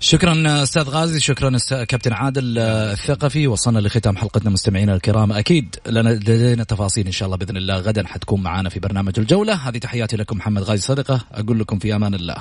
شكرا 0.00 0.62
أستاذ 0.62 0.82
غازي. 0.82 1.20
شكرا 1.20 1.58
كابتن 1.84 2.12
عادل 2.12 2.58
آه، 2.58 2.92
الثقفي. 2.92 3.46
وصلنا 3.46 3.78
لختام 3.78 4.16
حلقتنا 4.16 4.50
مستمعينا 4.50 4.94
الكرام. 4.94 5.32
أكيد 5.32 5.76
لنا 5.86 6.08
لدينا 6.08 6.64
تفاصيل 6.64 7.06
إن 7.06 7.12
شاء 7.12 7.26
الله 7.26 7.36
بإذن 7.36 7.56
الله. 7.56 7.74
غدا 7.74 8.06
حتكون 8.06 8.42
معنا 8.42 8.68
في 8.68 8.80
برنامج 8.80 9.12
الجولة. 9.18 9.54
هذه 9.54 9.78
تحياتي 9.78 10.16
لكم 10.16 10.36
محمد 10.36 10.62
غازي 10.62 10.82
صدقة. 10.82 11.20
أقول 11.32 11.60
لكم 11.60 11.78
في 11.78 11.96
أمان 11.96 12.14
الله. 12.14 12.36